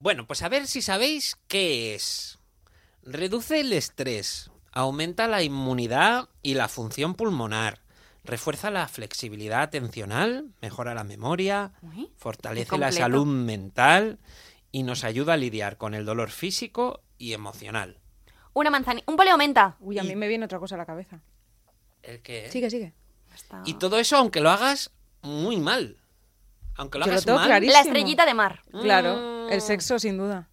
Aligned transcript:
Bueno, 0.00 0.26
pues 0.26 0.42
a 0.42 0.48
ver 0.48 0.66
si 0.66 0.80
sabéis 0.80 1.36
qué 1.46 1.94
es. 1.94 2.38
Reduce 3.02 3.60
el 3.60 3.72
estrés, 3.74 4.50
aumenta 4.72 5.28
la 5.28 5.42
inmunidad 5.42 6.30
y 6.42 6.54
la 6.54 6.68
función 6.68 7.14
pulmonar, 7.14 7.80
refuerza 8.24 8.70
la 8.70 8.88
flexibilidad 8.88 9.60
atencional, 9.60 10.52
mejora 10.62 10.94
la 10.94 11.04
memoria, 11.04 11.72
Uy, 11.82 12.10
fortalece 12.16 12.78
la 12.78 12.92
salud 12.92 13.26
mental 13.26 14.18
y 14.72 14.84
nos 14.84 15.04
ayuda 15.04 15.34
a 15.34 15.36
lidiar 15.36 15.76
con 15.76 15.92
el 15.94 16.06
dolor 16.06 16.30
físico 16.30 17.02
y 17.18 17.34
emocional. 17.34 17.98
Una 18.54 18.70
manzanilla. 18.70 19.04
Un 19.06 19.16
poleo 19.16 19.36
menta. 19.36 19.76
Uy, 19.80 19.98
a 19.98 20.04
Y- 20.04 20.08
mí 20.08 20.16
me 20.16 20.28
viene 20.28 20.46
otra 20.46 20.58
cosa 20.58 20.76
a 20.76 20.78
la 20.78 20.86
cabeza. 20.86 21.20
¿El 22.02 22.22
qué? 22.22 22.50
Sigue, 22.50 22.70
sigue. 22.70 22.94
Y 23.66 23.74
todo 23.74 23.98
eso 23.98 24.16
aunque 24.16 24.40
lo 24.40 24.50
hagas 24.50 24.90
muy 25.22 25.58
mal. 25.58 25.98
Aunque 26.80 26.98
lo 26.98 27.04
Yo 27.04 27.10
lo 27.10 27.12
hagas 27.12 27.24
tengo 27.26 27.38
mal. 27.38 27.46
clarísimo. 27.48 27.72
La 27.74 27.80
estrellita 27.80 28.24
de 28.26 28.34
mar. 28.34 28.62
Claro, 28.80 29.16
Mm. 29.48 29.52
el 29.52 29.60
sexo 29.60 29.98
sin 29.98 30.16
duda. 30.16 30.48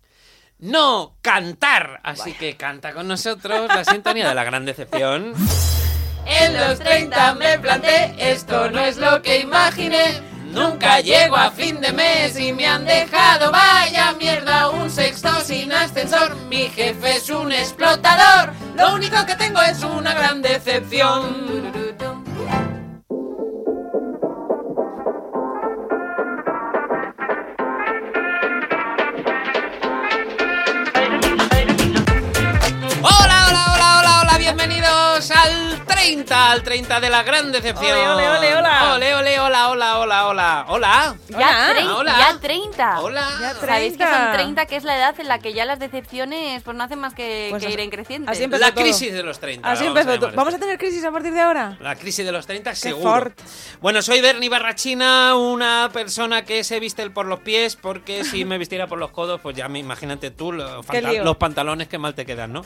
No, 0.60 1.16
cantar. 1.22 2.02
Así 2.04 2.34
que 2.34 2.58
canta 2.58 2.92
con 2.94 3.08
nosotros 3.08 3.68
la 3.70 3.86
sintonía 3.86 4.28
de 4.28 4.36
la 4.36 4.44
gran 4.44 4.66
decepción. 4.66 5.34
En 6.30 6.58
los 6.60 6.80
30 6.80 7.36
me 7.36 7.58
planté, 7.60 8.14
esto 8.20 8.70
no 8.70 8.82
es 8.82 8.98
lo 8.98 9.22
que 9.22 9.40
imaginé. 9.40 10.04
Nunca 10.52 11.00
llego 11.00 11.38
a 11.38 11.52
fin 11.52 11.80
de 11.80 11.94
mes 11.94 12.38
y 12.38 12.52
me 12.52 12.68
han 12.68 12.84
dejado, 12.84 13.50
vaya 13.50 14.12
mierda, 14.20 14.70
un 14.72 14.90
sexto 14.90 15.30
sin 15.40 15.72
ascensor. 15.72 16.36
Mi 16.50 16.68
jefe 16.68 17.16
es 17.16 17.30
un 17.30 17.54
explotador, 17.54 18.52
lo 18.76 18.94
único 18.96 19.26
que 19.26 19.36
tengo 19.38 19.62
es 19.62 19.82
una 19.84 20.14
gran 20.14 20.42
decepción. 20.42 21.72
3 35.86 35.97
30, 36.08 36.52
al 36.52 36.64
30 36.64 37.00
de 37.02 37.10
la 37.10 37.24
gran 37.24 37.52
decepción. 37.52 37.92
Ole, 37.92 38.08
ole, 38.08 38.30
ole, 38.38 38.56
hola. 38.56 38.94
Ole, 38.96 39.16
ole, 39.16 39.40
hola, 39.42 39.70
hola, 39.70 39.98
hola, 40.00 40.26
hola. 40.30 40.66
Hola. 40.70 41.16
Ya, 41.28 41.74
Hola. 41.98 42.16
ya 42.18 42.40
30. 42.40 43.00
Hola. 43.02 43.28
Ya 43.42 43.54
Sabéis 43.56 43.92
que 43.98 44.06
30. 44.06 44.24
son 44.24 44.34
30, 44.34 44.66
que 44.68 44.76
es 44.78 44.84
la 44.86 44.96
edad 44.98 45.20
en 45.20 45.28
la 45.28 45.40
que 45.40 45.54
ya 45.54 45.66
las 45.66 45.80
decepciones 45.80 46.64
pues 46.64 46.78
no 46.78 46.84
hacen 46.86 47.00
más 47.00 47.14
que, 47.14 47.48
Pues 47.50 47.60
que 47.62 47.68
así- 47.68 47.74
ir 47.74 47.80
en 47.82 47.90
creciente. 47.90 48.32
así 48.32 48.48
La 48.48 48.72
todo. 48.72 48.84
crisis 48.84 49.12
de 49.12 49.22
los 49.24 49.40
30. 49.40 49.70
Así 49.70 49.84
vamos 49.84 49.98
a 49.98 50.02
empezó 50.02 50.16
todo. 50.20 50.28
llamar 50.30 50.36
¿Vamos 50.38 50.54
a 50.54 50.56
esto. 50.56 50.66
tener 50.66 50.80
crisis 50.80 51.04
a 51.04 51.12
partir 51.12 51.34
de 51.34 51.42
ahora? 51.42 51.78
La 51.82 51.96
crisis 51.96 52.26
de 52.26 52.32
los 52.32 52.48
30, 52.48 52.70
Qué 52.70 52.76
seguro. 52.78 53.10
fort. 53.12 53.40
Bueno, 53.82 54.02
soy 54.02 54.22
Bernie 54.22 54.48
Barrachina, 54.50 55.36
una 55.36 55.90
persona 55.92 56.46
que 56.46 56.64
se 56.64 56.80
viste 56.80 57.10
por 57.10 57.26
los 57.26 57.40
pies, 57.42 57.76
porque 57.76 58.24
si 58.24 58.46
me 58.46 58.58
vistiera 58.58 58.88
por 58.88 58.98
los 58.98 59.12
codos, 59.12 59.42
pues 59.42 59.58
ya 59.58 59.68
me 59.68 59.80
imagínate 59.80 60.32
tú 60.32 60.54
los 60.54 61.38
pantalones 61.38 61.90
que 61.90 61.98
mal 61.98 62.16
te 62.16 62.26
quedan, 62.26 62.54
¿no? 62.54 62.66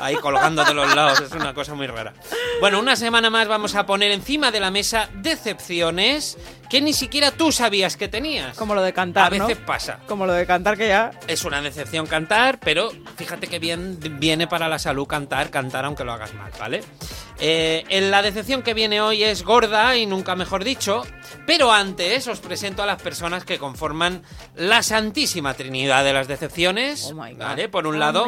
Ahí 0.00 0.16
colgando 0.16 0.64
de 0.64 0.72
los 0.72 0.94
lados, 0.94 1.20
es 1.20 1.32
una 1.32 1.52
cosa 1.52 1.74
muy 1.74 1.86
rara. 1.86 2.14
Bueno, 2.60 2.77
una 2.78 2.96
semana 2.96 3.28
más 3.30 3.48
vamos 3.48 3.74
a 3.74 3.86
poner 3.86 4.10
encima 4.12 4.50
de 4.50 4.60
la 4.60 4.70
mesa 4.70 5.08
decepciones 5.14 6.38
que 6.68 6.80
ni 6.80 6.92
siquiera 6.92 7.30
tú 7.30 7.50
sabías 7.52 7.96
que 7.96 8.08
tenías. 8.08 8.56
Como 8.56 8.74
lo 8.74 8.82
de 8.82 8.92
cantar, 8.92 9.26
A 9.26 9.30
veces 9.30 9.58
¿no? 9.60 9.66
pasa. 9.66 10.00
Como 10.06 10.26
lo 10.26 10.32
de 10.32 10.46
cantar 10.46 10.76
que 10.76 10.88
ya... 10.88 11.10
Es 11.26 11.44
una 11.44 11.60
decepción 11.62 12.06
cantar, 12.06 12.58
pero 12.60 12.90
fíjate 13.16 13.46
que 13.46 13.58
bien 13.58 13.98
viene 14.20 14.46
para 14.46 14.68
la 14.68 14.78
salud 14.78 15.06
cantar, 15.06 15.50
cantar 15.50 15.84
aunque 15.84 16.04
lo 16.04 16.12
hagas 16.12 16.34
mal, 16.34 16.50
¿vale? 16.58 16.82
Eh, 17.40 17.84
en 17.88 18.10
la 18.10 18.20
decepción 18.20 18.62
que 18.62 18.74
viene 18.74 19.00
hoy 19.00 19.22
es 19.22 19.44
gorda 19.44 19.96
y 19.96 20.06
nunca 20.06 20.34
mejor 20.34 20.64
dicho, 20.64 21.02
pero 21.46 21.70
antes 21.72 22.26
os 22.26 22.40
presento 22.40 22.82
a 22.82 22.86
las 22.86 23.00
personas 23.00 23.44
que 23.44 23.58
conforman 23.58 24.22
la 24.56 24.82
santísima 24.82 25.54
trinidad 25.54 26.02
de 26.04 26.12
las 26.12 26.26
decepciones, 26.26 27.10
Oh 27.10 27.14
my 27.14 27.32
God. 27.34 27.38
¿vale? 27.38 27.68
Por 27.68 27.86
un 27.86 27.98
lado, 28.00 28.26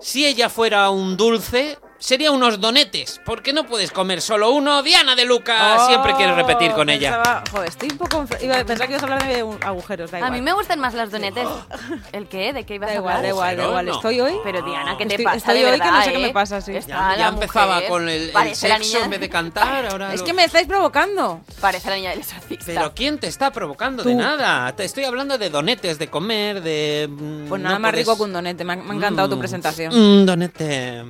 si 0.00 0.26
ella 0.26 0.48
fuera 0.48 0.88
un 0.90 1.16
dulce, 1.18 1.78
sería 1.98 2.30
unos 2.30 2.58
donetes, 2.60 3.20
porque 3.26 3.52
no 3.52 3.66
puedes 3.66 3.90
comer 3.92 4.20
solo 4.22 4.50
uno. 4.50 4.82
Diana 4.82 5.14
de 5.14 5.24
Luca 5.26 5.76
Oh, 5.78 5.86
siempre 5.86 6.14
quiere 6.14 6.34
repetir 6.34 6.72
con 6.72 6.88
ella. 6.88 7.35
Joder, 7.50 7.68
estoy 7.68 7.88
un 7.90 7.98
poco... 7.98 8.24
Iba, 8.40 8.56
pensaba 8.64 8.86
que 8.86 8.92
ibas 8.92 9.02
a 9.02 9.06
hablar 9.06 9.26
de 9.26 9.42
un- 9.42 9.58
agujeros, 9.62 10.10
da 10.10 10.18
A 10.18 10.20
igual. 10.20 10.32
mí 10.32 10.40
me 10.40 10.52
gustan 10.52 10.80
más 10.80 10.94
las 10.94 11.10
donetes. 11.10 11.46
¿El 12.12 12.26
qué? 12.28 12.52
¿De 12.52 12.64
qué 12.64 12.74
ibas 12.76 12.88
Da 12.90 12.94
a 12.94 12.98
igual, 12.98 13.16
hablar? 13.16 13.22
da 13.22 13.28
igual, 13.28 13.56
da 13.56 13.64
igual. 13.64 13.86
no. 13.86 13.94
Estoy 13.94 14.20
hoy... 14.20 14.38
Pero 14.44 14.62
Diana, 14.62 14.96
¿qué 14.98 15.06
te 15.06 15.14
Estoy- 15.14 15.24
pasa 15.24 15.36
estoy 15.36 15.58
de 15.60 15.66
hoy 15.72 15.80
que 15.80 15.90
no 15.90 16.02
sé 16.02 16.12
qué 16.12 16.18
me 16.18 16.28
eh? 16.28 16.32
pasa, 16.32 16.60
sí. 16.60 16.76
Está 16.76 16.92
Ya, 16.94 17.08
la 17.10 17.16
ya 17.16 17.28
empezaba 17.28 17.74
mujer. 17.76 17.88
con 17.88 18.08
el, 18.08 18.22
el 18.22 18.30
Parece 18.30 18.68
la 18.68 18.76
sexo 18.76 18.92
niña- 18.94 19.04
en 19.04 19.10
vez 19.10 19.20
de 19.20 19.28
cantar. 19.28 19.86
Ahora 19.90 20.12
Es 20.14 20.20
lo- 20.20 20.26
que 20.26 20.32
me 20.32 20.44
estáis 20.44 20.66
provocando. 20.66 21.40
Parece 21.60 21.90
la 21.90 21.96
niña 21.96 22.10
del 22.10 22.20
exorcista. 22.20 22.64
Pero 22.66 22.92
¿quién 22.94 23.18
te 23.18 23.26
está 23.26 23.50
provocando 23.50 24.02
de 24.02 24.12
Tú. 24.12 24.18
nada? 24.18 24.72
Te 24.74 24.84
estoy 24.84 25.04
hablando 25.04 25.38
de 25.38 25.50
donetes, 25.50 25.98
de 25.98 26.08
comer, 26.08 26.62
de... 26.62 27.08
mm, 27.10 27.48
Pues 27.48 27.60
nada 27.60 27.74
no 27.76 27.80
más 27.80 27.90
puedes- 27.92 28.06
rico 28.06 28.16
que 28.16 28.22
un 28.22 28.32
donete. 28.32 28.64
Me 28.64 28.72
ha, 28.74 28.76
me 28.76 28.92
ha 28.92 28.96
encantado 28.96 29.28
tu 29.28 29.36
Mm, 29.36 29.40
presentación. 29.40 29.94
Un 29.94 30.26
donete. 30.26 31.04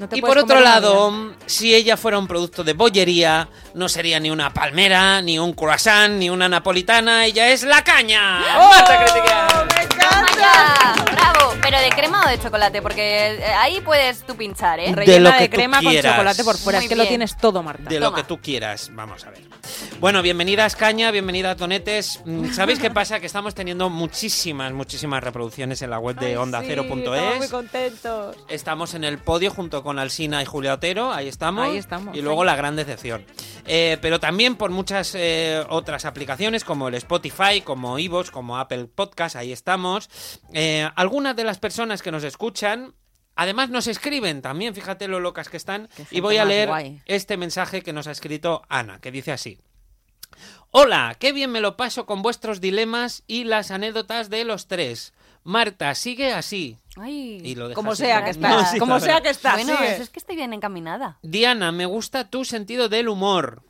No 0.00 0.08
te 0.08 0.16
Y 0.16 0.22
por 0.22 0.38
otro 0.38 0.60
lado, 0.60 1.12
si 1.44 1.74
ella 1.74 1.98
fuera 1.98 2.18
un 2.18 2.26
producto 2.26 2.64
de 2.64 2.72
bollería, 2.72 3.50
no 3.74 3.86
sería 3.86 4.18
ni 4.18 4.30
una 4.30 4.50
palmera, 4.50 5.20
ni 5.20 5.38
un 5.38 5.52
croissant, 5.52 6.14
ni 6.14 6.30
una 6.30 6.48
napolitana, 6.48 7.26
ella 7.26 7.50
es 7.50 7.64
la 7.64 7.84
caña. 7.84 8.40
¡Oh! 8.58 8.70
¡Marta 8.70 10.29
¡Bravo! 10.40 11.54
¿Pero 11.62 11.78
de 11.80 11.90
crema 11.90 12.24
o 12.24 12.28
de 12.28 12.40
chocolate? 12.40 12.82
Porque 12.82 13.34
eh, 13.34 13.44
ahí 13.44 13.80
puedes 13.80 14.24
tú 14.26 14.36
pinchar, 14.36 14.80
¿eh? 14.80 14.92
Rellena 14.94 15.30
lo 15.30 15.36
que 15.36 15.42
de 15.42 15.48
tú 15.48 15.56
crema 15.56 15.82
con 15.82 15.90
quieras. 15.90 16.12
chocolate 16.12 16.44
por 16.44 16.56
fuera. 16.56 16.78
Muy 16.78 16.84
es 16.86 16.88
que 16.88 16.96
lo 16.96 17.06
tienes 17.06 17.36
todo, 17.36 17.62
Marta. 17.62 17.88
De 17.88 18.00
lo 18.00 18.06
Toma. 18.06 18.18
que 18.18 18.24
tú 18.24 18.40
quieras, 18.40 18.90
vamos 18.92 19.24
a 19.26 19.30
ver. 19.30 19.40
Bueno, 20.00 20.22
bienvenidas 20.22 20.76
Caña, 20.76 21.10
bienvenidas 21.10 21.56
Donetes. 21.58 22.20
Mm, 22.24 22.52
¿Sabéis 22.52 22.78
qué 22.78 22.90
pasa? 22.90 23.20
Que 23.20 23.26
estamos 23.26 23.54
teniendo 23.54 23.90
muchísimas, 23.90 24.72
muchísimas 24.72 25.22
reproducciones 25.22 25.82
en 25.82 25.90
la 25.90 25.98
web 25.98 26.16
de 26.18 26.38
Onda 26.38 26.60
sí, 26.62 26.70
estamos 26.72 27.38
muy 27.38 27.48
contentos. 27.48 28.36
Estamos 28.48 28.94
en 28.94 29.04
el 29.04 29.18
podio 29.18 29.50
junto 29.50 29.82
con 29.82 29.98
Alsina 29.98 30.42
y 30.42 30.46
Julia 30.46 30.74
Otero, 30.74 31.12
ahí 31.12 31.28
estamos. 31.28 31.66
Ahí 31.66 31.76
estamos. 31.76 32.16
Y 32.16 32.22
luego 32.22 32.44
la 32.44 32.56
gran 32.56 32.76
decepción. 32.76 33.24
Eh, 33.66 33.98
pero 34.00 34.18
también 34.18 34.56
por 34.56 34.70
muchas 34.70 35.14
eh, 35.14 35.62
otras 35.68 36.04
aplicaciones 36.04 36.64
como 36.64 36.88
el 36.88 36.94
Spotify, 36.94 37.60
como 37.62 37.98
Evox, 37.98 38.30
como 38.30 38.58
Apple 38.58 38.86
Podcast, 38.86 39.36
ahí 39.36 39.52
estamos. 39.52 40.08
Eh, 40.52 40.88
algunas 40.96 41.34
de 41.36 41.44
las 41.44 41.58
personas 41.58 42.02
que 42.02 42.10
nos 42.12 42.24
escuchan 42.24 42.94
Además 43.36 43.70
nos 43.70 43.86
escriben 43.86 44.42
también, 44.42 44.74
fíjate 44.74 45.08
lo 45.08 45.18
locas 45.18 45.48
que 45.48 45.56
están. 45.56 45.88
Y 46.10 46.20
voy 46.20 46.36
a 46.36 46.44
leer 46.44 46.68
guay. 46.68 47.00
este 47.06 47.38
mensaje 47.38 47.80
que 47.80 47.92
nos 47.94 48.06
ha 48.06 48.10
escrito 48.10 48.60
Ana, 48.68 49.00
que 49.00 49.10
dice 49.10 49.32
así. 49.32 49.58
Hola, 50.72 51.16
qué 51.18 51.32
bien 51.32 51.50
me 51.50 51.60
lo 51.60 51.76
paso 51.76 52.04
con 52.04 52.20
vuestros 52.20 52.60
dilemas 52.60 53.22
y 53.26 53.44
las 53.44 53.70
anécdotas 53.70 54.28
de 54.28 54.44
los 54.44 54.66
tres. 54.68 55.14
Marta, 55.42 55.94
sigue 55.94 56.32
así. 56.32 56.76
Ay. 56.96 57.40
Y 57.42 57.54
lo 57.54 57.72
Como 57.72 57.94
sea 57.96 58.24
que 58.24 58.34
No, 58.34 58.48
estás. 58.60 58.70
sí, 58.72 58.78
como 58.78 59.00
sea 59.00 59.22
que 59.22 59.30
estás. 59.30 59.54
Bueno, 59.54 59.74
sigue. 59.76 59.94
eso 59.94 60.02
es 60.02 60.10
que 60.10 60.18
estoy 60.18 60.36
bien 60.36 60.52
encaminada. 60.52 61.18
Diana, 61.22 61.72
me 61.72 61.86
gusta 61.86 62.28
tu 62.28 62.44
sentido 62.44 62.88
del 62.90 63.08
humor. 63.08 63.62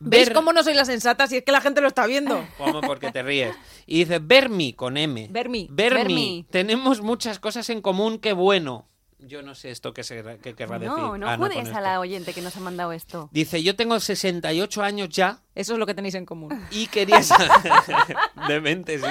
¿Veis 0.00 0.26
Ver- 0.26 0.34
cómo 0.34 0.52
no 0.52 0.62
soy 0.62 0.74
la 0.74 0.84
sensata 0.84 1.26
si 1.26 1.38
es 1.38 1.44
que 1.44 1.52
la 1.52 1.60
gente 1.60 1.80
lo 1.80 1.88
está 1.88 2.06
viendo? 2.06 2.44
¿Cómo? 2.58 2.80
Porque 2.80 3.10
te 3.12 3.22
ríes. 3.22 3.56
Y 3.86 4.00
dice, 4.00 4.18
Vermi 4.18 4.72
con 4.74 4.96
M. 4.96 5.28
Vermi. 5.30 5.68
Vermi. 5.70 6.46
Tenemos 6.50 7.00
muchas 7.00 7.38
cosas 7.38 7.68
en 7.70 7.80
común, 7.80 8.18
qué 8.18 8.32
bueno. 8.32 8.88
Yo 9.18 9.42
no 9.42 9.54
sé 9.54 9.70
esto 9.70 9.94
que, 9.94 10.04
se, 10.04 10.22
que 10.42 10.54
querrá 10.54 10.78
decir. 10.78 10.94
No, 10.94 11.16
no 11.16 11.26
Ana 11.26 11.48
a 11.74 11.80
la 11.80 12.00
oyente 12.00 12.34
que 12.34 12.42
nos 12.42 12.54
ha 12.56 12.60
mandado 12.60 12.92
esto. 12.92 13.30
Dice, 13.32 13.62
yo 13.62 13.74
tengo 13.74 13.98
68 13.98 14.82
años 14.82 15.08
ya 15.08 15.42
Eso 15.54 15.72
es 15.72 15.78
lo 15.78 15.86
que 15.86 15.94
tenéis 15.94 16.14
en 16.14 16.26
común. 16.26 16.50
y 16.70 16.86
quería 16.88 17.22
saber... 17.22 17.48
Demente, 18.48 18.98
sí. 18.98 19.06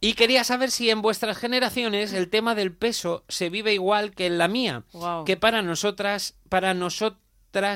Y 0.00 0.14
quería 0.14 0.44
saber 0.44 0.70
si 0.70 0.90
en 0.90 1.02
vuestras 1.02 1.36
generaciones 1.36 2.12
el 2.12 2.28
tema 2.28 2.54
del 2.54 2.74
peso 2.74 3.24
se 3.28 3.50
vive 3.50 3.74
igual 3.74 4.12
que 4.14 4.26
en 4.26 4.38
la 4.38 4.48
mía. 4.48 4.84
Que 5.26 5.36
para 5.36 5.62
nosotras, 5.62 6.36
para 6.48 6.74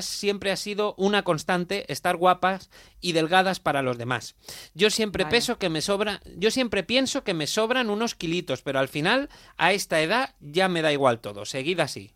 siempre 0.01 0.51
ha 0.51 0.57
sido 0.57 0.93
una 0.97 1.23
constante 1.23 1.91
estar 1.91 2.17
guapas 2.17 2.69
y 3.01 3.13
delgadas 3.13 3.59
para 3.59 3.81
los 3.81 3.97
demás. 3.97 4.35
Yo 4.73 4.89
siempre 4.89 5.23
Vale. 5.23 5.37
peso 5.37 5.57
que 5.57 5.69
me 5.69 5.81
sobra, 5.81 6.21
yo 6.37 6.51
siempre 6.51 6.83
pienso 6.83 7.23
que 7.23 7.33
me 7.33 7.47
sobran 7.47 7.89
unos 7.89 8.15
kilitos, 8.15 8.61
pero 8.61 8.79
al 8.79 8.87
final 8.87 9.29
a 9.57 9.73
esta 9.73 10.01
edad 10.01 10.35
ya 10.39 10.67
me 10.67 10.81
da 10.81 10.91
igual 10.91 11.19
todo. 11.19 11.45
Seguid 11.45 11.79
así. 11.79 12.13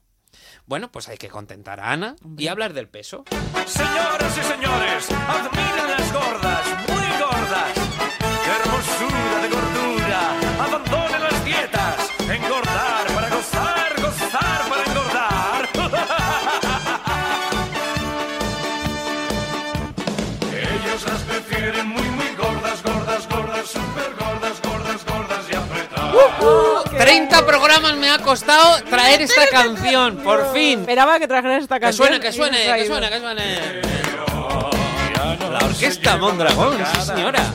Bueno, 0.66 0.92
pues 0.92 1.08
hay 1.10 1.18
que 1.18 1.30
contentar 1.30 1.80
a 1.80 1.92
Ana 1.92 2.16
y 2.38 2.48
hablar 2.48 2.74
del 2.74 2.88
peso. 2.88 3.24
Señoras 3.66 4.38
y 4.38 4.44
señores, 4.44 5.12
admiren 5.12 5.92
las 5.98 6.14
gordas, 6.14 6.66
muy 6.88 7.08
gordas. 7.22 7.74
¡Qué 8.44 8.52
hermosura 8.62 9.42
de 9.42 9.50
gordura! 9.50 10.66
Abandonen 10.66 11.22
las 11.24 11.46
dietas. 11.46 12.03
30 27.04 27.46
programas 27.46 27.98
me 27.98 28.10
ha 28.10 28.18
costado 28.20 28.82
traer 28.90 29.22
esta 29.22 29.46
canción, 29.52 30.16
por 30.18 30.54
fin. 30.54 30.80
Esperaba 30.80 31.20
que 31.20 31.28
trajeras 31.28 31.64
esta 31.64 31.76
Que 31.76 31.82
canción. 31.82 32.08
suene, 32.08 32.20
que 32.22 32.32
suene, 32.32 32.60
nos 32.64 32.74
ha 32.74 32.78
que 32.78 32.86
suene, 32.88 33.10
que 33.10 33.20
suene. 33.20 33.44
Orquesta 35.64 36.18
Mondragón, 36.18 36.78
sí 36.94 37.02
señora. 37.02 37.54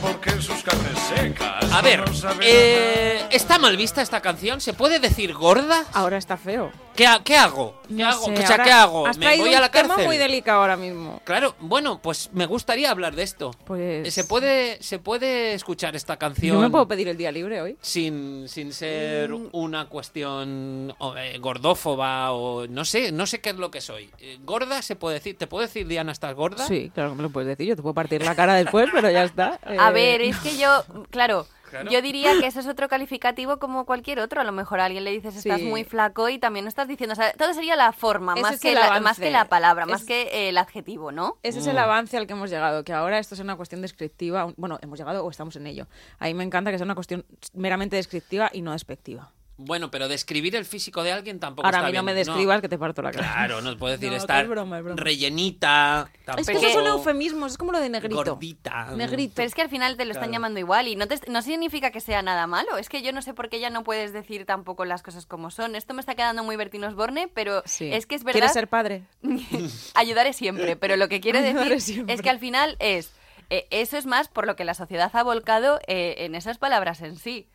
A 1.71 1.81
ver, 1.81 2.03
eh, 2.41 3.23
¿está 3.31 3.59
mal 3.59 3.77
vista 3.77 4.01
esta 4.01 4.21
canción? 4.21 4.59
¿Se 4.61 4.73
puede 4.73 4.99
decir 4.99 5.33
gorda? 5.33 5.85
Ahora 5.93 6.17
está 6.17 6.35
feo. 6.37 6.71
¿Qué, 6.95 7.07
ha- 7.07 7.21
qué 7.23 7.37
hago? 7.37 7.79
¿Qué 7.87 7.93
No 7.93 8.09
hago? 8.09 8.25
sé, 8.25 8.33
o 8.33 8.37
sea, 8.37 8.49
ahora 8.51 8.63
¿qué 8.65 8.71
hago? 8.71 9.07
Has 9.07 9.17
¿Me 9.17 9.25
traído 9.27 9.45
voy 9.45 9.53
a 9.53 9.59
la 9.61 9.67
un 9.67 9.71
tema 9.71 9.87
cárcel? 9.89 10.05
muy 10.07 10.17
delicado 10.17 10.59
ahora 10.61 10.75
mismo. 10.75 11.21
Claro, 11.23 11.55
bueno, 11.61 12.01
pues 12.01 12.29
me 12.33 12.45
gustaría 12.45 12.91
hablar 12.91 13.15
de 13.15 13.23
esto. 13.23 13.51
Pues- 13.65 14.13
¿Se 14.13 14.25
puede, 14.25 14.81
se 14.83 14.99
puede 14.99 15.53
escuchar 15.53 15.95
esta 15.95 16.17
canción 16.17 16.55
Yo 16.57 16.61
me 16.61 16.69
puedo 16.69 16.87
pedir 16.89 17.07
el 17.07 17.15
día 17.17 17.31
libre 17.31 17.61
hoy. 17.61 17.77
sin, 17.79 18.49
sin 18.49 18.73
ser 18.73 19.29
Mm. 19.29 19.49
una 19.53 19.85
cuestión 19.87 20.93
o, 20.97 21.15
eh, 21.15 21.37
gordófoba 21.37 22.31
o 22.33 22.67
no 22.67 22.83
sé, 22.83 23.13
no 23.13 23.25
sé 23.27 23.39
qué 23.39 23.51
es 23.51 23.55
lo 23.55 23.71
que 23.71 23.79
soy. 23.79 24.09
Eh, 24.19 24.37
¿Gorda 24.43 24.81
se 24.81 24.97
puede 24.97 25.15
decir? 25.15 25.37
¿Te 25.37 25.47
puedo 25.47 25.61
decir, 25.65 25.87
Diana, 25.87 26.11
estás 26.11 26.35
gorda? 26.35 26.67
Sí, 26.67 26.91
claro 26.93 27.11
que 27.11 27.15
me 27.17 27.23
lo 27.23 27.29
puedes 27.29 27.47
decir. 27.47 27.65
Yo 27.67 27.75
te 27.77 27.81
puedo 27.81 27.93
partir 27.99 28.23
la 28.23 28.35
cara 28.35 28.53
después, 28.55 28.89
pero 28.93 29.09
ya 29.09 29.23
está. 29.23 29.59
A 29.65 29.89
Eh, 29.89 29.93
ver, 29.93 30.21
es 30.21 30.37
que 30.39 30.57
yo, 30.57 30.83
claro, 31.11 31.45
Claro. 31.69 31.91
yo 31.91 32.01
diría 32.01 32.31
que 32.39 32.47
eso 32.47 32.61
es 32.61 32.67
otro 32.67 32.87
calificativo 32.89 33.59
como 33.59 33.85
cualquier 33.85 34.19
otro. 34.19 34.41
A 34.41 34.43
lo 34.43 34.51
mejor 34.51 34.79
a 34.79 34.85
alguien 34.85 35.03
le 35.03 35.11
dices 35.11 35.35
estás 35.35 35.59
Sí. 35.59 35.65
muy 35.65 35.83
flaco 35.83 36.27
y 36.29 36.39
también 36.39 36.65
estás 36.67 36.87
diciendo, 36.87 37.13
o 37.13 37.15
sea, 37.15 37.31
todo 37.33 37.53
sería 37.53 37.75
la 37.75 37.91
forma, 37.91 38.35
más 38.35 38.59
que, 38.59 38.73
la, 38.73 38.85
avance. 38.85 39.01
más 39.03 39.19
que 39.19 39.29
la 39.29 39.45
palabra, 39.49 39.85
más 39.85 40.03
que 40.03 40.23
eh, 40.23 40.49
el 40.49 40.57
adjetivo, 40.57 41.11
¿no? 41.11 41.37
Ese 41.43 41.59
es 41.59 41.67
Mm. 41.67 41.69
el 41.71 41.77
avance 41.77 42.17
al 42.17 42.25
que 42.25 42.33
hemos 42.33 42.49
llegado, 42.49 42.83
que 42.83 42.93
ahora 42.93 43.19
esto 43.19 43.35
es 43.35 43.41
una 43.41 43.55
cuestión 43.55 43.81
descriptiva. 43.81 44.51
Bueno, 44.57 44.79
hemos 44.81 44.97
llegado 44.97 45.23
o 45.23 45.29
estamos 45.29 45.55
en 45.57 45.67
ello. 45.67 45.85
A 46.19 46.25
mí 46.25 46.33
me 46.33 46.43
encanta 46.43 46.71
que 46.71 46.77
sea 46.79 46.85
una 46.85 46.95
cuestión 46.95 47.23
meramente 47.53 47.97
descriptiva 47.97 48.49
y 48.51 48.61
no 48.63 48.71
despectiva. 48.71 49.31
Bueno, 49.61 49.91
pero 49.91 50.07
describir 50.07 50.55
el 50.55 50.63
físico 50.63 51.03
de 51.03 51.11
alguien 51.11 51.37
tampoco 51.37 51.65
Ahora 51.67 51.79
a 51.79 51.81
está 51.81 51.87
mí 51.91 51.97
no 51.97 52.03
bien. 52.03 52.05
me 52.05 52.13
describas 52.13 52.61
que 52.61 52.69
te 52.69 52.77
parto 52.77 53.01
la 53.01 53.11
cara. 53.11 53.27
Claro, 53.33 53.61
no 53.61 53.77
puedo 53.77 53.91
decir 53.91 54.09
No, 54.09 54.15
estar 54.15 54.43
es 54.45 54.49
broma, 54.49 54.77
es 54.77 54.83
broma. 54.85 55.01
rellenita, 55.01 56.09
Es 56.13 56.25
tampoco 56.25 56.45
que 56.45 56.57
esos 56.57 56.71
son 56.71 56.87
eufemismos, 56.87 57.51
es 57.51 57.57
como 57.57 57.73
lo 57.73 57.79
de 57.81 57.89
negrito. 57.89 58.15
gordita. 58.15 58.91
Negrito. 58.95 59.33
Pero 59.35 59.47
es 59.47 59.53
que 59.55 59.61
al 59.61 59.69
final 59.69 59.97
te 59.97 60.05
lo 60.05 60.11
están 60.11 60.29
Claro. 60.29 60.33
llamando 60.33 60.59
igual 60.61 60.87
y 60.87 60.95
no, 60.95 61.07
te- 61.07 61.29
no 61.29 61.41
significa 61.41 61.91
que 61.91 61.99
sea 61.99 62.21
nada 62.21 62.47
malo. 62.47 62.77
Es 62.77 62.87
que 62.87 63.01
yo 63.01 63.11
no 63.11 63.21
sé 63.21 63.33
por 63.33 63.49
qué 63.49 63.59
ya 63.59 63.69
no 63.69 63.83
puedes 63.83 64.13
decir 64.13 64.45
tampoco 64.45 64.85
las 64.85 65.03
cosas 65.03 65.25
como 65.25 65.51
son. 65.51 65.75
Esto 65.75 65.93
me 65.93 65.99
está 65.99 66.15
quedando 66.15 66.43
muy 66.45 66.55
Bertín 66.55 66.83
Osborne, 66.85 67.27
pero 67.33 67.61
Sí. 67.65 67.91
es 67.91 68.05
que 68.05 68.15
es 68.15 68.23
verdad. 68.23 68.39
¿Quieres 68.39 68.53
ser 68.53 68.69
padre? 68.69 69.03
ayudaré 69.95 70.33
siempre, 70.33 70.75
pero 70.75 70.95
lo 70.95 71.09
que 71.09 71.19
quiero 71.19 71.39
Ayudaré 71.39 71.69
decir 71.69 71.81
siempre. 71.95 72.15
es 72.15 72.21
que 72.21 72.29
al 72.29 72.39
final 72.39 72.75
es 72.79 73.11
eh, 73.49 73.67
eso 73.71 73.97
es 73.97 74.05
más 74.05 74.27
por 74.29 74.45
lo 74.45 74.55
que 74.55 74.63
la 74.63 74.73
sociedad 74.75 75.09
ha 75.13 75.23
volcado 75.23 75.79
eh, 75.87 76.15
en 76.19 76.35
esas 76.35 76.57
palabras 76.59 77.01
en 77.01 77.17
sí. 77.17 77.47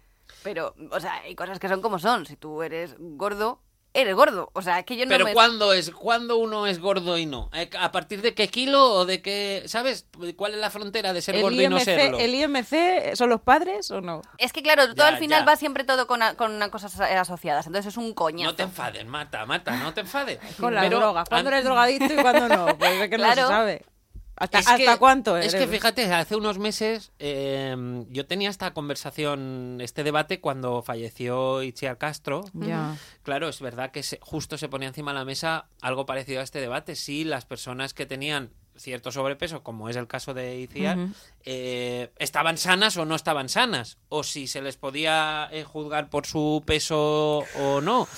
Pero, 0.45 0.75
o 0.93 1.01
sea, 1.01 1.15
hay 1.25 1.35
cosas 1.35 1.59
que 1.59 1.69
son 1.69 1.81
como 1.83 1.99
son. 1.99 2.25
Si 2.27 2.37
tú 2.37 2.63
eres 2.63 2.95
gordo, 2.99 3.61
eres 3.95 4.15
gordo. 4.15 4.51
O 4.53 4.61
sea, 4.63 4.83
que 4.83 4.97
yo 4.97 5.05
no 5.07 5.09
Pero 5.09 5.25
me... 5.25 5.33
¿cuándo 5.33 5.73
es 5.73 5.91
cuándo 5.91 6.37
uno 6.37 6.67
es 6.67 6.81
gordo 6.81 7.17
y 7.17 7.27
no? 7.27 7.49
Eh, 7.55 7.71
¿A 7.79 7.91
partir 7.93 8.21
de 8.23 8.35
qué 8.35 8.49
kilo 8.49 8.93
o 8.93 9.07
de 9.07 9.23
qué, 9.23 9.63
sabes? 9.67 10.07
¿Cuál 10.37 10.53
es 10.55 10.59
la 10.61 10.69
frontera 10.71 11.13
de 11.13 11.23
ser 11.23 11.37
¿El 11.37 11.43
gordo 11.43 11.63
y 11.63 11.69
no 11.69 11.81
serlo? 11.81 12.19
¿El 12.19 12.35
IMC 12.35 13.15
son 13.17 13.31
los 13.31 13.41
padres 13.41 13.91
o 13.91 14.01
no? 14.01 14.21
Es 14.39 14.53
que 14.53 14.63
claro, 14.63 14.85
todo 14.87 14.97
Ya, 14.97 15.09
al 15.09 15.19
final 15.19 15.41
ya. 15.41 15.47
va 15.47 15.57
siempre 15.57 15.85
todo 15.85 16.07
con, 16.07 16.23
a- 16.23 16.35
con 16.35 16.59
cosas 16.71 16.99
a- 17.01 17.21
asociadas. 17.21 17.67
Entonces 17.67 17.93
es 17.93 17.97
un 17.97 18.13
coñazo. 18.15 18.51
No 18.51 18.57
te 18.57 18.65
enfades, 18.65 19.07
mata, 19.07 19.47
mata, 19.47 19.77
no 19.77 19.95
te 19.95 20.01
enfades. 20.03 20.39
Con 20.61 20.75
las 20.75 20.85
Pero 20.85 20.99
drogas. 20.99 21.29
¿Cuándo 21.29 21.49
an- 21.49 21.55
eres 21.55 21.65
drogadito 21.65 22.05
y 22.13 22.17
cuándo 22.17 22.49
no? 22.49 22.77
Pues 22.77 22.91
es 23.01 23.09
que 23.09 23.17
no 23.19 23.25
Claro. 23.25 23.43
se 23.43 23.49
sabe. 23.49 23.85
¿Hasta, 24.37 24.59
Es 24.59 24.67
hasta 24.67 24.93
que- 24.95 24.99
cuánto 24.99 25.37
Es 25.37 25.55
que 25.55 25.67
fíjate, 25.69 26.13
hace 26.13 26.35
unos 26.37 26.59
meses 26.59 27.13
eh, 27.21 27.77
yo 28.11 28.27
tenía 28.27 28.51
esta 28.51 28.73
conversación, 28.75 29.79
este 29.81 30.03
debate 30.03 30.41
cuando 30.41 30.83
falleció 30.83 31.63
Itziar 31.63 31.99
Castro. 31.99 32.45
Claro, 33.23 33.49
es 33.49 33.61
verdad 33.61 33.91
que 33.93 34.03
se- 34.03 34.19
justo 34.21 34.59
se 34.59 34.69
ponía 34.69 34.89
encima 34.89 35.13
de 35.13 35.19
la 35.21 35.25
mesa 35.25 35.67
algo 35.81 36.05
parecido 36.07 36.41
a 36.41 36.45
este 36.45 36.61
debate. 36.61 36.97
Si 36.97 37.25
las 37.25 37.45
personas 37.45 37.95
que 37.95 38.07
tenían 38.07 38.51
cierto 38.77 39.13
sobrepeso, 39.13 39.63
como 39.63 39.89
es 39.89 39.95
el 39.95 40.09
caso 40.09 40.35
de 40.35 40.59
Itziar, 40.59 40.99
eh, 41.45 42.11
estaban 42.19 42.59
sanas 42.59 42.97
o 42.97 43.05
no 43.05 43.15
estaban 43.15 43.49
sanas, 43.49 43.99
o 44.09 44.25
si 44.25 44.49
se 44.49 44.63
les 44.63 44.77
podía 44.77 45.49
eh, 45.53 45.63
juzgar 45.63 46.11
por 46.11 46.27
su 46.27 46.61
peso 46.67 47.45
o 47.61 47.81
no. 47.81 48.09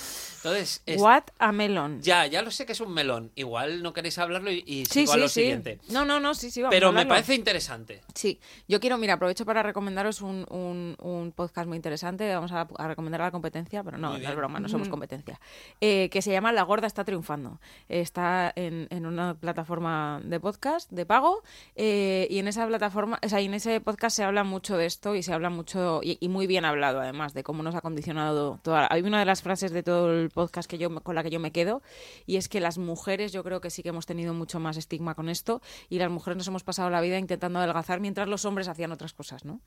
Entonces, 0.47 0.81
es- 0.85 1.01
What 1.01 1.23
a 1.39 1.51
melon. 1.51 2.01
ya, 2.01 2.25
ya 2.27 2.41
lo 2.41 2.51
sé 2.51 2.65
que 2.65 2.71
es 2.73 2.81
un 2.81 2.93
melón. 2.93 3.31
Igual 3.35 3.81
no 3.83 3.93
queréis 3.93 4.17
hablarlo 4.17 4.51
y, 4.51 4.63
y 4.65 4.85
Sí, 4.85 5.01
sigo 5.01 5.11
a 5.11 5.15
sí, 5.15 5.19
lo 5.21 5.27
sí. 5.29 5.33
siguiente. 5.41 5.79
No, 5.89 6.05
no, 6.05 6.19
no, 6.19 6.33
sí, 6.33 6.49
sí, 6.51 6.61
vamos 6.61 6.73
a 6.73 6.75
Pero 6.75 6.91
me 6.91 7.05
parece 7.05 7.35
interesante. 7.35 8.01
Sí, 8.13 8.39
yo 8.67 8.79
quiero, 8.79 8.97
mira, 8.97 9.13
aprovecho 9.15 9.45
para 9.45 9.63
recomendaros 9.63 10.21
un, 10.21 10.45
un- 10.49 10.95
un 11.01 11.31
podcast 11.31 11.67
muy 11.67 11.75
interesante. 11.75 12.33
Vamos 12.33 12.51
a, 12.51 12.67
a 12.77 12.87
recomendar 12.87 13.21
a 13.21 13.25
la 13.25 13.31
competencia, 13.31 13.83
pero 13.83 13.97
no, 13.97 14.17
no 14.17 14.29
es 14.29 14.35
broma, 14.35 14.59
no 14.59 14.69
somos 14.69 14.89
competencia. 14.89 15.39
Eh, 15.81 16.09
que 16.09 16.21
se 16.21 16.31
llama 16.31 16.51
La 16.51 16.63
Gorda 16.63 16.87
está 16.87 17.03
triunfando. 17.03 17.59
Está 17.89 18.51
en, 18.55 18.87
en 18.89 19.05
una 19.05 19.35
plataforma 19.35 20.21
de 20.23 20.39
podcast 20.39 20.89
de 20.91 21.05
pago 21.05 21.43
eh, 21.75 22.27
y 22.29 22.39
en 22.39 22.47
esa 22.47 22.65
plataforma, 22.67 23.19
o 23.23 23.29
sea, 23.29 23.39
en 23.39 23.53
ese 23.53 23.79
podcast 23.81 24.15
se 24.17 24.23
habla 24.23 24.43
mucho 24.43 24.77
de 24.77 24.85
esto 24.85 25.15
y 25.15 25.23
se 25.23 25.33
habla 25.33 25.49
mucho, 25.49 26.01
y, 26.03 26.17
y 26.19 26.29
muy 26.29 26.47
bien 26.47 26.65
hablado 26.65 26.99
además, 27.01 27.33
de 27.33 27.43
cómo 27.43 27.63
nos 27.63 27.75
ha 27.75 27.81
condicionado 27.81 28.59
toda. 28.63 28.87
Hay 28.91 29.01
una 29.01 29.19
de 29.19 29.25
las 29.25 29.41
frases 29.41 29.71
de 29.71 29.83
todo 29.83 30.11
el 30.11 30.29
podcast 30.37 30.69
que 30.69 30.77
yo 30.77 30.93
con 31.01 31.15
la 31.15 31.23
que 31.23 31.31
yo 31.31 31.39
me 31.39 31.51
quedo 31.51 31.81
y 32.27 32.37
es 32.37 32.47
que 32.47 32.59
las 32.59 32.77
mujeres, 32.77 33.31
yo 33.31 33.43
creo 33.43 33.59
que 33.59 33.71
sí 33.71 33.81
que 33.81 33.89
hemos 33.89 34.05
tenido 34.05 34.35
mucho 34.35 34.59
más 34.59 34.77
estigma 34.77 35.15
con 35.15 35.29
esto 35.29 35.63
y 35.89 35.97
las 35.97 36.11
mujeres 36.11 36.37
nos 36.37 36.47
hemos 36.47 36.63
pasado 36.63 36.91
la 36.91 37.01
vida 37.01 37.17
intentando 37.17 37.57
adelgazar 37.57 37.99
mientras 37.99 38.27
los 38.27 38.45
hombres 38.45 38.67
hacían 38.67 38.91
otras 38.91 39.13
cosas, 39.13 39.45
¿no? 39.45 39.61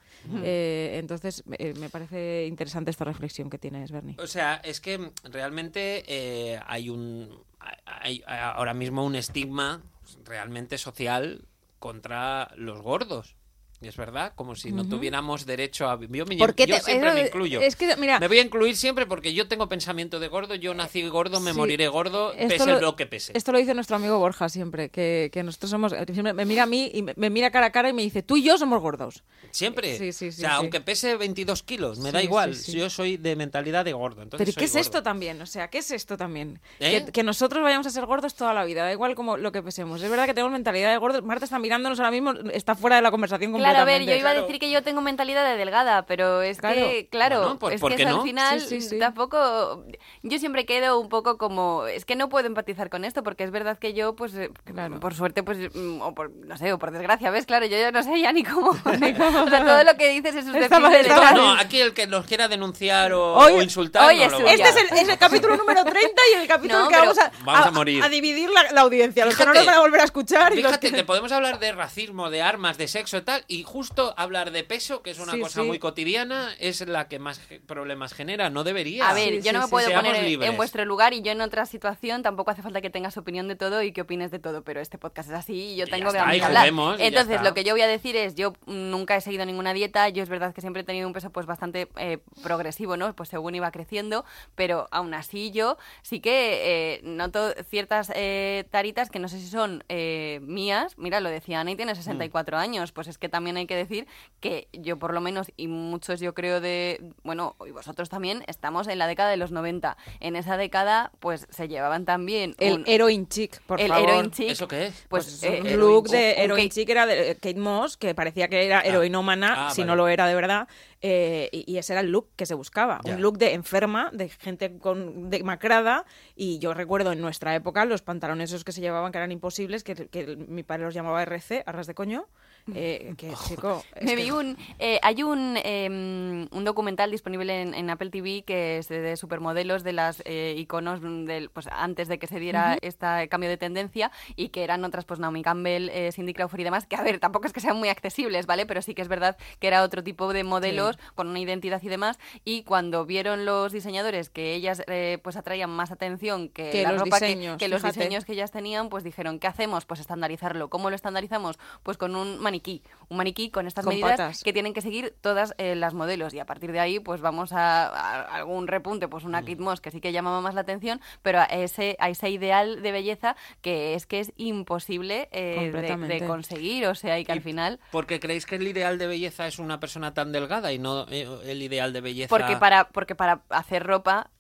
Eh, 0.45 0.99
entonces, 1.01 1.43
eh, 1.59 1.75
me 1.75 1.91
parece 1.91 2.47
interesante 2.47 2.93
esta 2.93 3.05
reflexión 3.05 3.51
que 3.51 3.59
tienes, 3.59 3.91
Bernie. 3.91 4.15
O 4.21 4.29
sea, 4.29 4.61
es 4.63 4.81
que 4.81 5.11
realmente 5.25 6.05
eh, 6.07 6.61
hay 6.67 6.89
un. 6.89 7.43
Hay 7.85 8.23
ahora 8.27 8.73
mismo 8.73 9.05
un 9.05 9.17
estigma 9.17 9.83
realmente 10.25 10.79
social 10.79 11.45
contra 11.79 12.53
los 12.57 12.81
gordos. 12.81 13.37
Y 13.83 13.89
es 13.89 13.97
verdad, 13.97 14.33
como 14.35 14.55
si 14.57 14.73
no 14.73 14.87
tuviéramos 14.87 15.47
derecho 15.47 15.89
a. 15.89 15.99
Yo, 15.99 16.27
me, 16.27 16.37
¿Por 16.37 16.55
qué 16.55 16.67
yo 16.67 16.77
te- 16.77 16.83
siempre 16.83 17.15
me 17.15 17.23
incluyo. 17.23 17.63
es 17.63 17.77
que, 17.77 17.97
mira- 17.97 18.21
me 18.21 18.29
voy 18.29 18.39
a 18.39 18.43
incluir 18.43 18.77
siempre 18.77 19.07
porque 19.07 19.33
yo 19.33 19.49
tengo 19.49 19.71
pensamiento 19.71 20.21
de 20.21 20.29
gordo. 20.29 20.55
Yo 20.55 20.75
nací 20.75 21.09
gordo, 21.09 21.41
me 21.41 21.53
Sí. 21.53 21.57
moriré 21.57 21.89
gordo, 21.89 22.35
Esto 22.35 22.49
pese 22.49 22.67
lo- 22.67 22.81
lo 22.81 22.95
que 22.97 23.07
pese. 23.07 23.33
Esto 23.35 23.53
lo 23.53 23.59
dice 23.59 23.73
nuestro 23.73 23.97
amigo 23.97 24.19
Borja 24.19 24.51
siempre, 24.51 24.91
que, 24.91 25.31
que 25.33 25.43
nosotros 25.43 25.71
somos... 25.71 25.93
siempre 26.13 26.35
me 26.35 26.45
mira 26.45 26.65
a 26.65 26.67
mí 26.67 26.91
y 26.93 27.01
me, 27.01 27.15
me 27.17 27.31
mira 27.31 27.51
cara 27.51 27.67
a 27.67 27.73
cara 27.73 27.89
y 27.89 27.95
me 27.95 28.03
dice, 28.03 28.23
tú 28.23 28.37
y 28.37 28.43
yo 28.43 28.59
somos 28.59 28.83
gordos. 28.83 29.25
Siempre. 29.51 29.97
Sí, 29.97 30.13
sí, 30.13 30.31
sí, 30.31 30.43
o 30.43 30.47
sea, 30.47 30.57
aunque 30.57 30.83
pese 30.83 31.17
22 31.17 31.63
kilos, 31.63 31.99
me 32.01 32.13
da 32.13 32.23
igual. 32.23 32.55
Yo 32.55 32.91
soy 32.91 33.17
de 33.17 33.35
mentalidad 33.35 33.87
de 33.87 33.95
gordo. 33.95 34.21
Entonces 34.21 34.45
Pero 34.45 34.51
¿y 34.51 34.53
soy 34.53 34.61
¿qué 34.61 34.65
es 34.67 34.73
gordo. 34.73 34.81
esto 34.83 35.03
también? 35.03 35.41
O 35.41 35.47
sea, 35.47 35.69
¿qué 35.69 35.79
es 35.79 35.91
esto 35.91 36.19
también? 36.19 36.61
¿Eh? 36.81 37.05
Que, 37.07 37.13
que 37.13 37.23
nosotros 37.23 37.63
vayamos 37.63 37.87
a 37.87 37.91
ser 37.91 38.05
gordos 38.05 38.35
toda 38.35 38.53
la 38.53 38.65
vida, 38.67 38.83
da 38.85 38.93
igual 38.93 39.15
como 39.15 39.39
lo 39.39 39.53
que 39.53 39.63
pesemos. 39.63 40.03
Es 40.03 40.11
verdad 40.11 40.27
que 40.27 40.35
tenemos 40.35 40.53
mentalidad 40.53 40.91
de 40.93 40.99
gordos. 40.99 41.23
Marta 41.25 41.47
está 41.47 41.59
mirándonos 41.59 41.99
ahora 41.99 42.11
mismo, 42.11 42.33
está 42.53 42.75
fuera 42.75 42.97
de 42.97 43.03
la 43.03 43.11
conversación 43.11 43.53
Claro, 43.53 43.70
a 43.79 43.85
ver, 43.85 44.03
yo 44.03 44.15
iba 44.15 44.31
a 44.31 44.33
Claro. 44.33 44.47
decir 44.47 44.59
que 44.61 44.71
yo 44.71 44.83
tengo 44.83 45.01
mentalidad 45.01 45.45
de 45.45 45.57
delgada, 45.57 46.07
pero 46.07 46.43
es 46.43 46.59
Claro. 46.59 46.75
que, 46.77 47.09
claro, 47.11 47.41
Bueno, 47.41 47.59
pues, 47.59 47.75
es 47.77 47.81
¿por 47.81 47.95
que 47.95 48.05
no? 48.05 48.17
al 48.17 48.23
final 48.23 48.61
Sí, 48.61 48.81
sí, 48.81 48.89
sí. 48.91 48.99
tampoco... 48.99 49.85
Yo 50.23 50.39
siempre 50.39 50.67
quedo 50.67 50.99
un 50.99 51.09
poco 51.09 51.39
como... 51.39 51.87
Es 51.87 52.05
que 52.05 52.17
no 52.17 52.29
puedo 52.29 52.47
empatizar 52.47 52.91
con 52.91 53.05
esto, 53.05 53.23
porque 53.23 53.45
es 53.45 53.51
verdad 53.51 53.79
que 53.79 53.93
yo, 53.95 54.15
pues, 54.17 54.35
eh, 54.35 54.51
Claro. 54.65 55.01
por 55.01 55.15
suerte, 55.15 55.43
pues, 55.43 55.59
mm, 55.75 56.01
o 56.03 56.15
por, 56.15 56.31
no 56.31 56.57
sé, 56.57 56.73
o 56.73 56.79
por 56.79 56.91
desgracia, 56.91 57.31
¿ves? 57.31 57.47
Claro, 57.47 57.67
yo 57.67 57.79
ya 57.79 57.91
no 57.91 58.03
sé 58.03 58.21
ya 58.21 58.33
ni 58.33 58.43
cómo... 58.45 58.71
o 58.85 58.99
sea, 58.99 59.65
todo 59.65 59.85
lo 59.85 59.97
que 59.97 60.09
dices 60.11 60.35
es 60.35 60.45
susceptible 60.45 61.03
de 61.03 61.05
tal. 61.05 61.37
No, 61.37 61.53
aquí 61.53 61.81
el 61.81 61.95
que 61.95 62.07
nos 62.07 62.27
quiera 62.27 62.49
denunciar 62.49 63.13
o, 63.13 63.35
Oye, 63.35 63.55
o 63.59 63.63
insultar. 63.63 64.09
oye, 64.09 64.27
no 64.29 64.41
lo 64.41 64.47
a 64.49 64.53
Este 64.53 64.69
es 64.69 64.77
el, 64.77 64.99
es 64.99 65.09
el 65.09 65.19
capítulo 65.19 65.57
número 65.57 65.85
30 65.85 66.01
y 66.35 66.41
el 66.43 66.49
capítulo 66.49 66.81
No, 66.85 66.89
que 66.89 66.97
vamos, 66.97 67.19
a, 67.19 67.31
vamos 67.45 67.67
a 67.67 67.71
morir. 67.71 68.03
a 68.03 68.09
dividir 68.09 68.51
la, 68.51 68.71
la 68.73 68.81
audiencia. 68.83 69.25
Los 69.25 69.37
que 69.37 69.45
no 69.45 69.53
Fíjate, 69.53 69.67
nos 69.67 69.75
van 69.75 69.75
a 69.77 69.81
volver 69.81 70.01
a 70.01 70.05
escuchar. 70.05 70.53
y 70.53 70.57
los 70.63 70.71
Fíjate 70.73 70.91
que... 70.91 70.97
que 70.97 71.05
podemos 71.05 71.33
hablar 71.33 71.59
de 71.59 71.73
racismo, 71.73 72.31
de 72.31 72.43
armas, 72.43 72.79
de 72.79 72.89
sexo 72.89 73.17
y 73.19 73.23
tal, 73.23 73.45
y 73.49 73.60
justo 73.63 74.15
hablar 74.17 74.51
de 74.51 74.65
peso, 74.65 75.03
que 75.03 75.11
es 75.11 75.19
una 75.19 75.33
Sí, 75.33 75.41
cosa 75.41 75.61
sí. 75.63 75.67
muy 75.67 75.79
cotidiana, 75.79 76.51
es 76.59 76.87
la 76.87 77.09
que 77.09 77.19
más 77.19 77.41
problemas 77.67 78.13
genera. 78.15 78.51
No 78.51 78.65
debería. 78.65 79.09
A 79.09 79.15
ver, 79.15 79.35
Sí, 79.35 79.43
yo 79.43 79.53
no 79.53 79.61
me 79.61 79.65
sí. 79.67 79.71
puedo 79.71 79.91
poner 79.93 80.17
en- 80.25 80.57
vuestro 80.57 80.85
lugar 80.85 81.13
y 81.15 81.23
yo 81.23 81.33
en 81.33 81.41
otra 81.41 81.67
situación 81.67 82.23
tampoco 82.23 82.51
hace 82.51 82.63
falta 82.63 82.81
que 82.81 82.91
tengas 82.91 83.17
opinión 83.17 83.49
de 83.49 83.57
todo 83.57 83.83
y 83.83 83.93
que 83.93 84.03
opines 84.03 84.31
de 84.31 84.39
todo, 84.39 84.63
pero 84.63 84.81
este 84.81 84.99
podcast 84.99 85.31
es 85.31 85.35
así 85.37 85.55
y 85.73 85.77
yo 85.77 85.85
Y 85.85 85.89
ya 85.89 85.97
tengo 85.97 86.11
que 86.13 86.19
está, 86.19 86.37
y 86.37 86.41
hablar. 86.41 86.63
juguemos, 86.63 87.01
y 87.01 87.03
Entonces, 87.05 87.43
lo 87.43 87.55
que 87.55 87.65
yo 87.65 87.73
voy 87.75 87.83
a 87.83 87.87
decir 87.87 88.17
es, 88.17 88.35
yo 88.35 88.53
nunca 88.67 89.17
he 89.17 89.21
seguido 89.21 89.45
ninguna 89.47 89.73
dieta, 89.73 90.09
yo 90.09 90.23
es 90.23 90.29
verdad 90.29 90.53
que 90.55 90.61
siempre 90.61 90.83
he 90.83 90.85
tenido 90.85 91.07
un 91.07 91.13
peso 91.13 91.31
pues 91.31 91.47
bastante 91.47 91.89
eh, 91.97 92.19
progresivo, 92.43 92.97
¿no? 92.97 93.15
Pues 93.15 93.29
según 93.29 93.55
iba 93.55 93.71
creciendo, 93.71 94.25
pero 94.55 94.89
aún 94.91 95.15
así 95.15 95.51
yo 95.51 95.77
sí 96.03 96.21
que 96.21 96.95
eh, 96.97 97.01
noto 97.03 97.53
ciertas 97.69 98.13
eh, 98.15 98.65
taritas 98.71 99.11
que 99.11 99.19
no 99.19 99.29
sé 99.29 99.39
si 99.41 99.49
son 99.49 99.85
eh, 99.89 100.41
mías. 100.43 100.95
Mira, 100.99 101.21
lo 101.21 101.29
decía 101.31 101.61
Ana 101.61 101.73
y 101.73 101.77
tiene 101.77 101.95
64 101.95 102.59
años, 102.59 102.93
pues 102.93 103.09
es 103.09 103.19
que 103.19 103.29
también 103.29 103.50
hay 103.57 103.67
que 103.67 103.77
decir 103.77 104.07
que 104.41 104.69
yo 104.73 104.99
por 104.99 105.13
lo 105.13 105.21
menos 105.21 105.53
y 105.57 105.69
muchos 105.69 106.21
yo 106.21 106.35
creo 106.35 106.61
de, 106.61 107.01
bueno, 107.25 107.57
y 107.67 107.71
vosotros 107.73 108.09
también, 108.09 108.43
estamos 108.47 108.89
en 108.89 108.99
la 108.99 109.07
década 109.07 109.31
de 109.31 109.37
los 109.37 109.53
90. 109.53 109.97
En 110.21 110.37
esa 110.37 110.57
década 110.57 111.13
pues 111.21 111.47
se 111.51 111.69
llevaban 111.69 112.05
también 112.05 112.55
El 112.59 112.75
un- 112.79 112.85
heroin 112.87 113.29
chic, 113.29 113.61
por 113.63 113.81
el 113.81 113.89
favor. 113.89 114.09
heroin 114.09 114.31
chic. 114.31 114.51
¿Eso 114.51 114.67
qué 114.69 114.87
es? 114.87 115.07
Pues, 115.09 115.25
Pues 115.25 115.43
eh, 115.43 115.61
un 115.61 115.67
eh, 115.67 115.77
look 115.77 116.09
de 116.09 116.35
un 116.37 116.43
heroin 116.45 116.65
Kate- 116.69 116.75
chic 116.75 116.89
era 116.89 117.07
de 117.07 117.35
Kate 117.35 117.55
Moss, 117.61 117.97
que 117.97 118.15
parecía 118.15 118.49
que 118.49 118.65
era 118.65 118.81
heroinómana, 118.81 119.69
Ah, 119.69 119.71
si 119.75 119.83
vale. 119.83 119.89
no 119.89 119.97
lo 119.97 120.09
era 120.09 120.27
de 120.27 120.35
verdad, 120.35 120.69
eh, 121.03 121.49
y, 121.53 121.71
y 121.71 121.79
ese 121.79 121.93
era 121.93 122.01
el 122.01 122.11
look 122.11 122.29
que 122.37 122.47
se 122.47 122.55
buscaba. 122.55 123.01
Ya. 123.05 123.15
Un 123.15 123.23
look 123.23 123.39
de 123.39 123.53
enferma, 123.55 124.11
de 124.13 124.29
gente 124.29 124.79
con 124.79 125.29
demacrada, 125.31 126.05
y 126.37 126.59
yo 126.59 126.73
recuerdo 126.75 127.13
en 127.13 127.21
nuestra 127.21 127.55
época 127.55 127.85
los 127.85 128.03
pantalones 128.03 128.51
esos 128.51 128.65
que 128.65 128.73
se 128.73 128.81
llevaban 128.81 129.13
que 129.13 129.19
eran 129.19 129.33
imposibles, 129.33 129.85
que, 129.85 129.95
que 130.09 130.37
mi 130.37 130.63
padre 130.63 130.85
los 130.85 130.95
llamaba 130.95 131.23
RC, 131.23 131.63
arras 131.67 131.87
de 131.87 131.95
coño, 131.95 132.27
Eh, 132.75 133.15
que, 133.17 133.33
chico, 133.49 133.83
es 133.95 134.05
Me 134.05 134.17
que- 134.17 134.23
vi 134.23 134.31
un. 134.31 134.57
eh, 134.79 134.99
hay 135.03 135.23
un, 135.23 135.57
eh, 135.63 136.47
un 136.51 136.65
documental 136.65 137.11
disponible 137.11 137.63
en, 137.63 137.75
en 137.75 137.91
Apple 137.91 138.11
TV 138.11 138.43
que 138.45 138.79
es 138.79 138.89
de, 138.89 139.01
de 139.01 139.17
supermodelos 139.17 139.83
de 139.83 139.93
las 139.93 140.23
eh, 140.25 140.55
iconos 140.57 141.01
del, 141.03 141.51
pues, 141.51 141.67
antes 141.73 142.09
de 142.09 142.19
que 142.19 142.27
se 142.27 142.39
diera 142.39 142.79
este 142.83 143.29
cambio 143.29 143.49
de 143.51 143.57
tendencia 143.57 144.11
y 144.37 144.49
que 144.51 144.63
eran 144.65 144.85
otras, 144.85 145.05
pues 145.05 145.21
Naomi 145.21 145.43
Campbell, 145.43 145.89
eh, 145.91 146.11
Cindy 146.13 146.35
Crawford 146.35 146.61
y 146.61 146.65
demás, 146.65 146.87
que 146.87 146.97
a 146.97 147.03
ver, 147.03 147.19
tampoco 147.19 147.47
es 147.47 147.53
que 147.53 147.61
sean 147.61 147.77
muy 147.77 147.89
accesibles, 147.89 148.47
¿vale? 148.47 148.67
Pero 148.67 148.83
sí 148.83 148.95
que 148.95 149.03
es 149.03 149.09
verdad 149.09 149.37
que 149.59 149.67
era 149.67 149.83
otro 149.83 150.03
tipo 150.05 150.33
de 150.33 150.45
modelos 150.45 150.99
con 151.15 151.29
una 151.29 151.41
identidad 151.41 151.83
y 151.83 151.89
demás. 151.89 152.19
Y 152.45 152.63
cuando 152.63 153.07
vieron 153.07 153.45
los 153.47 153.73
diseñadores 153.73 154.31
que 154.31 154.55
ellas 154.55 154.83
eh, 154.87 155.19
pues 155.23 155.37
atraían 155.37 155.71
más 155.71 155.91
atención 155.91 156.49
que, 156.49 156.71
Que 156.71 156.83
la 156.83 156.93
los 156.93 157.03
ropa 157.03 157.19
diseños, 157.21 157.59
que, 157.59 157.69
los 157.69 157.83
diseños 157.83 158.25
que 158.25 158.33
ellas 158.33 158.51
tenían, 158.51 158.89
pues 158.89 159.05
dijeron, 159.05 159.39
¿qué 159.39 159.47
hacemos? 159.47 159.85
Pues 159.87 160.01
estandarizarlo. 160.01 160.69
¿Cómo 160.71 160.91
lo 160.91 160.97
estandarizamos? 160.97 161.59
Pues 161.83 161.97
con 161.97 162.17
un 162.17 162.39
maniquí. 162.51 162.83
Un 163.09 163.17
maniquí 163.17 163.51
con 163.51 163.67
estas 163.67 163.85
Con 163.85 163.93
medidas 163.95 164.13
patas. 164.13 164.43
que 164.45 164.53
tienen 164.53 164.73
que 164.73 164.81
seguir 164.83 165.15
todas 165.21 165.53
eh, 165.59 165.75
las 165.75 165.95
modelos. 165.95 166.33
Y 166.33 166.39
a 166.39 166.47
partir 166.47 166.71
de 166.71 166.79
ahí, 166.79 167.01
pues 167.01 167.21
vamos 167.21 167.53
a, 167.53 167.87
a 167.89 168.37
algún 168.37 168.67
repunte, 168.69 169.09
pues 169.09 169.25
Mm. 169.25 169.29
una 169.29 169.43
Kit 169.45 169.59
Moss 169.59 169.81
que 169.81 169.91
sí 169.91 170.01
que 170.01 170.13
llamaba 170.13 170.41
más 170.41 170.55
la 170.55 170.61
atención, 170.61 171.01
pero 171.23 171.41
a 171.41 171.45
ese, 171.45 171.97
a 171.99 172.09
ese 172.09 172.31
ideal 172.31 172.83
de 172.83 172.93
belleza 172.93 173.35
que 173.63 173.95
es 173.95 174.07
que 174.07 174.21
es 174.21 174.33
imposible 174.37 175.29
eh, 175.33 175.71
de- 175.73 175.97
de, 176.21 176.27
conseguir. 176.27 176.87
O 176.87 176.95
sea, 176.95 177.19
y 177.19 177.25
que 177.25 177.33
al 177.33 177.41
final... 177.43 177.81
Porque 177.91 178.21
creéis 178.21 178.47
que 178.47 178.57
el 178.57 178.67
ideal 178.69 178.99
de 178.99 179.07
belleza 179.09 179.47
es 179.49 179.59
una 179.59 179.81
persona 179.81 180.15
tan 180.15 180.31
delgada 180.33 180.73
y 180.73 180.79
no 180.79 181.07
eh, 181.11 181.27
el 181.47 181.63
ideal 181.63 181.93
de 181.93 182.01
belleza. 182.01 182.29
Porque 182.29 182.57
para, 182.57 182.89
porque 182.91 183.15
para 183.17 183.43
hacer 183.49 183.85
ropa 183.85 184.31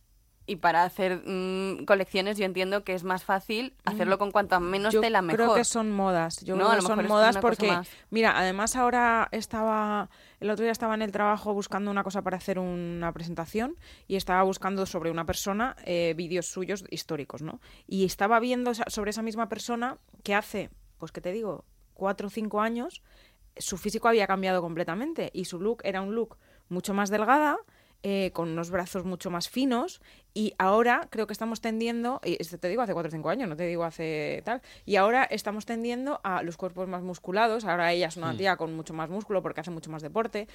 y 0.51 0.57
para 0.57 0.83
hacer 0.83 1.23
mm, 1.25 1.85
colecciones 1.85 2.37
yo 2.37 2.45
entiendo 2.45 2.83
que 2.83 2.93
es 2.95 3.05
más 3.05 3.23
fácil 3.23 3.73
hacerlo 3.85 4.19
con 4.19 4.33
cuanta 4.33 4.59
menos 4.59 4.93
Mm. 4.93 4.97
Yo 4.97 5.01
tela 5.01 5.23
mejor. 5.23 5.37
creo 5.37 5.55
que 5.55 5.63
son 5.65 5.93
modas. 5.93 6.45
Yo 6.45 6.57
No, 6.57 6.67
creo 6.69 6.81
que 6.81 6.87
son 6.87 7.07
modas 7.07 7.37
porque, 7.39 7.79
mira, 8.11 8.37
además 8.37 8.75
ahora 8.75 9.29
estaba, 9.31 10.11
el 10.41 10.51
otro 10.51 10.65
día 10.65 10.73
estaba 10.73 10.95
en 10.95 11.03
el 11.03 11.13
trabajo 11.13 11.55
buscando 11.55 11.89
una 11.91 12.03
cosa 12.03 12.23
para 12.23 12.37
hacer 12.39 12.59
una 12.59 13.13
presentación 13.13 13.77
y 14.09 14.17
estaba 14.17 14.43
buscando 14.43 14.87
sobre 14.87 15.13
una 15.13 15.25
persona 15.25 15.77
eh, 15.85 16.15
vídeos 16.17 16.47
suyos 16.47 16.85
históricos, 16.91 17.43
¿no? 17.43 17.61
Y 17.87 18.05
estaba 18.05 18.41
viendo 18.41 18.73
sobre 18.75 19.11
esa 19.11 19.23
misma 19.23 19.49
persona 19.49 19.99
que 20.25 20.35
hace, 20.35 20.71
pues 20.99 21.13
que 21.13 21.21
te 21.21 21.31
digo, 21.31 21.65
cuatro 21.95 22.27
o 22.27 22.31
cinco 22.31 22.61
años, 22.61 23.05
su 23.57 23.79
físico 23.79 24.09
había 24.09 24.27
cambiado 24.27 24.63
completamente 24.63 25.31
y 25.33 25.45
su 25.45 25.61
look 25.61 25.81
era 25.85 26.01
un 26.01 26.17
look 26.17 26.39
mucho 26.69 26.93
más 26.93 27.09
delgada, 27.11 27.59
eh, 28.03 28.31
con 28.33 28.49
unos 28.49 28.71
brazos 28.71 29.05
mucho 29.05 29.31
más 29.31 29.49
finos 29.49 30.01
y 30.33 30.55
ahora 30.59 31.09
creo 31.11 31.27
que 31.27 31.33
estamos 31.33 31.61
tendiendo, 31.61 32.21
y 32.25 32.37
esto 32.41 32.59
te 32.59 32.69
digo 32.69 32.83
hace 32.83 32.95
4 32.95 33.09
o 33.09 33.11
5 33.11 33.29
años, 33.29 33.49
no 33.49 33.57
te 33.57 33.67
digo 33.67 33.85
hace 33.85 34.43
tal, 34.45 34.63
y 34.87 34.97
ahora 34.97 35.25
estamos 35.25 35.67
tendiendo 35.67 36.21
a 36.23 36.43
los 36.43 36.57
cuerpos 36.57 36.89
más 36.89 37.03
musculados, 37.03 37.65
ahora 37.65 37.93
ella 37.93 38.09
es 38.09 38.17
una 38.17 38.37
tía 38.37 38.57
con 38.57 38.75
mucho 38.75 38.95
más 38.95 39.11
músculo 39.11 39.43
porque 39.43 39.61
hace 39.61 39.71
mucho 39.71 39.91
más 39.91 40.03
deporte. 40.03 40.49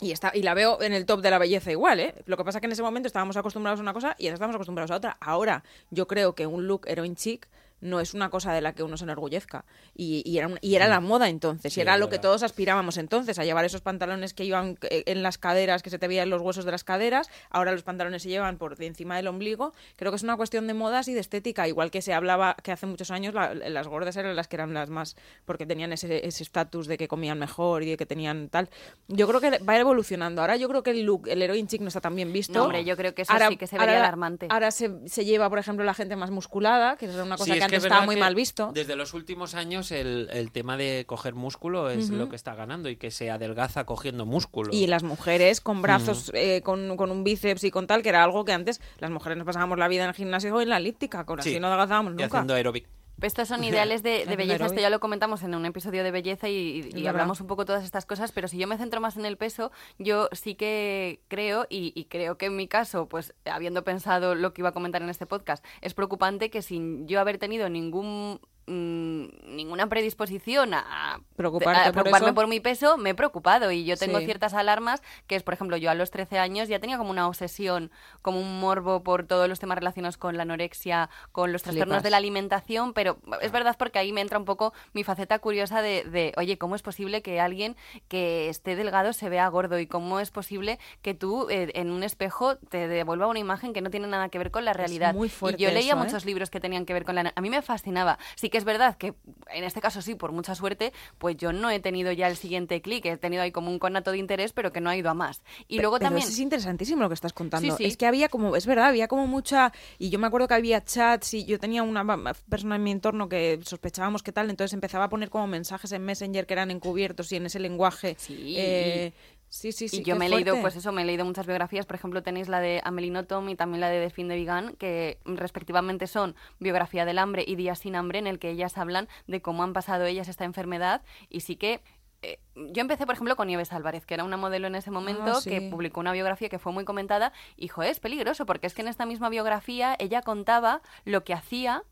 Y, 0.00 0.10
está, 0.10 0.32
y 0.34 0.42
la 0.42 0.54
veo 0.54 0.82
en 0.82 0.92
el 0.92 1.06
top 1.06 1.20
de 1.20 1.30
la 1.30 1.38
belleza 1.38 1.70
igual, 1.70 2.00
¿eh? 2.00 2.14
Lo 2.26 2.36
que 2.36 2.44
pasa 2.44 2.58
es 2.58 2.60
que 2.60 2.66
en 2.66 2.72
ese 2.72 2.82
momento 2.82 3.06
estábamos 3.06 3.36
acostumbrados 3.36 3.78
a 3.78 3.82
una 3.82 3.92
cosa 3.92 4.16
y 4.18 4.26
ahora 4.26 4.34
estamos 4.34 4.56
acostumbrados 4.56 4.90
a 4.90 4.96
otra. 4.96 5.16
Ahora, 5.20 5.62
yo 5.90 6.08
creo 6.08 6.34
que 6.34 6.48
un 6.48 6.66
look 6.66 6.82
heroin 6.88 7.14
chic 7.14 7.46
no 7.84 8.00
es 8.00 8.14
una 8.14 8.30
cosa 8.30 8.52
de 8.52 8.60
la 8.60 8.72
que 8.72 8.82
uno 8.82 8.96
se 8.96 9.04
enorgullezca. 9.04 9.64
Y, 9.94 10.22
y 10.24 10.38
era, 10.38 10.48
un- 10.48 10.58
y 10.60 10.74
era 10.74 10.88
la 10.88 11.00
moda 11.00 11.28
entonces, 11.28 11.72
Sí, 11.72 11.80
y 11.80 11.82
era 11.82 11.96
lo 11.96 12.08
que 12.08 12.18
todos 12.18 12.42
aspirábamos 12.42 12.96
entonces, 12.98 13.38
a 13.38 13.44
llevar 13.44 13.64
esos 13.64 13.80
pantalones 13.80 14.34
que 14.34 14.44
iban 14.44 14.78
eh, 14.90 15.04
en 15.06 15.22
las 15.22 15.38
caderas, 15.38 15.82
que 15.82 15.90
se 15.90 15.98
te 15.98 16.08
veían 16.08 16.30
los 16.30 16.42
huesos 16.42 16.64
de 16.64 16.72
las 16.72 16.82
caderas, 16.84 17.30
ahora 17.50 17.72
los 17.72 17.82
pantalones 17.82 18.22
se 18.22 18.28
llevan 18.28 18.58
por 18.58 18.76
de 18.76 18.86
encima 18.86 19.16
del 19.16 19.28
ombligo. 19.28 19.72
Creo 19.96 20.10
que 20.10 20.16
es 20.16 20.22
una 20.22 20.36
cuestión 20.36 20.66
de 20.66 20.74
modas 20.74 21.08
y 21.08 21.14
de 21.14 21.20
estética, 21.20 21.68
igual 21.68 21.90
que 21.90 22.02
se 22.02 22.12
hablaba 22.14 22.56
que 22.62 22.72
hace 22.72 22.86
muchos 22.86 23.10
años 23.10 23.34
la- 23.34 23.54
las 23.54 23.86
gordas 23.86 24.16
eran 24.16 24.34
las 24.34 24.48
que 24.48 24.56
eran 24.56 24.74
las 24.74 24.90
más, 24.90 25.16
porque 25.44 25.66
tenían 25.66 25.92
ese 25.92 26.26
ese 26.26 26.42
estatus 26.42 26.86
de 26.86 26.96
que 26.96 27.06
comían 27.06 27.38
mejor 27.38 27.82
y 27.82 27.90
de 27.90 27.96
que 27.96 28.06
tenían 28.06 28.48
tal. 28.48 28.68
Yo 29.08 29.28
creo 29.28 29.40
que 29.40 29.58
va 29.58 29.76
evolucionando. 29.78 30.40
Ahora 30.40 30.56
yo 30.56 30.68
creo 30.68 30.82
que 30.82 30.90
el 30.90 31.02
look, 31.02 31.28
el 31.28 31.42
heroin 31.42 31.66
chic 31.66 31.80
no 31.82 31.88
está 31.88 32.00
tan 32.00 32.16
bien 32.16 32.32
visto. 32.32 32.54
No, 32.54 32.64
hombre, 32.64 32.84
yo 32.84 32.96
creo 32.96 33.14
que 33.14 33.22
eso 33.22 33.32
sí 33.50 33.56
que 33.56 33.66
se 33.66 33.76
vería 33.78 33.98
alarmante. 33.98 34.46
Ahora 34.50 34.70
se, 34.70 34.90
se 35.08 35.24
lleva, 35.24 35.48
por 35.50 35.58
ejemplo, 35.58 35.84
la 35.84 35.94
gente 35.94 36.16
más 36.16 36.30
musculada, 36.30 36.96
que 36.96 37.06
es 37.06 37.14
una 37.14 37.36
cosa 37.36 37.44
Sí, 37.44 37.50
que 37.52 37.58
es 37.58 37.64
antes 37.64 37.73
estaba 37.76 37.96
verdad 38.00 38.06
muy 38.06 38.14
que 38.16 38.20
mal 38.20 38.34
visto. 38.34 38.70
Desde 38.74 38.96
los 38.96 39.14
últimos 39.14 39.54
años 39.54 39.90
el, 39.90 40.28
el 40.32 40.50
tema 40.52 40.76
de 40.76 41.04
coger 41.06 41.34
músculo 41.34 41.90
es 41.90 42.10
lo 42.10 42.28
que 42.28 42.36
está 42.36 42.54
ganando 42.54 42.88
y 42.88 42.96
que 42.96 43.10
se 43.10 43.30
adelgaza 43.30 43.84
cogiendo 43.84 44.26
músculo. 44.26 44.70
Y 44.72 44.86
las 44.86 45.02
mujeres 45.02 45.60
con 45.60 45.82
brazos, 45.82 46.30
eh, 46.34 46.62
con, 46.62 46.96
con 46.96 47.10
un 47.10 47.24
bíceps 47.24 47.64
y 47.64 47.70
con 47.70 47.86
tal, 47.86 48.02
que 48.02 48.08
era 48.10 48.24
algo 48.24 48.44
que 48.44 48.52
antes 48.52 48.80
las 48.98 49.10
mujeres 49.10 49.38
nos 49.38 49.46
pasábamos 49.46 49.78
la 49.78 49.88
vida 49.88 50.04
en 50.04 50.10
el 50.10 50.14
gimnasio 50.14 50.54
o 50.54 50.60
en 50.60 50.68
la 50.68 50.76
elíptica, 50.78 51.24
con 51.24 51.40
Sí. 51.42 51.50
así 51.50 51.60
no 51.60 51.66
adelgazábamos 51.68 52.12
y 52.12 52.16
nunca. 52.16 52.26
haciendo 52.26 52.54
aeróbic. 52.54 52.86
Estos 53.20 53.48
son 53.48 53.64
ideales 53.64 54.02
de, 54.02 54.24
belleza, 54.36 54.66
esto 54.66 54.80
ya 54.80 54.90
lo 54.90 55.00
comentamos 55.00 55.42
en 55.42 55.54
un 55.54 55.66
episodio 55.66 56.04
de 56.04 56.10
belleza 56.10 56.48
y, 56.48 57.06
hablamos 57.06 57.40
un 57.40 57.46
poco 57.46 57.64
todas 57.64 57.84
estas 57.84 58.06
cosas, 58.06 58.32
pero 58.32 58.48
si 58.48 58.58
yo 58.58 58.66
me 58.66 58.78
centro 58.78 59.00
más 59.00 59.16
en 59.16 59.24
el 59.24 59.36
peso, 59.36 59.70
yo 59.98 60.28
sí 60.32 60.54
que 60.54 61.20
creo, 61.28 61.66
y, 61.68 61.92
y 61.94 62.06
creo 62.06 62.38
que 62.38 62.46
en 62.46 62.56
mi 62.56 62.68
caso, 62.68 63.08
pues 63.08 63.34
habiendo 63.44 63.84
pensado 63.84 64.34
lo 64.34 64.52
que 64.52 64.62
iba 64.62 64.70
a 64.70 64.72
comentar 64.72 65.02
en 65.02 65.10
este 65.10 65.26
podcast, 65.26 65.64
es 65.80 65.94
preocupante 65.94 66.50
que 66.50 66.62
sin 66.62 67.06
yo 67.06 67.20
haber 67.20 67.38
tenido 67.38 67.68
ningún 67.68 68.40
mm, 68.66 69.54
ninguna 69.56 69.88
predisposición 69.88 70.74
a, 70.74 71.20
Preocuparte 71.36 71.88
a 71.88 71.92
preocuparme 71.92 72.32
por 72.32 72.46
mi 72.46 72.60
peso, 72.60 72.96
me 72.96 73.10
he 73.10 73.14
preocupado 73.14 73.70
y 73.70 73.84
yo 73.84 73.96
tengo 73.96 74.18
Sí. 74.18 74.24
ciertas 74.24 74.54
alarmas 74.54 75.02
que 75.26 75.36
es, 75.36 75.42
por 75.42 75.54
ejemplo, 75.54 75.76
yo 75.76 75.90
a 75.90 75.94
los 75.94 76.10
13 76.10 76.38
años 76.38 76.68
ya 76.68 76.78
tenía 76.78 76.98
como 76.98 77.10
una 77.10 77.26
obsesión, 77.26 77.90
como 78.22 78.40
un 78.40 78.60
morbo 78.60 79.02
por 79.02 79.26
todos 79.26 79.48
los 79.48 79.58
temas 79.58 79.78
relacionados 79.78 80.16
con 80.16 80.36
la 80.36 80.42
anorexia, 80.42 81.10
con 81.32 81.52
los 81.52 81.62
trastornos 81.62 82.02
de 82.02 82.10
la 82.10 82.18
alimentación, 82.18 82.92
pero 82.92 83.18
es 83.40 83.52
verdad 83.52 83.76
porque 83.78 83.98
ahí 83.98 84.12
me 84.12 84.20
entra 84.20 84.38
un 84.38 84.44
poco 84.44 84.72
mi 84.92 85.04
faceta 85.04 85.38
curiosa 85.38 85.82
de, 85.82 86.04
de, 86.04 86.32
oye, 86.36 86.58
¿cómo 86.58 86.76
es 86.76 86.82
posible 86.82 87.22
que 87.22 87.40
alguien 87.40 87.76
que 88.08 88.48
esté 88.48 88.76
delgado 88.76 89.12
se 89.12 89.28
vea 89.28 89.48
gordo? 89.48 89.78
¿Y 89.78 89.86
cómo 89.86 90.20
es 90.20 90.30
posible 90.30 90.78
que 91.02 91.14
tú 91.14 91.48
eh, 91.50 91.70
en 91.74 91.90
un 91.90 92.02
espejo 92.02 92.56
te 92.56 92.88
devuelva 92.88 93.26
una 93.26 93.38
imagen 93.38 93.72
que 93.72 93.80
no 93.80 93.90
tiene 93.90 94.06
nada 94.06 94.28
que 94.28 94.38
ver 94.38 94.50
con 94.50 94.64
la 94.64 94.72
realidad? 94.72 95.14
muy 95.14 95.26
y 95.28 95.30
fuerte 95.30 95.62
yo 95.62 95.70
leía 95.70 95.94
eso, 95.94 95.96
¿eh? 95.96 96.04
muchos 96.04 96.24
libros 96.24 96.50
que 96.50 96.60
tenían 96.60 96.86
que 96.86 96.92
ver 96.92 97.04
con 97.04 97.14
la... 97.14 97.32
A 97.34 97.40
mí 97.40 97.50
me 97.50 97.62
fascinaba. 97.62 98.18
Sí 98.36 98.50
que 98.54 98.58
es 98.58 98.64
verdad 98.64 98.96
que 98.96 99.14
en 99.50 99.64
este 99.64 99.80
caso 99.80 100.00
sí, 100.00 100.14
por 100.14 100.30
mucha 100.30 100.54
suerte, 100.54 100.92
pues 101.18 101.36
yo 101.36 101.52
no 101.52 101.70
he 101.70 101.80
tenido 101.80 102.12
ya 102.12 102.28
el 102.28 102.36
siguiente 102.36 102.80
clic, 102.80 103.04
he 103.04 103.16
tenido 103.16 103.42
ahí 103.42 103.50
como 103.50 103.68
un 103.68 103.80
conato 103.80 104.12
de 104.12 104.18
interés, 104.18 104.52
pero 104.52 104.70
que 104.72 104.80
no 104.80 104.90
ha 104.90 104.96
ido 104.96 105.10
a 105.10 105.14
más. 105.14 105.42
Y 105.66 105.80
luego 105.80 105.96
Pero 105.96 106.06
también... 106.06 106.22
eso 106.22 106.32
es 106.32 106.38
interesantísimo 106.38 107.02
lo 107.02 107.08
que 107.08 107.14
estás 107.14 107.32
contando. 107.32 107.76
Sí, 107.76 107.82
sí. 107.82 107.84
Es 107.84 107.96
que 107.96 108.06
había 108.06 108.28
como, 108.28 108.54
es 108.54 108.66
verdad, 108.66 108.86
había 108.86 109.08
como 109.08 109.26
mucha. 109.26 109.72
Y 109.98 110.10
yo 110.10 110.20
me 110.20 110.28
acuerdo 110.28 110.46
que 110.46 110.54
había 110.54 110.84
chats 110.84 111.34
y 111.34 111.44
yo 111.44 111.58
tenía 111.58 111.82
una 111.82 112.32
persona 112.48 112.76
en 112.76 112.84
mi 112.84 112.92
entorno 112.92 113.28
que 113.28 113.58
sospechábamos 113.64 114.22
que 114.22 114.30
tal, 114.30 114.48
entonces 114.50 114.72
empezaba 114.72 115.06
a 115.06 115.08
poner 115.08 115.30
como 115.30 115.48
mensajes 115.48 115.90
en 115.90 116.04
Messenger 116.04 116.46
que 116.46 116.54
eran 116.54 116.70
encubiertos 116.70 117.32
y 117.32 117.36
en 117.36 117.46
ese 117.46 117.58
lenguaje. 117.58 118.14
Sí, 118.20 118.54
eh, 118.56 119.12
sí, 119.54 119.72
sí, 119.72 119.88
sí. 119.88 120.00
y 120.00 120.02
yo 120.02 120.16
me 120.16 120.26
he 120.26 120.28
leído, 120.28 120.60
pues 120.60 120.76
eso, 120.76 120.92
me 120.92 121.02
he 121.02 121.04
leído 121.04 121.24
muchas 121.24 121.46
biografías. 121.46 121.86
Por 121.86 121.96
ejemplo, 121.96 122.22
tenéis 122.22 122.48
la 122.48 122.60
de 122.60 122.80
Amelie 122.84 123.10
Nothomb 123.10 123.48
y 123.48 123.56
también 123.56 123.80
la 123.80 123.88
de 123.88 124.10
Fin 124.10 124.28
de 124.28 124.34
Vegan, 124.34 124.74
que 124.76 125.18
respectivamente 125.24 126.06
son 126.06 126.34
Biografía 126.58 127.04
del 127.04 127.18
hambre 127.18 127.44
y 127.46 127.56
Días 127.56 127.78
sin 127.78 127.96
hambre, 127.96 128.18
en 128.18 128.26
el 128.26 128.38
que 128.38 128.50
ellas 128.50 128.76
hablan 128.78 129.08
de 129.26 129.40
cómo 129.42 129.62
han 129.62 129.72
pasado 129.72 130.04
ellas 130.04 130.28
esta 130.28 130.44
enfermedad. 130.44 131.02
Y 131.28 131.40
sí 131.40 131.56
que 131.56 131.80
eh, 132.22 132.38
yo 132.54 132.80
empecé, 132.80 133.06
por 133.06 133.14
ejemplo, 133.14 133.36
con 133.36 133.48
Nieves 133.48 133.72
Álvarez, 133.72 134.06
que 134.06 134.14
era 134.14 134.24
una 134.24 134.36
modelo 134.36 134.66
en 134.66 134.74
ese 134.74 134.90
momento 134.90 135.24
Ah, 135.26 135.40
sí. 135.40 135.50
que 135.50 135.60
publicó 135.60 136.00
una 136.00 136.12
biografía 136.12 136.48
que 136.48 136.58
fue 136.58 136.72
muy 136.72 136.84
comentada. 136.84 137.32
Y, 137.56 137.68
joder, 137.68 137.90
es 137.90 138.00
peligroso, 138.00 138.46
porque 138.46 138.66
es 138.66 138.74
que 138.74 138.82
en 138.82 138.88
esta 138.88 139.06
misma 139.06 139.28
biografía 139.28 139.94
ella 139.98 140.22
contaba 140.22 140.80
lo 141.04 141.22
que 141.22 141.34
hacía 141.34 141.84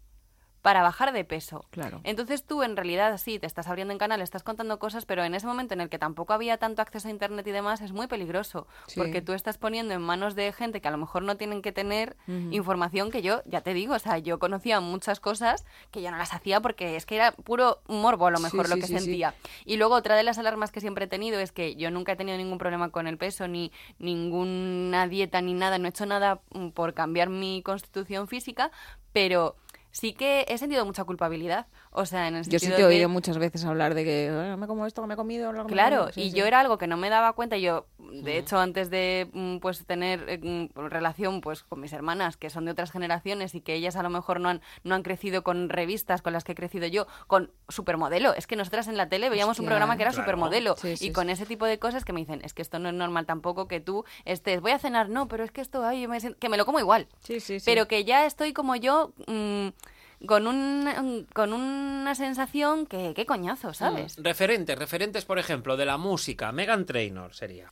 para 0.63 0.81
bajar 0.83 1.13
de 1.13 1.25
peso. 1.25 1.65
Claro. 1.71 2.01
Entonces 2.05 2.45
tú 2.45 2.63
en 2.63 2.77
realidad 2.77 3.19
sí, 3.19 3.39
te 3.41 3.47
estás 3.47 3.67
abriendo 3.67 3.93
en 3.93 3.99
canal, 3.99 4.21
estás 4.23 4.45
contando 4.45 4.79
cosas, 4.79 5.05
pero 5.07 5.25
en 5.25 5.35
ese 5.35 5.47
momento 5.47 5.75
en 5.75 5.81
el 5.81 5.89
que 5.89 5.99
tampoco 5.99 6.33
había 6.33 6.57
tanto 6.57 6.81
acceso 6.83 7.09
a 7.09 7.11
Internet 7.11 7.45
y 7.49 7.51
demás 7.51 7.81
es 7.81 7.91
muy 7.93 8.07
peligroso, 8.07 8.69
Sí. 8.87 8.99
porque 9.01 9.21
tú 9.23 9.33
estás 9.33 9.59
poniendo 9.59 9.93
en 9.93 10.01
manos 10.01 10.37
de 10.37 10.53
gente 10.53 10.81
que 10.81 10.87
a 10.87 10.93
lo 10.93 10.99
mejor 10.99 11.23
no 11.25 11.37
tienen 11.37 11.63
que 11.63 11.73
tener 11.73 12.17
información 12.53 13.11
que 13.11 13.23
yo, 13.23 13.43
ya 13.45 13.61
te 13.61 13.75
digo, 13.75 13.95
o 13.95 13.99
sea, 13.99 14.19
yo 14.19 14.39
conocía 14.39 14.81
muchas 14.81 15.19
cosas 15.21 15.65
que 15.91 16.01
yo 16.01 16.11
no 16.13 16.17
las 16.17 16.33
hacía 16.33 16.61
porque 16.61 16.95
es 16.97 17.07
que 17.07 17.17
era 17.17 17.33
puro 17.33 17.81
morbo 17.89 18.29
a 18.29 18.31
lo 18.31 18.37
Sí, 18.39 18.45
mejor 18.45 18.69
lo 18.69 18.77
sí, 18.77 18.81
que 18.83 18.87
sí, 18.87 18.93
sí. 18.99 19.05
sentía. 19.05 19.35
Y 19.65 19.77
luego 19.79 19.95
otra 19.97 20.15
de 20.15 20.23
las 20.23 20.39
alarmas 20.39 20.71
que 20.71 20.81
siempre 20.81 21.07
he 21.07 21.09
tenido 21.09 21.41
es 21.41 21.51
que 21.51 21.75
yo 21.75 21.91
nunca 21.91 22.13
he 22.13 22.17
tenido 22.17 22.39
ningún 22.39 22.59
problema 22.59 22.91
con 22.91 23.09
el 23.09 23.19
peso, 23.19 23.49
ni 23.49 23.73
ninguna 23.99 25.09
dieta, 25.09 25.41
ni 25.41 25.55
nada, 25.55 25.79
no 25.79 25.87
he 25.87 25.91
hecho 25.91 26.07
nada 26.07 26.41
mm, 26.53 26.69
por 26.69 26.95
cambiar 26.95 27.29
mi 27.29 27.63
constitución 27.63 28.29
física, 28.29 28.71
pero 29.13 29.57
sí 29.93 30.15
que 30.15 30.45
he 30.49 30.59
sentido 30.59 30.85
mucha 30.85 31.05
culpabilidad. 31.05 31.69
O 31.95 32.07
sea, 32.07 32.27
en 32.27 32.37
el 32.37 32.49
Yo 32.49 32.59
sí 32.59 32.69
te 32.71 32.81
he 32.81 32.85
oído 32.87 33.09
muchas 33.11 33.37
veces 33.37 33.65
hablar 33.67 33.95
de 33.95 34.03
que 34.05 34.31
"Ah, 34.33 34.57
me 34.57 34.67
como 34.67 34.87
esto, 34.87 35.03
que 35.03 35.09
me 35.09 35.15
he 35.15 35.17
comido. 35.17 35.53
lo 35.53 35.59
que 35.59 35.65
me 35.65 35.71
he 35.71 35.73
Claro, 35.75 35.97
comido". 35.99 36.13
Sí, 36.15 36.21
y 36.23 36.31
sí. 36.31 36.37
yo 36.39 36.47
era 36.47 36.59
algo 36.61 36.79
que 36.79 36.87
no 36.87 36.97
me 36.97 37.11
daba 37.11 37.35
cuenta. 37.35 37.59
Yo, 37.59 37.87
de 37.99 38.39
hecho, 38.39 38.59
antes 38.59 38.89
de 38.89 39.29
mm, 39.33 39.59
pues 39.59 39.85
tener 39.85 40.25
eh, 40.27 40.39
mm, 40.43 40.79
relación 40.89 41.43
pues 41.43 41.63
con 41.63 41.81
mis 41.81 41.93
hermanas, 41.93 42.39
que 42.39 42.49
son 42.49 42.65
de 42.65 42.71
otras 42.71 42.91
generaciones 42.93 43.55
y 43.55 43.61
que 43.61 43.75
ellas 43.75 43.97
a 43.97 44.03
lo 44.03 44.09
mejor 44.09 44.41
no 44.41 44.49
han, 44.49 44.63
no 44.85 44.95
han 44.95 45.03
crecido 45.03 45.43
con 45.43 45.69
revistas 45.69 46.23
con 46.23 46.33
las 46.33 46.45
que 46.45 46.53
he 46.53 46.55
crecido 46.55 46.87
yo, 46.87 47.07
con 47.27 47.51
Supermodelo. 47.69 48.33
Es 48.35 48.47
que 48.47 48.57
nosotras 48.57 48.89
en 48.89 48.97
la 48.97 49.11
tele 49.11 49.29
veíamos 49.29 49.59
un 49.61 49.67
programa 49.67 49.97
que 49.99 50.03
era 50.03 50.13
claro. 50.13 50.25
Supermodelo. 50.25 50.77
Sí, 50.79 50.97
sí, 50.97 51.09
y 51.09 51.13
con 51.13 51.29
ese 51.29 51.45
tipo 51.45 51.67
de 51.67 51.79
cosas 51.79 52.07
que 52.07 52.15
me 52.15 52.21
dicen, 52.21 52.41
es 52.43 52.55
que 52.55 52.63
esto 52.63 52.79
no 52.79 52.89
es 52.89 52.95
normal 52.95 53.27
tampoco 53.27 53.69
que 53.69 53.81
tú 53.81 54.07
estés, 54.25 54.63
voy 54.63 54.71
a 54.73 54.79
cenar, 54.79 55.11
no, 55.11 55.29
pero 55.29 55.45
es 55.45 55.51
que 55.51 55.61
esto, 55.61 55.85
ay, 55.85 56.01
yo 56.03 56.09
me 56.09 56.21
siento- 56.21 56.39
que 56.39 56.49
me 56.49 56.57
lo 56.57 56.65
como 56.65 56.79
igual. 56.81 57.07
Sí, 57.21 57.39
sí, 57.41 57.61
sí. 57.61 57.67
Pero 57.67 57.87
que 57.87 58.05
ya 58.05 58.25
estoy 58.25 58.55
como 58.55 58.77
yo. 58.77 59.13
mm, 59.27 59.69
con, 60.27 60.47
un, 60.47 61.27
con 61.33 61.53
una 61.53 62.15
sensación 62.15 62.87
que, 62.87 63.13
qué 63.15 63.27
coñazo, 63.27 63.75
¿sabes? 63.75 64.19
Mm, 64.19 64.23
Referentes, 64.25 64.79
referentes, 64.79 65.25
por 65.25 65.39
ejemplo, 65.39 65.77
de 65.77 65.87
la 65.87 65.97
música. 65.99 66.53
Megan 66.53 66.87
Trainor 66.87 67.35
sería. 67.35 67.71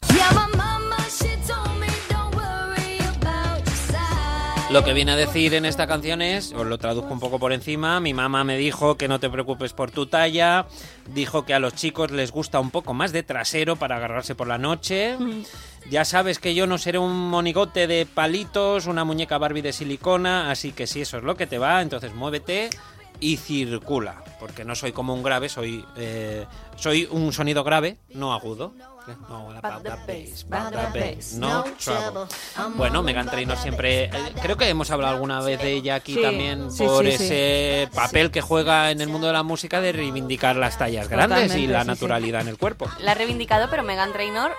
Lo 4.71 4.85
que 4.85 4.93
viene 4.93 5.11
a 5.11 5.17
decir 5.17 5.55
en 5.55 5.65
esta 5.65 5.89
canción 5.89 6.23
es, 6.23 6.53
os 6.53 6.65
lo 6.65 6.79
traduzco 6.79 7.13
un 7.13 7.19
poco 7.19 7.41
por 7.41 7.53
encima, 7.53 7.99
mi 7.99 8.15
mamá 8.15 8.45
me 8.45 8.57
dijo 8.57 8.97
que 8.97 9.09
no 9.09 9.19
te 9.19 9.29
preocupes 9.29 9.73
por 9.73 9.91
tu 9.91 10.07
talla, 10.07 10.67
dijo 11.13 11.45
que 11.45 11.55
a 11.55 11.59
los 11.59 11.75
chicos 11.75 12.13
les 12.13 12.31
gusta 12.31 12.61
un 12.61 12.71
poco 12.71 12.95
más 12.95 13.11
de 13.11 13.25
trasero 13.25 13.75
para 13.75 13.97
agarrarse 13.97 14.37
por 14.37 14.47
la 14.47 14.59
noche. 14.59 15.17
Ya 15.91 16.05
sabes 16.05 16.39
que 16.39 16.55
yo 16.55 16.69
no 16.69 16.79
seré 16.79 16.99
un 16.99 17.31
monigote 17.31 17.89
de 17.89 18.07
palitos, 18.07 18.87
una 18.87 19.03
muñeca 19.03 19.39
Barbie 19.39 19.63
de 19.63 19.73
silicona, 19.73 20.53
así 20.53 20.71
que 20.71 20.87
si 20.87 21.01
eso 21.01 21.19
es 21.19 21.25
lo 21.25 21.37
que 21.37 21.49
te 21.49 21.59
va, 21.59 21.83
entonces 21.83 22.15
muévete 22.15 22.71
y 23.21 23.37
circula, 23.37 24.23
porque 24.39 24.65
no 24.65 24.75
soy 24.75 24.93
como 24.93 25.15
un 25.15 25.23
grave, 25.23 25.49
soy 25.49 25.85
eh, 25.97 26.47
soy 26.77 27.07
un 27.11 27.33
sonido 27.33 27.63
grave, 27.65 27.99
no 28.15 28.33
agudo. 28.33 28.73
No, 29.29 29.53
la 29.53 29.61
bad 29.61 29.83
bass, 29.83 31.35
no 31.35 31.65
trouble. 31.65 32.27
Bueno, 32.77 33.03
Megan 33.03 33.29
Trainor 33.29 33.57
siempre, 33.57 34.05
eh, 34.05 34.11
creo 34.41 34.57
que 34.57 34.69
hemos 34.69 34.91
hablado 34.91 35.15
alguna 35.15 35.41
vez 35.41 35.59
de 35.61 35.73
ella 35.73 35.97
aquí 35.97 36.15
Sí, 36.15 36.23
también 36.23 36.71
sí, 36.71 36.85
por 36.85 37.05
sí, 37.07 37.13
sí. 37.17 37.25
ese 37.25 37.89
papel 37.95 38.31
que 38.31 38.41
juega 38.41 38.91
en 38.91 39.01
el 39.01 39.09
mundo 39.09 39.27
de 39.27 39.33
la 39.33 39.43
música 39.43 39.81
de 39.81 39.93
reivindicar 39.93 40.55
las 40.57 40.79
tallas 40.79 41.09
grandes 41.09 41.39
y 41.39 41.43
Totalmente, 41.67 41.73
la 41.73 41.81
sí, 41.81 41.85
sí. 41.85 41.89
naturalidad 41.89 42.41
en 42.43 42.49
el 42.49 42.59
cuerpo. 42.59 42.89
La 43.01 43.13
ha 43.13 43.15
reivindicado, 43.15 43.69
pero 43.71 43.83
Megan 43.83 44.13
Trainor 44.13 44.53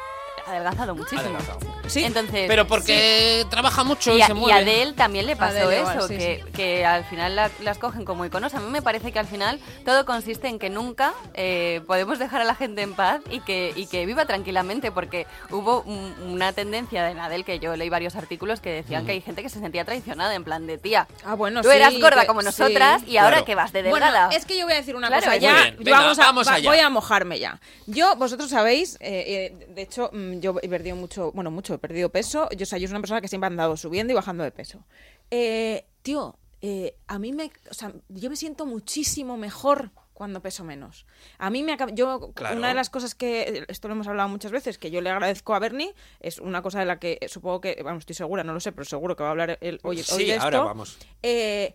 adelgazado 0.48 0.96
muchísimo. 0.96 1.22
Adelgazado. 1.22 1.60
Sí. 1.88 2.04
Entonces, 2.04 2.46
Pero 2.48 2.68
porque 2.68 3.46
trabaja 3.50 3.84
mucho 3.84 4.14
y, 4.14 4.20
y 4.20 4.22
a, 4.22 4.28
se 4.28 4.32
y 4.32 4.36
mueve. 4.36 4.54
a 4.54 4.58
Adele 4.62 4.94
también 4.94 5.26
le 5.26 5.36
pasó 5.36 5.58
Adele 5.58 5.82
eso, 5.82 5.92
igual, 5.92 6.08
sí, 6.08 6.18
que, 6.18 6.44
sí. 6.46 6.52
que 6.54 6.86
al 6.86 7.04
final 7.06 7.36
la- 7.36 7.52
las 7.62 7.78
cogen 7.78 8.06
como 8.06 8.26
iconos. 8.26 8.54
A 8.54 8.60
mí 8.60 8.70
me 8.70 8.82
parece 8.82 9.12
que 9.12 9.20
al 9.20 9.28
final 9.28 9.60
todo 9.86 10.06
consiste 10.06 10.48
en 10.48 10.58
que 10.60 10.70
nunca 10.70 11.14
eh, 11.34 11.82
podemos 11.88 12.20
dejar 12.20 12.42
a 12.42 12.44
la 12.46 12.56
gente 12.56 12.82
en 12.82 12.94
paz 12.94 13.20
y 13.30 13.40
que, 13.42 13.74
y 13.76 13.88
que 13.88 14.06
viva 14.06 14.26
tranquilamente, 14.26 14.92
porque 14.92 15.28
hubo 15.50 15.82
un- 15.82 16.14
una 16.28 16.54
tendencia 16.54 17.04
de 17.04 17.20
Adele 17.20 17.44
que 17.44 17.60
yo 17.60 17.76
leí 17.76 17.90
varios 17.90 18.16
artículos 18.16 18.62
que 18.62 18.70
decían 18.72 19.06
que 19.06 19.12
hay 19.14 19.22
gente 19.22 19.42
que 19.44 19.50
se 19.50 19.60
sentía 19.60 19.84
traicionada, 19.86 20.34
en 20.36 20.44
plan 20.44 20.66
de 20.68 20.78
tía. 20.78 21.08
Ah, 21.26 21.36
bueno, 21.36 21.62
Tú 21.62 21.70
sí, 21.70 21.76
eras 21.76 21.94
gorda 22.00 22.22
que- 22.22 22.28
como 22.28 22.42
sí. 22.42 22.46
nosotras 22.46 23.04
y 23.08 23.18
ahora 23.18 23.32
Claro. 23.32 23.46
que 23.46 23.56
vas 23.56 23.74
de 23.74 23.84
Bueno, 23.90 24.06
delgada. 24.06 24.30
es 24.36 24.46
que 24.46 24.58
yo 24.58 24.66
voy 24.66 24.74
a 24.74 24.78
decir 24.78 24.96
una 24.96 25.08
Claro, 25.08 25.24
cosa 25.26 25.38
ya. 25.38 25.54
Bien, 25.56 25.76
venga, 25.80 26.00
vamos 26.00 26.20
a, 26.20 26.24
vamos 26.24 26.48
allá. 26.48 26.70
voy 26.70 26.80
a 26.80 26.90
mojarme 26.90 27.40
ya. 27.40 27.60
Yo, 27.88 28.16
vosotros 28.16 28.50
sabéis, 28.50 28.96
eh, 29.02 29.52
eh, 29.62 29.66
de 29.74 29.82
hecho, 29.82 30.10
mm, 30.14 30.31
yo 30.40 30.56
he 30.62 30.70
perdido 30.70 30.96
mucho, 30.96 31.32
bueno, 31.34 31.52
mucho, 31.52 31.74
he 31.74 31.78
perdido 31.78 32.10
peso. 32.10 32.48
Yo, 32.56 32.64
o 32.64 32.66
sea, 32.66 32.78
yo 32.80 32.88
soy 32.88 32.94
una 32.94 33.02
persona 33.02 33.22
que 33.22 33.28
siempre 33.28 33.48
ha 33.48 33.50
andado 33.50 33.76
subiendo 33.78 34.14
y 34.14 34.16
bajando 34.16 34.44
de 34.44 34.52
peso. 34.52 34.84
Eh, 35.30 35.86
tío, 36.02 36.38
eh, 36.62 36.96
a 37.08 37.20
mí 37.20 37.34
me, 37.34 37.52
o 37.70 37.74
sea, 37.74 37.92
yo 38.10 38.30
me 38.30 38.36
siento 38.36 38.66
muchísimo 38.66 39.36
mejor 39.38 39.92
cuando 40.14 40.40
peso 40.42 40.64
menos. 40.64 41.08
A 41.40 41.50
mí 41.50 41.64
me 41.64 41.74
acaba- 41.74 41.92
yo 41.92 42.32
Claro. 42.36 42.56
una 42.58 42.68
de 42.68 42.76
las 42.76 42.92
cosas 42.92 43.16
que 43.16 43.66
esto 43.68 43.88
lo 43.88 43.96
hemos 43.96 44.08
hablado 44.08 44.30
muchas 44.30 44.52
veces 44.52 44.78
que 44.78 44.92
yo 44.92 45.02
le 45.02 45.10
agradezco 45.10 45.56
a 45.56 45.60
Bernie 45.60 45.96
es 46.20 46.38
una 46.38 46.62
cosa 46.62 46.80
de 46.80 46.86
la 46.86 47.00
que 47.00 47.18
supongo 47.28 47.60
que 47.62 47.82
vamos 47.84 48.02
estoy 48.02 48.14
segura 48.16 48.44
no 48.44 48.54
lo 48.54 48.60
sé 48.60 48.72
pero 48.72 48.86
seguro 48.86 49.16
que 49.16 49.24
va 49.24 49.30
a 49.30 49.32
hablar 49.32 49.58
él 49.62 49.80
hoy, 49.82 49.98
hoy 49.98 50.04
Sí, 50.04 50.26
de 50.26 50.34
esto. 50.34 50.44
ahora 50.44 50.60
vamos. 50.60 50.98
Eh, 51.24 51.74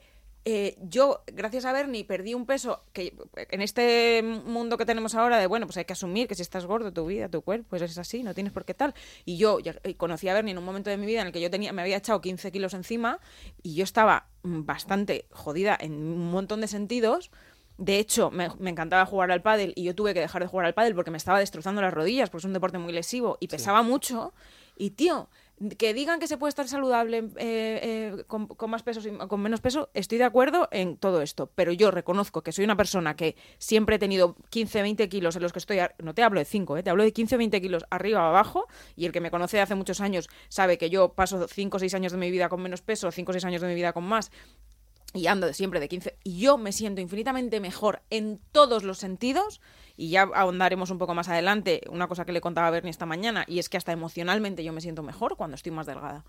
eh, 0.49 0.77
yo, 0.81 1.25
gracias 1.27 1.65
a 1.65 1.73
Bernie, 1.73 2.05
perdí 2.05 2.33
un 2.33 2.47
peso 2.47 2.85
que 2.93 3.13
en 3.51 3.61
este 3.63 4.23
mundo 4.23 4.79
que 4.79 4.87
tenemos 4.87 5.17
ahora 5.17 5.39
de, 5.39 5.49
bueno, 5.49 5.67
pues 5.67 5.77
hay 5.77 5.85
que 5.85 5.93
asumir 5.95 6.29
que 6.29 6.37
si 6.37 6.43
estás 6.43 6.67
gordo, 6.67 6.93
tu 6.93 7.05
vida, 7.05 7.29
tu 7.29 7.43
cuerpo, 7.43 7.67
pues 7.71 7.83
es 7.83 7.99
así, 7.99 8.23
no 8.23 8.33
tienes 8.33 8.53
por 8.53 8.65
qué 8.65 8.73
tal. 8.73 8.95
Y 9.25 9.39
yo 9.39 9.59
ya- 9.59 9.75
y 9.83 9.95
conocí 9.95 10.29
a 10.29 10.35
Bernie 10.35 10.53
en 10.53 10.59
un 10.59 10.65
momento 10.65 10.89
de 10.89 10.99
mi 10.99 11.05
vida 11.07 11.21
en 11.23 11.27
el 11.27 11.33
que 11.33 11.41
yo 11.41 11.51
tenía, 11.51 11.73
me 11.73 11.83
había 11.83 11.97
echado 11.97 12.21
15 12.21 12.53
kilos 12.53 12.75
encima 12.75 13.19
y 13.65 13.75
yo 13.75 13.83
estaba 13.83 14.29
bastante 14.45 15.27
jodida 15.33 15.77
en 15.81 15.93
un 15.95 16.31
montón 16.31 16.61
de 16.61 16.69
sentidos. 16.69 17.33
De 17.77 17.99
hecho, 17.99 18.31
me, 18.31 18.49
me 18.61 18.71
encantaba 18.71 19.05
jugar 19.05 19.33
al 19.33 19.43
pádel 19.43 19.73
y 19.75 19.83
yo 19.83 19.97
tuve 19.97 20.15
que 20.15 20.21
dejar 20.21 20.43
de 20.43 20.49
jugar 20.49 20.67
al 20.67 20.75
pádel 20.75 20.95
porque 20.95 21.11
me 21.11 21.19
estaba 21.19 21.41
destrozando 21.41 21.83
las 21.83 21.93
rodillas, 21.93 22.31
porque 22.31 22.43
es 22.43 22.45
un 22.47 22.53
deporte 22.53 22.79
muy 22.79 22.93
lesivo 22.93 23.37
y 23.41 23.49
pesaba 23.49 23.83
mucho. 23.83 24.33
Y 24.79 24.91
tío, 24.91 25.29
que 25.79 25.95
digan 25.95 26.21
que 26.21 26.27
se 26.27 26.37
puede 26.37 26.51
estar 26.51 26.69
saludable 26.69 27.19
eh, 27.19 27.81
eh, 28.17 28.25
con, 28.27 28.47
con 28.47 28.71
más 28.71 28.83
peso 28.83 29.01
y 29.09 29.17
con 29.29 29.41
menos 29.41 29.61
peso, 29.61 29.91
estoy 29.95 30.19
de 30.19 30.25
acuerdo 30.25 30.69
en 30.71 30.97
todo 30.97 31.23
esto. 31.23 31.51
Pero 31.55 31.73
yo 31.73 31.91
reconozco 31.91 32.43
que 32.43 32.53
soy 32.53 32.65
una 32.65 32.77
persona 32.77 33.17
que 33.17 33.37
siempre 33.59 33.97
he 33.97 33.99
tenido 33.99 34.37
15, 34.51 34.83
20 34.83 35.09
kilos 35.09 35.37
en 35.37 35.43
los 35.43 35.53
que 35.53 35.59
estoy, 35.59 35.79
no 36.03 36.15
te 36.15 36.23
hablo 36.23 36.41
de 36.41 36.45
5, 36.45 36.77
eh, 36.77 36.83
te 36.83 36.91
hablo 36.91 37.05
de 37.05 37.13
15, 37.13 37.37
20 37.37 37.61
kilos 37.61 37.85
arriba 37.91 38.23
o 38.23 38.27
abajo. 38.27 38.67
Y 38.97 39.07
el 39.07 39.13
que 39.13 39.21
me 39.21 39.31
conoce 39.31 39.57
de 39.57 39.63
hace 39.63 39.75
muchos 39.75 40.01
años 40.01 40.29
sabe 40.49 40.77
que 40.77 40.91
yo 40.91 41.15
paso 41.15 41.49
5 41.49 41.77
o 41.77 41.81
6 41.81 41.95
años 41.95 42.13
de 42.13 42.19
mi 42.19 42.31
vida 42.31 42.49
con 42.49 42.61
menos 42.61 42.83
peso, 42.83 43.11
5 43.11 43.31
o 43.31 43.33
6 43.33 43.45
años 43.47 43.63
de 43.63 43.69
mi 43.69 43.75
vida 43.75 43.93
con 43.93 44.05
más 44.05 44.31
y 45.17 45.27
ando 45.27 45.53
siempre 45.53 45.81
de 45.81 45.89
15 45.89 46.19
y 46.25 46.39
yo 46.41 46.59
me 46.59 46.73
siento 46.73 47.01
infinitamente 47.01 47.61
mejor 47.61 48.03
en 48.11 48.41
todos 48.53 48.83
los 48.85 48.99
sentidos 48.99 49.61
y 49.97 50.11
ya 50.11 50.29
ahondaremos 50.35 50.91
un 50.91 50.99
poco 50.99 51.15
más 51.15 51.29
adelante 51.29 51.81
una 51.91 52.07
cosa 52.09 52.25
que 52.25 52.33
le 52.33 52.41
contaba 52.41 52.69
a 52.69 52.71
Bernie 52.71 52.91
esta 52.91 53.07
mañana 53.07 53.45
y 53.49 53.59
es 53.59 53.69
que 53.69 53.77
hasta 53.77 53.93
emocionalmente 53.93 54.63
yo 54.65 54.73
me 54.73 54.81
siento 54.81 55.03
mejor 55.03 55.37
cuando 55.37 55.55
estoy 55.55 55.73
más 55.73 55.87
delgada. 55.87 56.25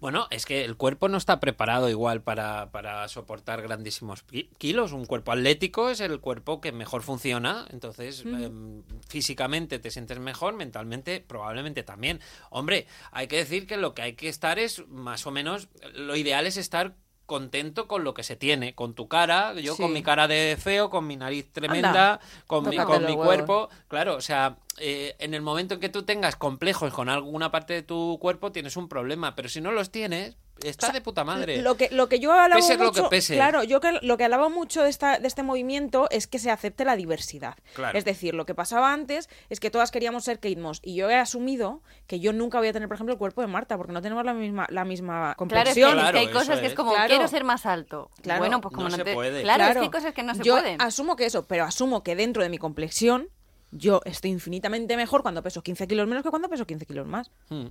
Bueno, 0.00 0.26
es 0.30 0.44
que 0.46 0.64
el 0.64 0.76
cuerpo 0.76 1.08
no 1.08 1.16
está 1.16 1.40
preparado 1.40 1.88
igual 1.88 2.22
para, 2.22 2.70
para 2.70 3.06
soportar 3.08 3.60
grandísimos 3.62 4.22
ki- 4.22 4.50
kilos. 4.58 4.92
Un 4.92 5.04
cuerpo 5.04 5.32
atlético 5.32 5.88
es 5.90 6.00
el 6.00 6.20
cuerpo 6.20 6.60
que 6.60 6.72
mejor 6.72 7.02
funciona. 7.02 7.64
Entonces, 7.70 8.24
em, 8.24 8.82
físicamente 9.08 9.78
te 9.78 9.90
sientes 9.90 10.18
mejor, 10.18 10.54
mentalmente 10.54 11.20
probablemente 11.20 11.82
también. 11.82 12.20
Hombre, 12.50 12.86
hay 13.12 13.26
que 13.26 13.36
decir 13.36 13.66
que 13.66 13.76
lo 13.76 13.94
que 13.94 14.02
hay 14.02 14.12
que 14.14 14.28
estar 14.28 14.58
es 14.58 14.86
más 14.88 15.26
o 15.26 15.30
menos, 15.30 15.68
lo 15.94 16.16
ideal 16.16 16.46
es 16.46 16.56
estar 16.56 16.94
contento 17.26 17.88
con 17.88 18.04
lo 18.04 18.12
que 18.14 18.22
se 18.22 18.36
tiene, 18.36 18.74
con 18.74 18.94
tu 18.94 19.08
cara, 19.08 19.54
yo 19.54 19.74
Sí. 19.74 19.82
con 19.82 19.92
mi 19.92 20.02
cara 20.02 20.28
de 20.28 20.56
feo, 20.60 20.90
con 20.90 21.06
mi 21.06 21.16
nariz 21.16 21.50
tremenda, 21.52 21.88
Anda, 21.88 22.20
con 22.46 22.68
mi, 22.68 22.76
con 22.76 23.04
mi 23.06 23.14
cuerpo, 23.14 23.68
claro, 23.88 24.16
o 24.16 24.20
sea, 24.20 24.56
eh, 24.78 25.14
en 25.18 25.34
el 25.34 25.42
momento 25.42 25.74
en 25.74 25.80
que 25.80 25.88
tú 25.88 26.02
tengas 26.04 26.36
complejos 26.36 26.92
con 26.92 27.08
alguna 27.08 27.50
parte 27.50 27.74
de 27.74 27.82
tu 27.82 28.18
cuerpo 28.20 28.52
tienes 28.52 28.76
un 28.76 28.88
problema, 28.88 29.34
pero 29.34 29.48
si 29.48 29.60
no 29.60 29.70
los 29.72 29.90
tienes, 29.90 30.36
está 30.62 30.90
de 30.92 31.00
puta 31.00 31.24
madre. 31.24 31.60
Lo 31.62 31.76
que, 31.76 31.88
lo 31.90 32.08
que 32.08 32.20
yo 32.20 32.32
hablaba 32.32 32.54
Pese 32.56 32.76
lo 32.78 32.84
mucho, 32.86 33.04
que 33.04 33.08
pese. 33.08 33.34
claro, 33.34 33.64
yo 33.64 33.80
que, 33.80 33.98
lo 34.02 34.16
que 34.16 34.24
hablaba 34.24 34.48
mucho 34.48 34.82
de, 34.84 34.90
esta, 34.90 35.18
de 35.18 35.26
este 35.26 35.42
movimiento 35.42 36.08
es 36.10 36.26
que 36.26 36.38
se 36.38 36.50
acepte 36.50 36.84
la 36.84 36.96
diversidad. 36.96 37.56
Claro. 37.74 37.96
Es 37.98 38.04
decir, 38.04 38.34
lo 38.34 38.46
que 38.46 38.54
pasaba 38.54 38.92
antes 38.92 39.28
es 39.50 39.58
que 39.60 39.70
todas 39.70 39.90
queríamos 39.90 40.24
ser 40.24 40.36
Kate 40.38 40.56
Moss 40.56 40.80
y 40.82 40.94
yo 40.94 41.10
he 41.10 41.16
asumido 41.16 41.82
que 42.06 42.20
yo 42.20 42.32
nunca 42.32 42.58
voy 42.58 42.68
a 42.68 42.72
tener, 42.72 42.88
por 42.88 42.94
ejemplo, 42.96 43.12
el 43.14 43.18
cuerpo 43.18 43.40
de 43.40 43.48
Marta 43.48 43.76
porque 43.76 43.92
no 43.92 44.00
tenemos 44.02 44.24
la 44.24 44.34
misma, 44.34 44.66
la 44.70 44.84
misma 44.84 45.34
Claro, 45.48 45.70
es 45.70 45.74
que, 45.74 45.82
complexión. 45.82 45.88
es 45.90 45.94
que 45.94 46.00
Claro, 46.00 46.18
hay 46.18 46.28
cosas 46.28 46.60
que 46.60 46.66
es 46.66 46.72
es. 46.72 46.76
como, 46.76 46.92
Claro. 46.92 47.08
quiero 47.08 47.28
ser 47.28 47.44
más 47.44 47.66
alto. 47.66 48.10
Claro, 48.22 48.40
bueno, 48.40 48.60
pues 48.60 48.74
como 48.74 48.88
no 48.88 48.90
no, 48.90 48.96
se 48.96 49.04
te... 49.04 49.14
puede. 49.14 49.42
Claro, 49.42 49.64
es 49.64 49.72
que 49.74 49.78
hay 49.80 49.90
cosas 49.90 50.14
que 50.14 50.22
no 50.22 50.34
se 50.34 50.42
yo 50.44 50.54
pueden. 50.54 50.80
asumo 50.80 51.16
que 51.16 51.26
eso, 51.26 51.46
pero 51.46 51.64
asumo 51.64 52.02
que 52.04 52.14
dentro 52.16 52.42
de 52.42 52.48
mi 52.48 52.58
complexión 52.58 53.28
yo 53.76 54.00
estoy 54.04 54.30
infinitamente 54.30 54.96
mejor 54.96 55.22
cuando 55.22 55.42
peso 55.42 55.62
15 55.62 55.86
kilos 55.88 56.06
menos 56.06 56.22
que 56.22 56.30
cuando 56.30 56.48
peso 56.48 56.64
15 56.66 56.86
kilos 56.86 57.06
más. 57.06 57.30
Hmm. 57.48 57.66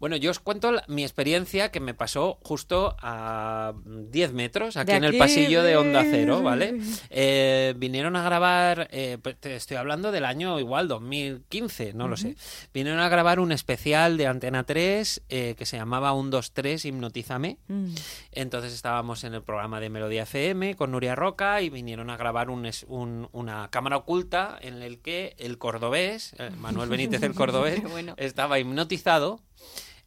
Bueno, 0.00 0.16
yo 0.16 0.30
os 0.32 0.40
cuento 0.40 0.72
la- 0.72 0.84
mi 0.88 1.02
experiencia 1.04 1.70
que 1.70 1.78
me 1.80 1.94
pasó 1.94 2.38
justo 2.42 2.96
a 3.00 3.72
10 3.84 4.32
metros, 4.32 4.76
aquí, 4.76 4.92
en 4.92 5.04
el 5.04 5.12
pasillo 5.18 5.62
de 5.62 5.76
Onda 5.76 6.02
Cero, 6.10 6.42
¿vale? 6.42 6.78
Eh, 7.10 7.74
vinieron 7.76 8.16
a 8.16 8.24
grabar, 8.24 8.88
eh, 8.90 9.18
te 9.40 9.54
estoy 9.54 9.76
hablando 9.76 10.10
del 10.12 10.24
año 10.24 10.58
igual, 10.58 10.88
2015, 10.88 11.92
no 11.94 12.08
lo 12.08 12.16
sé. 12.16 12.34
Vinieron 12.74 13.00
a 13.00 13.08
grabar 13.08 13.38
un 13.40 13.52
especial 13.52 14.16
de 14.16 14.26
Antena 14.26 14.64
3 14.64 15.22
eh, 15.28 15.54
que 15.56 15.64
se 15.66 15.76
llamaba 15.76 16.12
1, 16.12 16.30
2, 16.30 16.52
3, 16.52 16.84
Hipnotízame. 16.84 17.58
Mm. 17.68 17.94
Entonces 18.32 18.72
estábamos 18.72 19.22
en 19.24 19.34
el 19.34 19.42
programa 19.42 19.78
de 19.80 19.90
Melodía 19.90 20.24
FM 20.24 20.74
con 20.74 20.90
Nuria 20.90 21.14
Roca 21.14 21.62
y 21.62 21.70
vinieron 21.70 22.10
a 22.10 22.16
grabar 22.16 22.50
un, 22.50 22.66
es- 22.66 22.84
un- 22.88 23.28
una 23.32 23.68
cámara 23.70 23.96
oculta 23.98 24.58
en 24.60 24.82
el 24.82 24.98
que 24.98 25.35
el 25.38 25.58
cordobés, 25.58 26.34
eh, 26.38 26.50
Manuel 26.58 26.88
Benítez 26.88 27.22
el 27.22 27.34
cordobés, 27.34 27.82
bueno. 27.82 28.14
estaba 28.16 28.58
hipnotizado 28.58 29.40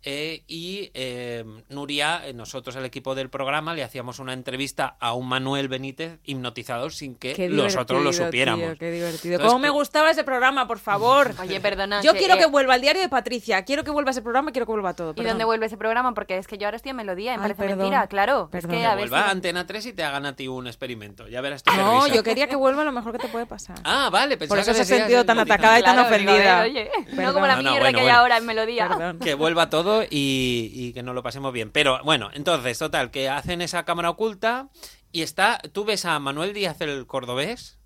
eh, 0.04 0.44
y 0.48 0.92
eh, 0.94 1.44
Nuria, 1.70 2.22
eh, 2.26 2.34
nosotros 2.34 2.76
el 2.76 2.86
equipo 2.86 3.16
del 3.16 3.30
programa, 3.30 3.74
le 3.74 3.84
hacíamos 3.84 4.20
una 4.20 4.34
entrevista 4.34 4.96
a 5.00 5.14
un 5.14 5.28
Manuel 5.28 5.68
Benítez 5.68 6.20
hipnotizado 6.24 6.90
sin 6.90 7.16
que 7.16 7.50
nosotros 7.50 8.02
lo 8.04 8.14
supiéramos. 8.14 8.66
tío, 8.66 8.78
qué 8.78 8.92
divertido. 8.92 9.36
Entonces, 9.36 9.52
¿Cómo 9.54 9.60
me 9.60 9.70
gustaba 9.70 10.10
ese 10.12 10.24
programa, 10.24 10.68
por 10.68 10.80
favor? 10.80 11.34
Oye, 11.42 11.60
perdona. 11.60 12.02
Yo 12.02 12.14
quiero 12.14 12.36
eh, 12.36 12.38
que 12.40 12.46
vuelva 12.46 12.76
el 12.76 12.82
diario 12.82 13.02
de 13.02 13.10
Patricia, 13.10 13.64
quiero 13.64 13.84
que 13.84 13.92
vuelva 13.92 14.12
ese 14.12 14.22
programa 14.22 14.52
quiero 14.52 14.66
que 14.66 14.72
vuelva 14.72 14.94
todo. 14.94 15.14
¿Y 15.16 15.24
dónde 15.24 15.44
vuelve 15.44 15.66
ese 15.66 15.78
programa? 15.78 16.14
Porque 16.14 16.38
es 16.38 16.48
que 16.48 16.58
yo 16.58 16.68
ahora 16.68 16.78
estoy 16.78 16.92
en 16.92 16.96
melodía, 16.96 17.32
me 17.32 17.38
Ay, 17.38 17.42
parece 17.42 17.62
perdón. 17.64 17.78
mentira, 17.80 18.08
claro. 18.08 18.50
Perdón. 18.52 18.72
Es 18.72 18.78
que 18.78 18.86
a 18.86 18.96
ver 18.96 19.10
vuelva 19.10 19.28
a 19.28 19.32
Antena 19.32 19.66
3 19.68 19.86
y 19.88 19.94
te 19.94 20.04
hagan 20.04 20.26
a 20.26 20.36
ti 20.36 20.48
un 20.48 20.68
experimento. 20.68 21.28
Ya 21.28 21.42
verás 21.42 21.62
tú 21.64 21.72
qué 21.72 21.78
No, 21.78 22.08
yo 22.08 22.24
quería 22.24 22.48
que 22.48 22.56
vuelva 22.56 22.84
lo 22.84 22.92
mejor 22.92 23.12
que 23.12 23.20
te 23.20 23.28
puede 23.28 23.46
pasar. 23.46 23.78
Ah, 23.84 24.10
vale, 24.12 24.38
pensaba 24.38 24.62
Por 24.62 24.70
eso 24.70 24.72
que 24.80 24.86
se 24.86 24.96
ha 24.96 24.98
sentido 25.00 25.26
tan 25.26 25.40
atacada 25.40 25.80
y 25.80 25.84
tan 25.84 25.96
Claro, 25.96 26.08
ofendida. 26.10 26.62
oye, 26.62 26.90
no 27.14 27.34
como 27.34 27.48
la 27.48 27.56
No, 27.58 27.64
no, 27.64 27.70
mierda 27.72 27.86
bueno, 27.90 27.98
que 27.98 28.02
hay 28.02 28.06
bueno. 28.06 28.20
ahora 28.20 28.38
en 28.38 28.46
melodía. 28.46 29.16
Que 29.22 29.34
vuelva 29.34 29.70
todo 29.70 29.89
y, 30.10 30.72
y 30.74 30.94
que 30.94 31.04
nos 31.04 31.16
lo 31.16 31.24
pasemos 31.24 31.54
bien. 31.54 31.72
Pero 31.72 32.00
bueno, 32.04 32.30
entonces, 32.34 32.78
total, 32.78 33.12
que 33.12 33.30
hacen 33.30 33.62
esa 33.62 33.86
cámara 33.86 34.10
oculta 34.10 34.70
y 35.12 35.22
está, 35.22 35.60
tú 35.72 35.86
ves 35.86 36.06
a 36.06 36.20
Manuel 36.20 36.54
Díaz 36.54 36.82
el 36.82 37.08
cordobés 37.08 37.79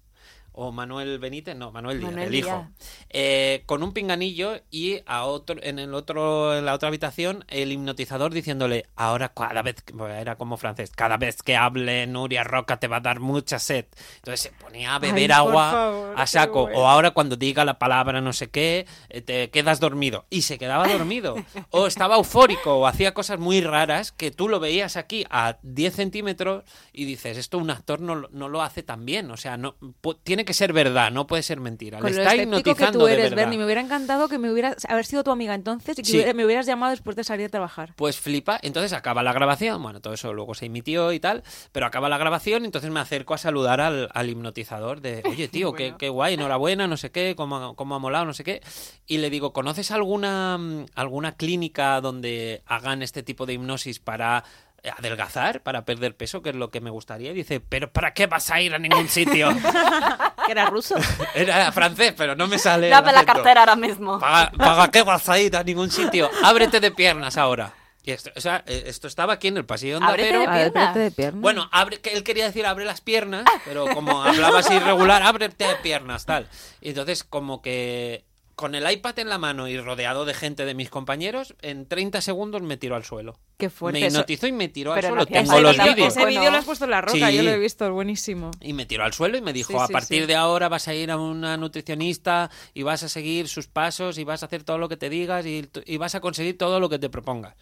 o 0.54 0.72
Manuel 0.72 1.20
Benítez, 1.20 1.56
no, 1.56 1.72
Manuel 1.72 2.00
Díaz, 2.00 2.12
Manuel 2.12 2.28
el 2.30 2.36
hijo, 2.36 2.68
eh, 3.10 3.64
con 3.66 3.84
un 3.84 3.94
pinganillo 3.94 4.60
y 4.72 5.02
a 5.06 5.26
otro, 5.26 5.58
en 5.62 5.80
el 5.80 5.94
otro, 5.94 6.58
en 6.58 6.66
la 6.66 6.74
otra 6.74 6.88
habitación, 6.88 7.44
el 7.50 7.72
hipnotizador 7.72 8.34
diciéndole, 8.34 8.86
ahora 8.96 9.30
cada 9.30 9.62
vez, 9.62 9.82
que-" 9.82 9.94
bueno, 9.94 10.14
era 10.16 10.36
como 10.36 10.58
francés, 10.58 10.92
cada 10.96 11.18
vez 11.18 11.42
que 11.44 11.56
hable 11.56 12.08
Nuria 12.08 12.44
Roca 12.44 12.78
te 12.80 12.88
va 12.88 12.98
a 12.98 13.02
dar 13.02 13.20
mucha 13.20 13.60
sed. 13.60 13.86
Entonces 14.18 14.42
se 14.42 14.52
ponía 14.52 14.96
a 14.96 15.00
beber 15.00 15.32
Ay, 15.32 15.38
agua 15.38 15.72
favor, 15.72 16.14
a 16.18 16.28
saco, 16.28 16.62
bueno. 16.64 16.80
o 16.80 16.88
ahora 16.88 17.12
cuando 17.12 17.36
diga 17.36 17.66
la 17.66 17.80
palabra 17.80 18.22
no 18.22 18.32
sé 18.34 18.50
qué, 18.50 18.86
eh, 19.10 19.22
te 19.22 19.50
quedas 19.50 19.80
dormido. 19.80 20.26
Y 20.30 20.44
se 20.44 20.58
quedaba 20.58 20.88
dormido. 20.88 21.36
o 21.72 21.88
estaba 21.88 22.16
eufórico, 22.18 22.76
o 22.78 22.88
hacía 22.88 23.14
cosas 23.14 23.40
muy 23.40 23.62
raras 23.62 24.12
que 24.12 24.32
tú 24.32 24.48
lo 24.50 24.60
veías 24.60 24.98
aquí 24.98 25.26
a 25.30 25.58
10 25.64 25.96
centímetros 25.96 26.64
y 26.92 27.06
dices, 27.06 27.38
esto 27.38 27.58
un 27.58 27.70
actor 27.70 28.00
no, 28.02 28.16
lo- 28.16 28.30
no 28.32 28.50
lo 28.50 28.62
hace 28.62 28.84
tan 28.84 29.06
bien. 29.06 29.32
O 29.32 29.38
sea, 29.38 29.58
no 29.58 29.76
pu- 30.02 30.18
tiene 30.44 30.48
que 30.48 30.54
ser 30.54 30.74
verdad, 30.74 31.12
no 31.12 31.26
puede 31.26 31.42
ser 31.44 31.60
mentira. 31.62 32.00
Con 32.00 32.10
Le 32.12 32.18
lo 32.18 32.22
está 32.24 32.36
escéptico 32.36 32.64
que 32.64 32.70
hipnotizando 32.72 33.00
tú 33.00 33.06
de 33.06 33.14
eres, 33.14 33.24
verdad. 33.30 33.36
Bernie, 33.44 33.58
me 33.58 33.66
hubiera 33.66 33.82
encantado 33.82 34.28
que 34.28 34.38
me 34.38 34.52
hubieras 34.52 34.84
haber 34.90 35.06
sido 35.06 35.24
tu 35.24 35.32
amiga 35.32 35.56
entonces 35.56 35.98
y 35.98 36.02
que 36.02 36.08
Sí. 36.10 36.18
hubiera- 36.18 36.34
me 36.34 36.46
hubieras 36.46 36.66
llamado 36.66 36.92
después 36.92 37.16
de 37.16 37.24
salir 37.24 37.46
a 37.46 37.50
trabajar. 37.50 37.94
Pues 37.96 38.20
flipa, 38.20 38.60
entonces 38.62 38.92
acaba 38.94 39.24
la 39.24 39.32
grabación, 39.32 39.82
bueno, 39.82 40.02
todo 40.02 40.14
eso 40.14 40.34
luego 40.34 40.54
se 40.54 40.66
emitió 40.66 41.14
y 41.14 41.20
tal, 41.20 41.44
pero 41.72 41.86
acaba 41.86 42.10
la 42.10 42.18
grabación, 42.18 42.66
entonces 42.66 42.92
me 42.92 43.00
acerco 43.00 43.34
a 43.34 43.38
saludar 43.38 43.80
al, 43.80 44.10
al 44.14 44.30
hipnotizador 44.30 45.00
de, 45.02 45.22
oye 45.26 45.48
tío, 45.48 45.74
qué, 45.74 45.84
Bueno. 45.86 45.98
qué 45.98 46.10
guay, 46.10 46.34
enhorabuena, 46.34 46.88
no 46.88 46.98
sé 46.98 47.12
qué, 47.12 47.36
cómo, 47.38 47.76
cómo 47.76 47.96
ha 47.96 48.00
molado, 48.00 48.26
no 48.26 48.34
sé 48.34 48.44
qué, 48.44 48.62
y 49.08 49.20
le 49.20 49.30
digo, 49.30 49.54
¿conoces 49.54 49.92
alguna, 49.92 50.60
alguna 50.96 51.36
clínica 51.36 52.02
donde 52.02 52.62
hagan 52.66 53.02
este 53.02 53.24
tipo 53.24 53.46
de 53.46 53.54
hipnosis 53.54 54.00
para 54.00 54.44
adelgazar, 54.98 55.62
para 55.62 55.86
perder 55.86 56.16
peso, 56.16 56.42
que 56.42 56.50
es 56.50 56.56
lo 56.56 56.70
que 56.70 56.82
me 56.82 56.90
gustaría? 56.90 57.32
Y 57.32 57.36
dice, 57.36 57.60
pero 57.60 57.92
¿para 57.92 58.14
qué 58.14 58.28
vas 58.28 58.50
a 58.52 58.62
ir 58.62 58.74
a 58.74 58.80
ningún 58.80 59.08
sitio? 59.08 59.50
Que 60.46 60.52
era 60.52 60.66
ruso. 60.66 60.96
Era 61.36 61.72
francés, 61.72 62.14
pero 62.18 62.36
no 62.36 62.48
me 62.48 62.60
sale. 62.60 62.88
el 62.88 62.92
Dame 62.92 63.14
la 63.14 63.24
cartera 63.24 63.62
ahora 63.62 63.78
mismo. 63.78 64.20
¿Para, 64.20 64.52
para 64.52 64.92
qué 64.92 65.02
vas 65.02 65.30
a 65.30 65.40
ir 65.40 65.56
a 65.56 65.64
ningún 65.64 65.90
sitio? 65.90 66.30
Ábrete 66.44 66.82
de 66.82 66.92
piernas 66.92 67.38
ahora. 67.38 67.74
Y 68.04 68.12
esto, 68.12 68.32
o 68.36 68.42
sea, 68.42 68.62
eh, 68.68 68.84
esto 68.88 69.08
estaba 69.08 69.32
aquí 69.34 69.48
en 69.48 69.56
el 69.56 69.66
pasillo 69.66 69.94
de 69.94 69.98
Onda 69.98 70.10
Ábrete 70.10 70.30
Cero. 70.30 70.40
de 70.42 70.46
piernas. 70.48 70.66
espérate 70.68 71.00
de 71.00 71.12
piernas. 71.12 71.42
Bueno, 71.42 71.70
abre, 71.72 72.02
que 72.02 72.12
él 72.12 72.24
quería 72.26 72.44
decir 72.44 72.66
abre 72.66 72.84
las 72.84 73.00
piernas, 73.00 73.46
pero 73.64 73.86
como 73.94 74.22
hablaba 74.22 74.60
así 74.60 74.74
irregular, 74.74 75.24
ábrete 75.24 75.66
de 75.66 75.76
piernas, 75.76 76.26
tal. 76.26 76.50
Y 76.82 76.90
entonces, 76.90 77.24
como 77.24 77.62
que 77.62 78.26
con 78.56 78.76
el 78.76 78.90
iPad 78.92 79.18
en 79.20 79.30
la 79.30 79.38
mano 79.38 79.68
y 79.68 79.80
rodeado 79.80 80.26
de 80.26 80.34
gente 80.34 80.66
de 80.66 80.74
mis 80.76 80.90
compañeros, 80.90 81.56
en 81.62 81.88
30 81.88 82.22
segundos 82.22 82.62
me 82.62 82.78
tiró 82.78 82.96
al 82.96 83.04
suelo. 83.04 83.40
Qué 83.58 83.70
fuerte. 83.70 84.00
Me 84.00 84.08
hipnotizó 84.08 84.48
y 84.48 84.52
me 84.52 84.68
tiró 84.68 84.94
al 84.94 85.02
no 85.02 85.08
suelo. 85.08 85.26
Tengo 85.26 85.60
los 85.62 85.76
vídeo- 85.78 85.94
vídeos. 85.96 86.16
Ese 86.18 86.26
vídeo 86.26 86.52
lo 86.52 86.58
has 86.58 86.66
puesto 86.66 86.86
en 86.86 86.92
la 86.92 87.02
roca, 87.02 87.30
Sí. 87.30 87.36
yo 87.36 87.44
lo 87.44 87.50
he 87.52 87.58
visto, 87.58 87.86
es 87.86 87.92
buenísimo. 87.92 88.52
Y 88.62 88.74
me 88.74 88.86
tiró 88.86 89.04
al 89.04 89.14
suelo 89.14 89.38
y 89.38 89.42
me 89.42 89.54
dijo, 89.54 89.74
Sí, 89.74 89.78
a 89.80 89.88
partir 89.88 90.28
de 90.28 90.36
ahora 90.36 90.70
vas 90.70 90.88
a 90.88 90.94
ir 90.94 91.10
a 91.12 91.18
una 91.18 91.58
nutricionista 91.58 92.50
y 92.74 92.84
vas 92.84 93.04
a 93.04 93.10
seguir 93.10 93.48
sus 93.48 93.68
pasos 93.68 94.18
y 94.18 94.24
vas 94.24 94.44
a 94.44 94.48
hacer 94.48 94.64
todo 94.64 94.78
lo 94.78 94.90
que 94.90 94.98
te 94.98 95.10
digas 95.10 95.46
y, 95.46 95.68
y 95.86 95.98
vas 95.98 96.16
a 96.16 96.20
conseguir 96.20 96.58
todo 96.58 96.80
lo 96.80 96.90
que 96.90 97.00
te 97.00 97.10
propongas. 97.10 97.56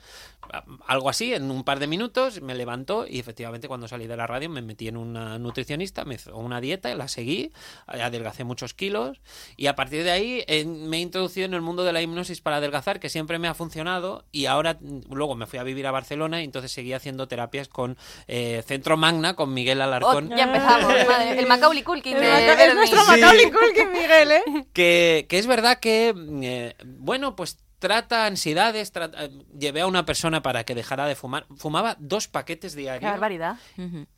Algo 0.87 1.09
así, 1.09 1.33
en 1.33 1.49
un 1.49 1.63
par 1.63 1.79
de 1.79 1.87
minutos 1.87 2.41
me 2.41 2.55
levantó 2.55 3.05
y 3.07 3.19
efectivamente 3.19 3.67
cuando 3.67 3.87
salí 3.87 4.07
de 4.07 4.17
la 4.17 4.27
radio 4.27 4.49
me 4.49 4.61
metí 4.61 4.87
en 4.87 4.97
una 4.97 5.37
nutricionista, 5.39 6.03
me 6.03 6.15
hizo 6.15 6.35
una 6.35 6.59
dieta, 6.59 6.93
la 6.95 7.07
seguí, 7.07 7.51
adelgacé 7.87 8.43
muchos 8.43 8.73
kilos 8.73 9.21
y 9.55 9.67
a 9.67 9.75
partir 9.75 10.03
de 10.03 10.11
ahí 10.11 10.43
eh, 10.47 10.65
me 10.65 10.97
he 10.97 10.99
introducido 10.99 11.45
en 11.45 11.53
el 11.53 11.61
mundo 11.61 11.83
de 11.83 11.93
la 11.93 12.01
hipnosis 12.01 12.41
para 12.41 12.57
adelgazar 12.57 12.99
que 12.99 13.07
siempre 13.09 13.39
me 13.39 13.47
ha 13.47 13.53
funcionado 13.53 14.25
y 14.31 14.47
ahora 14.47 14.77
mm, 14.81 15.13
luego 15.13 15.35
me 15.35 15.45
fui 15.45 15.59
a 15.59 15.63
vivir 15.63 15.87
a 15.87 15.91
Barcelona 15.91 16.41
y 16.41 16.45
entonces 16.45 16.71
seguí 16.71 16.93
haciendo 16.93 17.27
terapias 17.27 17.67
con 17.69 17.97
eh, 18.27 18.63
Centro 18.65 18.97
Magna, 18.97 19.35
con 19.35 19.53
Miguel 19.53 19.79
Oh, 19.79 19.83
Alarcón. 19.83 20.29
ya 20.29 20.43
empezamos, 20.43 20.93
madre. 21.07 21.39
El 21.39 21.47
Macaulay 21.47 21.83
Culkin 21.83 22.17
El 22.17 22.75
nuestro. 22.75 23.05
Macaulay 23.05 23.51
Culkin, 23.51 23.91
Miguel, 23.91 24.31
¿eh? 24.31 24.43
que, 24.73 25.25
que 25.29 25.37
es 25.39 25.47
verdad 25.47 25.79
que, 25.79 26.13
eh, 26.43 26.75
bueno, 26.85 27.35
pues 27.35 27.57
trata 27.81 28.27
ansiedades, 28.27 28.93
eh, 28.95 29.29
llevé 29.57 29.81
a 29.81 29.87
una 29.87 30.05
persona 30.05 30.43
para 30.43 30.63
que 30.63 30.75
dejara 30.75 31.07
de 31.07 31.15
fumar, 31.15 31.47
fumaba 31.57 31.97
dos 31.99 32.27
paquetes 32.27 32.75
Qué 32.75 32.81
diarios, 32.81 33.11
barbaridad. 33.11 33.57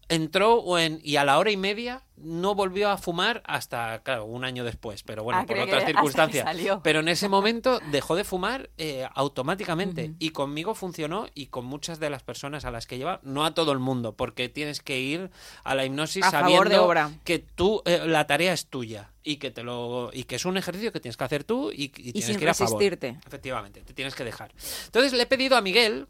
Entró 0.10 0.78
en- 0.80 1.00
y 1.04 1.16
a 1.16 1.26
la 1.26 1.38
hora 1.40 1.52
y 1.52 1.58
media 1.58 2.04
no 2.18 2.56
volvió 2.56 2.90
a 2.90 2.98
fumar 2.98 3.42
hasta, 3.46 4.02
claro, 4.04 4.26
un 4.26 4.46
año 4.46 4.64
después, 4.64 5.04
pero 5.04 5.24
bueno, 5.24 5.42
Ah, 5.42 5.46
por 5.46 5.58
otras 5.58 5.84
circunstancias. 5.86 6.48
Pero 6.84 7.00
en 7.02 7.08
ese 7.10 7.28
momento 7.28 7.80
dejó 7.92 8.16
de 8.16 8.24
fumar 8.24 8.70
eh, 8.78 9.08
automáticamente 9.16 10.14
y 10.20 10.30
conmigo 10.30 10.76
funcionó 10.76 11.28
y 11.34 11.48
con 11.48 11.66
muchas 11.66 12.00
de 12.00 12.10
las 12.10 12.24
personas 12.24 12.66
a 12.66 12.72
las 12.72 12.88
que 12.88 12.98
lleva, 12.98 13.20
no 13.24 13.46
a 13.46 13.54
todo 13.54 13.72
el 13.72 13.80
mundo, 13.80 14.14
porque 14.16 14.48
tienes 14.50 14.80
que 14.82 15.00
ir 15.00 15.32
a 15.64 15.76
la 15.76 15.86
hipnosis 15.86 16.24
A 16.24 16.32
sabiendo 16.32 16.70
de 16.70 16.78
obra. 16.78 17.12
que 17.24 17.40
tú 17.40 17.82
eh, 17.86 18.02
la 18.06 18.26
tarea 18.28 18.54
es 18.54 18.68
tuya 18.68 19.12
y 19.24 19.38
que 19.38 19.52
te 19.52 19.64
lo 19.64 20.10
y 20.14 20.24
que 20.26 20.36
es 20.36 20.46
un 20.46 20.58
ejercicio 20.58 20.92
que 20.94 21.00
tienes 21.00 21.18
que 21.18 21.24
hacer 21.24 21.44
tú 21.44 21.72
y, 21.72 21.86
y 21.86 21.90
tienes 21.90 22.26
sin 22.26 22.38
que 22.38 22.44
ir 22.44 22.50
a 22.50 22.54
favor. 22.54 22.74
resistirte. 22.80 23.18
Efectivamente, 23.26 23.82
te 23.82 23.94
tienes 23.94 24.16
que 24.16 24.24
dejar. 24.24 24.52
Entonces 24.86 25.14
le 25.14 25.24
he 25.24 25.28
pedido 25.28 25.58
a 25.58 25.62
Miguel 25.62 26.08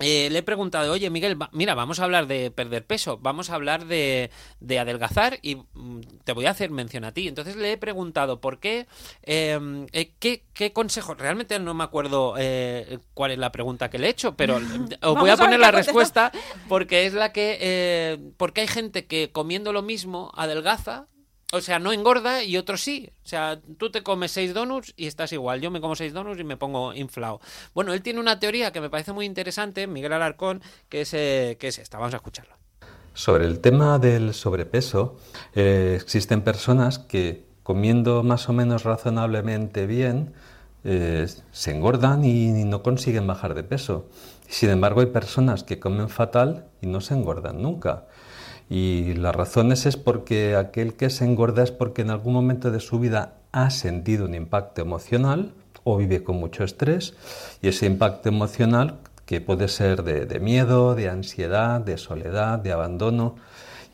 eh, 0.00 0.28
le 0.30 0.38
he 0.38 0.42
preguntado, 0.42 0.92
oye 0.92 1.10
Miguel, 1.10 1.40
va- 1.40 1.50
mira, 1.52 1.74
vamos 1.74 1.98
a 2.00 2.04
hablar 2.04 2.26
de 2.26 2.50
perder 2.50 2.86
peso, 2.86 3.18
vamos 3.20 3.50
a 3.50 3.54
hablar 3.54 3.86
de, 3.86 4.30
de 4.60 4.78
adelgazar 4.78 5.38
y 5.42 5.56
mm, 5.56 6.00
te 6.24 6.32
voy 6.32 6.46
a 6.46 6.50
hacer 6.50 6.70
mención 6.70 7.04
a 7.04 7.12
ti. 7.12 7.26
Entonces 7.28 7.56
le 7.56 7.72
he 7.72 7.76
preguntado 7.78 8.40
por 8.40 8.60
qué, 8.60 8.86
eh, 9.24 9.58
eh, 9.92 10.12
qué, 10.18 10.44
qué 10.54 10.72
consejo, 10.72 11.14
realmente 11.14 11.58
no 11.58 11.74
me 11.74 11.84
acuerdo 11.84 12.34
eh, 12.38 12.98
cuál 13.14 13.32
es 13.32 13.38
la 13.38 13.50
pregunta 13.52 13.90
que 13.90 13.98
le 13.98 14.06
he 14.06 14.10
hecho, 14.10 14.36
pero 14.36 14.56
os 15.02 15.18
voy 15.18 15.30
a 15.30 15.34
a 15.34 15.36
poner 15.36 15.58
la 15.60 15.70
respuesta 15.86 16.32
porque 16.68 17.06
es 17.06 17.14
la 17.14 17.32
que, 17.32 17.58
eh, 17.60 18.18
porque 18.36 18.60
hay 18.62 18.68
gente 18.68 19.06
que 19.06 19.30
comiendo 19.32 19.72
lo 19.72 19.82
mismo 19.82 20.30
adelgaza. 20.34 21.06
O 21.50 21.62
sea, 21.62 21.78
no 21.78 21.92
engorda 21.92 22.44
y 22.44 22.58
otros 22.58 22.82
sí. 22.82 23.10
O 23.24 23.28
sea, 23.28 23.58
tú 23.78 23.90
te 23.90 24.02
comes 24.02 24.32
seis 24.32 24.52
donuts 24.52 24.92
y 24.96 25.06
estás 25.06 25.32
igual. 25.32 25.62
Yo 25.62 25.70
me 25.70 25.80
como 25.80 25.96
seis 25.96 26.12
donuts 26.12 26.38
y 26.38 26.44
me 26.44 26.58
pongo 26.58 26.92
inflado. 26.92 27.40
Bueno, 27.74 27.94
él 27.94 28.02
tiene 28.02 28.20
una 28.20 28.38
teoría 28.38 28.70
que 28.70 28.82
me 28.82 28.90
parece 28.90 29.12
muy 29.12 29.24
interesante, 29.24 29.86
Miguel 29.86 30.12
Alarcón, 30.12 30.60
que 30.90 31.02
es, 31.02 31.14
eh, 31.14 31.56
que 31.58 31.68
es 31.68 31.78
esta. 31.78 31.96
Vamos 31.96 32.12
a 32.12 32.18
escucharla. 32.18 32.58
Sobre 33.14 33.46
el 33.46 33.60
tema 33.60 33.98
del 33.98 34.34
sobrepeso, 34.34 35.16
eh, 35.54 35.98
existen 36.00 36.42
personas 36.42 36.98
que 36.98 37.46
comiendo 37.62 38.22
más 38.22 38.48
o 38.48 38.52
menos 38.52 38.84
razonablemente 38.84 39.86
bien 39.86 40.34
eh, 40.84 41.26
se 41.50 41.70
engordan 41.70 42.24
y 42.24 42.64
no 42.64 42.82
consiguen 42.82 43.26
bajar 43.26 43.54
de 43.54 43.64
peso. 43.64 44.06
Sin 44.48 44.70
embargo, 44.70 45.00
hay 45.00 45.06
personas 45.06 45.64
que 45.64 45.78
comen 45.78 46.08
fatal 46.08 46.66
y 46.80 46.86
no 46.86 47.00
se 47.00 47.14
engordan 47.14 47.62
nunca. 47.62 48.06
Y 48.70 49.14
las 49.14 49.34
razones 49.34 49.86
es 49.86 49.96
porque 49.96 50.56
aquel 50.56 50.94
que 50.94 51.10
se 51.10 51.24
engorda 51.24 51.62
es 51.62 51.70
porque 51.70 52.02
en 52.02 52.10
algún 52.10 52.34
momento 52.34 52.70
de 52.70 52.80
su 52.80 52.98
vida 52.98 53.34
ha 53.52 53.70
sentido 53.70 54.26
un 54.26 54.34
impacto 54.34 54.82
emocional 54.82 55.52
o 55.84 55.96
vive 55.96 56.22
con 56.22 56.36
mucho 56.36 56.64
estrés. 56.64 57.14
Y 57.62 57.68
ese 57.68 57.86
impacto 57.86 58.28
emocional 58.28 58.98
que 59.24 59.40
puede 59.40 59.68
ser 59.68 60.02
de, 60.04 60.26
de 60.26 60.40
miedo, 60.40 60.94
de 60.94 61.08
ansiedad, 61.08 61.80
de 61.80 61.96
soledad, 61.98 62.58
de 62.58 62.72
abandono 62.72 63.36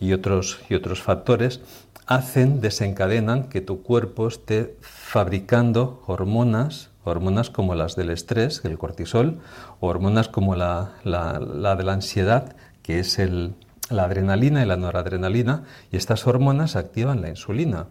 y 0.01 0.13
otros, 0.13 0.59
y 0.69 0.75
otros 0.75 1.03
factores 1.03 1.61
hacen, 2.07 2.61
desencadenan 2.61 3.45
que 3.49 3.61
tu 3.61 3.83
cuerpo 3.83 4.29
esté 4.29 4.77
fabricando 4.81 6.03
hormonas, 6.07 6.91
hormonas 7.05 7.49
como 7.51 7.75
las 7.75 7.97
del 7.97 8.11
estrés, 8.11 8.61
el 8.65 8.77
cortisol, 8.77 9.39
o 9.81 9.87
hormonas 9.89 10.29
como 10.29 10.55
la, 10.57 10.93
la- 11.05 11.39
la 11.41 11.77
de 11.77 11.85
la 11.85 11.93
ansiedad, 11.95 12.57
que 12.83 12.99
es 12.99 13.19
el, 13.19 13.55
la 13.91 14.05
adrenalina 14.05 14.63
y 14.63 14.67
la 14.67 14.77
noradrenalina, 14.77 15.65
y 15.91 15.97
estas 15.97 16.27
hormonas 16.27 16.77
activan 16.77 17.21
la 17.23 17.29
insulina. 17.29 17.87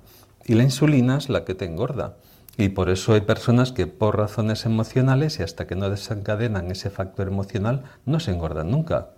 Y 0.45 0.55
la 0.55 0.63
insulina 0.63 1.17
es 1.17 1.29
la 1.29 1.45
que 1.45 1.55
te 1.55 1.65
engorda. 1.65 2.17
Y 2.57 2.69
por 2.69 2.89
eso 2.89 3.13
hay 3.13 3.21
personas 3.21 3.71
que 3.71 3.87
por 3.87 4.17
razones 4.17 4.65
emocionales 4.65 5.39
y 5.39 5.43
hasta 5.43 5.65
que 5.65 5.75
no 5.75 5.89
desencadenan 5.89 6.69
ese 6.69 6.89
factor 6.89 7.27
emocional 7.27 7.83
no 8.05 8.19
se 8.19 8.31
engordan 8.31 8.69
nunca. 8.69 9.09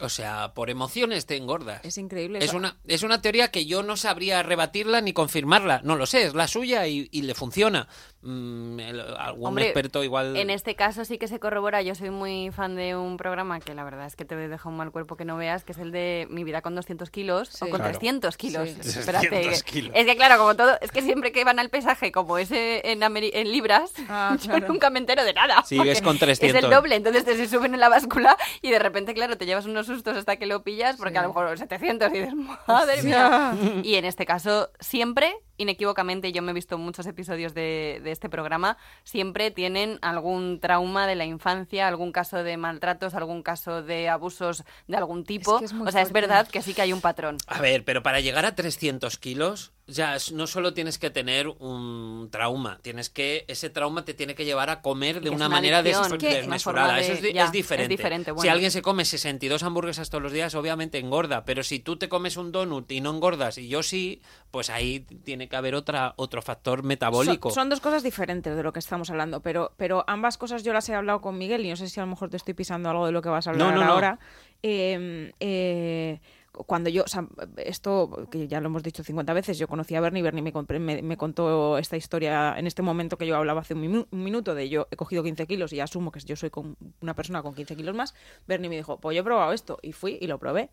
O 0.00 0.08
sea, 0.08 0.52
por 0.54 0.70
emociones 0.70 1.26
te 1.26 1.36
engordas. 1.36 1.84
Es 1.84 1.98
increíble. 1.98 2.38
Es 2.40 2.54
una, 2.54 2.76
es 2.86 3.02
una 3.02 3.20
teoría 3.20 3.48
que 3.48 3.66
yo 3.66 3.82
no 3.82 3.96
sabría 3.96 4.44
rebatirla 4.44 5.00
ni 5.00 5.12
confirmarla. 5.12 5.80
No 5.82 5.96
lo 5.96 6.06
sé, 6.06 6.24
es 6.24 6.34
la 6.34 6.46
suya 6.46 6.86
y, 6.86 7.08
y 7.10 7.22
le 7.22 7.34
funciona. 7.34 7.88
Mm, 8.28 8.80
el- 8.80 9.00
algún 9.16 9.46
Hombre, 9.46 9.64
experto 9.64 10.04
igual. 10.04 10.36
En 10.36 10.50
este 10.50 10.74
caso 10.74 11.04
sí 11.06 11.16
que 11.16 11.28
se 11.28 11.38
corrobora. 11.40 11.80
Yo 11.80 11.94
soy 11.94 12.10
muy 12.10 12.50
fan 12.50 12.76
de 12.76 12.94
un 12.94 13.16
programa 13.16 13.58
que 13.60 13.74
la 13.74 13.84
verdad 13.84 14.06
es 14.06 14.16
que 14.16 14.26
te 14.26 14.36
deja 14.36 14.68
un 14.68 14.76
mal 14.76 14.90
cuerpo 14.90 15.16
que 15.16 15.24
no 15.24 15.36
veas, 15.38 15.64
que 15.64 15.72
es 15.72 15.78
el 15.78 15.92
de 15.92 16.26
Mi 16.30 16.44
vida 16.44 16.60
con 16.60 16.74
200 16.74 17.08
kilos 17.10 17.48
Sí. 17.48 17.64
o 17.64 17.70
con 17.70 17.78
Claro. 17.78 17.92
300 17.92 18.36
kilos. 18.36 18.68
Sí. 18.68 18.80
Espérate, 18.98 19.28
300 19.28 19.62
que- 19.62 19.70
kilos. 19.72 19.92
Es 19.94 20.04
que 20.06 20.16
claro, 20.16 20.36
como 20.38 20.54
todo, 20.56 20.76
es 20.82 20.92
que 20.92 21.00
siempre 21.00 21.32
que 21.32 21.42
van 21.44 21.58
al 21.58 21.70
pesaje 21.70 22.12
como 22.12 22.36
ese 22.36 22.82
en, 22.92 23.00
ameri- 23.00 23.30
en 23.32 23.50
libras, 23.50 23.92
Ah, 24.10 24.36
yo 24.42 24.60
nunca 24.60 24.90
me 24.90 24.98
entero 24.98 25.24
de 25.24 25.32
nada. 25.32 25.62
Sí, 25.64 25.78
ves 25.78 26.02
con 26.02 26.18
300. 26.18 26.58
Es 26.58 26.64
el 26.64 26.70
doble, 26.70 26.96
entonces 26.96 27.24
te 27.24 27.34
se 27.36 27.48
suben 27.48 27.72
en 27.72 27.80
la 27.80 27.88
báscula 27.88 28.36
y 28.60 28.70
de 28.70 28.78
repente, 28.78 29.14
claro, 29.14 29.38
te 29.38 29.46
llevas 29.46 29.64
unos 29.64 29.86
sustos 29.86 30.16
hasta 30.18 30.36
que 30.36 30.44
lo 30.46 30.62
pillas, 30.62 30.96
porque 30.96 31.16
a 31.16 31.22
lo 31.22 31.28
mejor 31.28 31.56
700 31.56 32.10
y 32.12 32.18
dices, 32.18 32.34
madre 32.66 33.02
mía. 33.02 33.54
Y 33.82 33.94
en 33.94 34.04
este 34.04 34.26
caso, 34.26 34.70
siempre, 34.80 35.34
inequívocamente, 35.56 36.32
yo 36.32 36.42
me 36.42 36.50
he 36.50 36.54
visto 36.54 36.76
muchos 36.78 37.06
episodios 37.06 37.54
de, 37.54 38.00
de 38.02 38.10
este 38.18 38.28
programa, 38.28 38.76
siempre 39.04 39.50
tienen 39.50 39.98
algún 40.02 40.58
trauma 40.60 41.06
de 41.06 41.14
la 41.14 41.24
infancia, 41.24 41.86
algún 41.86 42.10
caso 42.10 42.42
de 42.42 42.56
maltratos, 42.56 43.14
algún 43.14 43.42
caso 43.42 43.82
de 43.82 44.08
abusos 44.08 44.64
de 44.88 44.96
algún 44.96 45.24
tipo. 45.24 45.58
que 45.60 45.66
es 45.66 45.72
muy 45.72 45.88
o 45.88 45.92
sea, 45.92 46.02
es 46.02 46.12
verdad 46.12 46.48
que 46.48 46.60
sí 46.60 46.74
que 46.74 46.82
hay 46.82 46.92
un 46.92 47.00
patrón. 47.00 47.38
A 47.46 47.60
ver, 47.60 47.84
pero 47.84 48.02
para 48.02 48.20
llegar 48.20 48.44
a 48.44 48.54
300 48.54 49.16
kilos, 49.18 49.72
Ya, 49.90 50.16
es- 50.16 50.32
no 50.32 50.46
solo 50.46 50.74
tienes 50.74 50.98
que 50.98 51.08
tener 51.08 51.48
un 51.48 52.28
trauma, 52.30 52.78
tienes 52.82 53.08
que 53.08 53.46
ese 53.48 53.70
trauma 53.70 54.04
te 54.04 54.12
tiene 54.12 54.34
que 54.34 54.44
llevar 54.44 54.68
a 54.68 54.82
comer 54.82 55.22
de 55.22 55.30
una, 55.30 55.48
manera 55.48 55.78
adicción, 55.78 56.18
desmesurada. 56.18 56.94
de- 56.96 57.00
Eso 57.00 57.12
es, 57.14 57.22
di- 57.22 57.32
ya, 57.32 57.42
es 57.44 57.46
es 57.46 57.52
diferente. 57.52 57.88
diferente, 57.88 58.32
Si 58.38 58.48
alguien 58.48 58.70
se 58.70 58.82
come 58.82 59.06
62 59.06 59.62
hamburguesas 59.62 60.10
todos 60.10 60.22
los 60.22 60.32
días, 60.32 60.54
obviamente 60.54 60.98
engorda, 60.98 61.46
pero 61.46 61.62
si 61.62 61.78
tú 61.80 61.96
te 61.96 62.10
comes 62.10 62.36
un 62.36 62.52
donut 62.52 62.92
y 62.92 63.00
no 63.00 63.10
engordas 63.10 63.56
y 63.56 63.68
yo 63.68 63.82
sí, 63.82 64.20
pues 64.50 64.68
ahí 64.68 65.00
tiene 65.24 65.48
que 65.48 65.56
haber 65.56 65.74
otra 65.74 66.12
otro 66.16 66.42
factor 66.42 66.82
metabólico. 66.82 67.48
Son, 67.48 67.54
son 67.62 67.68
dos 67.70 67.80
cosas 67.80 68.02
diferentes 68.02 68.54
de 68.54 68.62
lo 68.62 68.74
que 68.74 68.80
estamos 68.80 69.08
hablando, 69.08 69.40
pero, 69.40 69.72
pero 69.78 70.04
ambas 70.06 70.36
cosas 70.36 70.62
yo 70.64 70.74
las 70.74 70.86
he 70.90 70.94
hablado 70.94 71.22
con 71.22 71.38
Miguel 71.38 71.64
y 71.64 71.70
no 71.70 71.76
sé 71.76 71.88
si 71.88 71.98
a 71.98 72.02
lo 72.02 72.10
mejor 72.10 72.28
te 72.28 72.36
estoy 72.36 72.52
pisando 72.52 72.90
algo 72.90 73.06
de 73.06 73.12
lo 73.12 73.22
que 73.22 73.30
vas 73.30 73.46
a 73.46 73.50
hablar 73.50 73.68
No, 73.72 73.74
no, 73.80 73.84
no. 73.86 73.92
ahora. 73.92 74.18
Eh, 74.62 75.32
eh, 75.40 76.20
cuando 76.52 76.90
yo, 76.90 77.04
o 77.04 77.08
sea, 77.08 77.26
esto 77.56 78.26
que 78.30 78.48
ya 78.48 78.60
lo 78.60 78.66
hemos 78.66 78.82
dicho 78.82 79.04
50 79.04 79.32
veces, 79.32 79.58
yo 79.58 79.68
conocí 79.68 79.94
a 79.94 80.00
Bernie, 80.00 80.22
Bernie 80.22 80.42
me, 80.42 80.78
me, 80.78 81.02
me 81.02 81.16
contó 81.16 81.78
esta 81.78 81.96
historia 81.96 82.54
en 82.58 82.66
este 82.66 82.82
momento 82.82 83.16
que 83.16 83.26
yo 83.26 83.36
hablaba 83.36 83.60
hace 83.60 83.74
un, 83.74 84.06
un 84.10 84.24
minuto 84.24 84.54
de 84.54 84.68
yo 84.68 84.88
he 84.90 84.96
cogido 84.96 85.22
15 85.22 85.46
kilos 85.46 85.72
y 85.72 85.80
asumo 85.80 86.10
que 86.10 86.20
yo 86.20 86.36
soy 86.36 86.50
con 86.50 86.76
una 87.00 87.14
persona 87.14 87.42
con 87.42 87.54
15 87.54 87.76
kilos 87.76 87.94
más. 87.94 88.14
Bernie 88.46 88.68
me 88.68 88.76
dijo, 88.76 88.98
pues 88.98 89.14
yo 89.14 89.20
he 89.20 89.24
probado 89.24 89.52
esto 89.52 89.78
y 89.82 89.92
fui 89.92 90.18
y 90.20 90.26
lo 90.26 90.38
probé. 90.38 90.70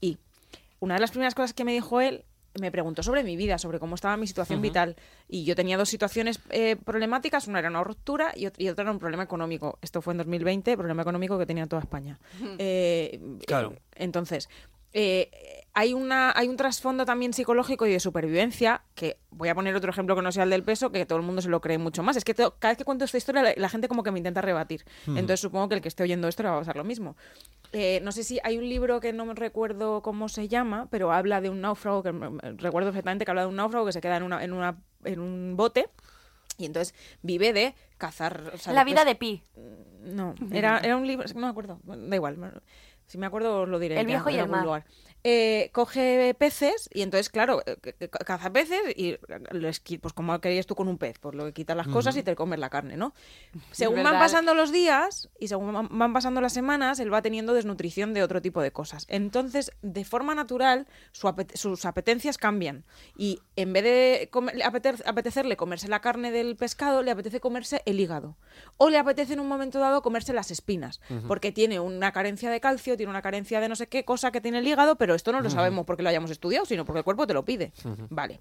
Y 0.00 0.18
una 0.80 0.94
de 0.94 1.00
las 1.00 1.10
primeras 1.10 1.34
cosas 1.34 1.54
que 1.54 1.64
me 1.64 1.72
dijo 1.72 2.00
él, 2.00 2.24
me 2.60 2.70
preguntó 2.70 3.02
sobre 3.02 3.22
mi 3.24 3.34
vida, 3.34 3.56
sobre 3.56 3.78
cómo 3.78 3.94
estaba 3.94 4.18
mi 4.18 4.26
situación 4.26 4.60
vital. 4.60 4.96
Y 5.26 5.44
yo 5.44 5.54
tenía 5.56 5.78
dos 5.78 5.88
situaciones 5.88 6.38
eh, 6.50 6.76
problemáticas, 6.76 7.46
una 7.48 7.60
era 7.60 7.70
una 7.70 7.82
ruptura 7.82 8.32
y, 8.36 8.46
y 8.62 8.68
otra 8.68 8.82
era 8.82 8.90
un 8.92 8.98
problema 8.98 9.22
económico. 9.22 9.78
Esto 9.80 10.02
fue 10.02 10.12
en 10.12 10.18
2020, 10.18 10.76
problema 10.76 11.00
económico 11.00 11.38
que 11.38 11.46
tenía 11.46 11.66
toda 11.66 11.80
España. 11.80 12.18
Eh, 12.58 13.20
Claro. 13.46 13.72
eh, 13.72 13.80
entonces, 13.94 14.50
eh, 14.92 15.30
hay, 15.72 15.94
una, 15.94 16.32
hay 16.36 16.48
un 16.48 16.56
trasfondo 16.56 17.04
también 17.04 17.32
psicológico 17.32 17.86
y 17.86 17.92
de 17.92 18.00
supervivencia, 18.00 18.82
que 18.94 19.18
voy 19.30 19.48
a 19.48 19.54
poner 19.54 19.74
otro 19.74 19.90
ejemplo 19.90 20.14
que 20.14 20.22
no 20.22 20.32
sea 20.32 20.44
el 20.44 20.50
del 20.50 20.62
peso, 20.62 20.92
que 20.92 21.06
todo 21.06 21.18
el 21.18 21.24
mundo 21.24 21.40
se 21.42 21.48
lo 21.48 21.60
cree 21.60 21.78
mucho 21.78 22.02
más. 22.02 22.16
Es 22.16 22.24
que 22.24 22.34
cada 22.34 22.50
vez 22.62 22.76
que 22.76 22.84
cuento 22.84 23.04
esta 23.04 23.16
historia, 23.16 23.42
la, 23.42 23.54
la 23.56 23.68
gente 23.68 23.88
como 23.88 24.02
que 24.02 24.10
me 24.10 24.18
intenta 24.18 24.40
rebatir. 24.42 24.84
Entonces 25.06 25.40
supongo 25.40 25.68
que 25.68 25.76
el 25.76 25.80
que 25.80 25.88
esté 25.88 26.02
oyendo 26.02 26.28
esto 26.28 26.42
le 26.42 26.50
va 26.50 26.56
a 26.56 26.58
pasar 26.60 26.76
lo 26.76 26.84
mismo. 26.84 27.16
Eh, 27.72 28.00
no 28.02 28.12
sé 28.12 28.22
si 28.22 28.38
hay 28.44 28.58
un 28.58 28.68
libro 28.68 29.00
que 29.00 29.14
no 29.14 29.24
me 29.24 29.34
recuerdo 29.34 30.02
cómo 30.02 30.28
se 30.28 30.46
llama, 30.48 30.88
pero 30.90 31.10
habla 31.10 31.40
de 31.40 31.48
un 31.48 31.62
náufrago, 31.62 32.02
que 32.02 32.12
recuerdo 32.58 32.90
perfectamente 32.90 33.24
que 33.24 33.30
habla 33.30 33.42
de 33.42 33.48
un 33.48 33.56
náufrago 33.56 33.86
que 33.86 33.92
se 33.92 34.02
queda 34.02 34.18
en, 34.18 34.24
una, 34.24 34.44
en, 34.44 34.52
una, 34.52 34.76
en 35.04 35.20
un 35.20 35.56
bote 35.56 35.88
y 36.58 36.66
entonces 36.66 36.94
vive 37.22 37.54
de 37.54 37.74
cazar... 37.96 38.52
o 38.54 38.58
sea, 38.58 38.74
La 38.74 38.84
vida 38.84 39.06
de 39.06 39.14
Pi. 39.14 39.42
no, 40.02 40.34
era, 40.50 40.80
era 40.80 40.96
un 40.96 41.06
libro, 41.06 41.26
no 41.34 41.40
me 41.40 41.46
acuerdo, 41.46 41.80
da 41.84 42.16
igual. 42.16 42.62
Si 43.12 43.18
me 43.18 43.26
acuerdo 43.26 43.60
os 43.60 43.68
lo 43.68 43.78
diré. 43.78 43.96
El 44.00 44.06
ya, 44.06 44.06
viejo 44.06 44.30
y 44.30 44.32
en 44.32 44.38
el 44.38 44.42
algún 44.44 44.56
mar. 44.56 44.64
lugar. 44.64 44.84
Eh, 45.24 45.68
coge 45.72 46.34
peces 46.36 46.90
y 46.92 47.02
entonces, 47.02 47.28
claro, 47.28 47.62
eh, 47.64 48.08
caza 48.08 48.50
peces 48.52 48.80
y 48.96 49.18
les 49.52 49.80
pues 50.00 50.12
como 50.14 50.40
querías 50.40 50.66
tú 50.66 50.74
con 50.74 50.88
un 50.88 50.98
pez, 50.98 51.20
pues 51.20 51.36
lo 51.36 51.44
que 51.44 51.52
quitas 51.52 51.76
las 51.76 51.86
cosas 51.86 52.16
y 52.16 52.24
te 52.24 52.34
comes 52.34 52.58
la 52.58 52.70
carne, 52.70 52.96
¿no? 52.96 53.14
Según 53.70 54.02
van 54.02 54.18
pasando 54.18 54.52
los 54.54 54.72
días 54.72 55.28
y 55.38 55.46
según 55.46 55.88
van- 55.90 56.12
pasando 56.12 56.40
las 56.40 56.52
semanas, 56.52 56.98
él 56.98 57.12
va 57.14 57.22
teniendo 57.22 57.54
desnutrición 57.54 58.14
de 58.14 58.24
otro 58.24 58.42
tipo 58.42 58.62
de 58.62 58.72
cosas. 58.72 59.04
Entonces, 59.08 59.70
de 59.82 60.04
forma 60.04 60.34
natural, 60.34 60.88
su 61.12 61.32
sus 61.54 61.84
apetencias 61.84 62.36
cambian. 62.36 62.84
Y 63.16 63.42
en 63.54 63.72
vez 63.74 63.84
de 63.84 64.28
comer- 64.32 64.60
apetecerle 64.64 65.56
comerse 65.56 65.86
la 65.86 66.00
carne 66.00 66.32
del 66.32 66.56
pescado, 66.56 67.02
le 67.04 67.12
apetece 67.12 67.38
comerse 67.38 67.82
el 67.86 68.00
hígado. 68.00 68.36
O 68.76 68.90
le 68.90 68.98
apetece 68.98 69.34
en 69.34 69.40
un 69.40 69.46
momento 69.48 69.78
dado 69.78 70.02
comerse 70.02 70.32
las 70.32 70.50
espinas, 70.50 71.00
porque 71.28 71.52
tiene 71.52 71.78
una 71.78 72.10
carencia 72.10 72.50
de 72.50 72.60
calcio, 72.60 72.96
tiene 73.02 73.10
una 73.10 73.22
carencia 73.22 73.60
de 73.60 73.68
no 73.68 73.74
sé 73.74 73.88
qué 73.88 74.04
cosa 74.04 74.30
que 74.30 74.40
tiene 74.40 74.58
el 74.58 74.66
hígado, 74.66 74.94
pero 74.96 75.14
esto 75.16 75.32
no 75.32 75.40
lo 75.40 75.50
sabemos 75.50 75.84
porque 75.84 76.04
lo 76.04 76.08
hayamos 76.08 76.30
estudiado, 76.30 76.64
sino 76.64 76.84
porque 76.84 76.98
el 76.98 77.04
cuerpo 77.04 77.26
te 77.26 77.34
lo 77.34 77.44
pide. 77.44 77.72
Vale. 78.10 78.40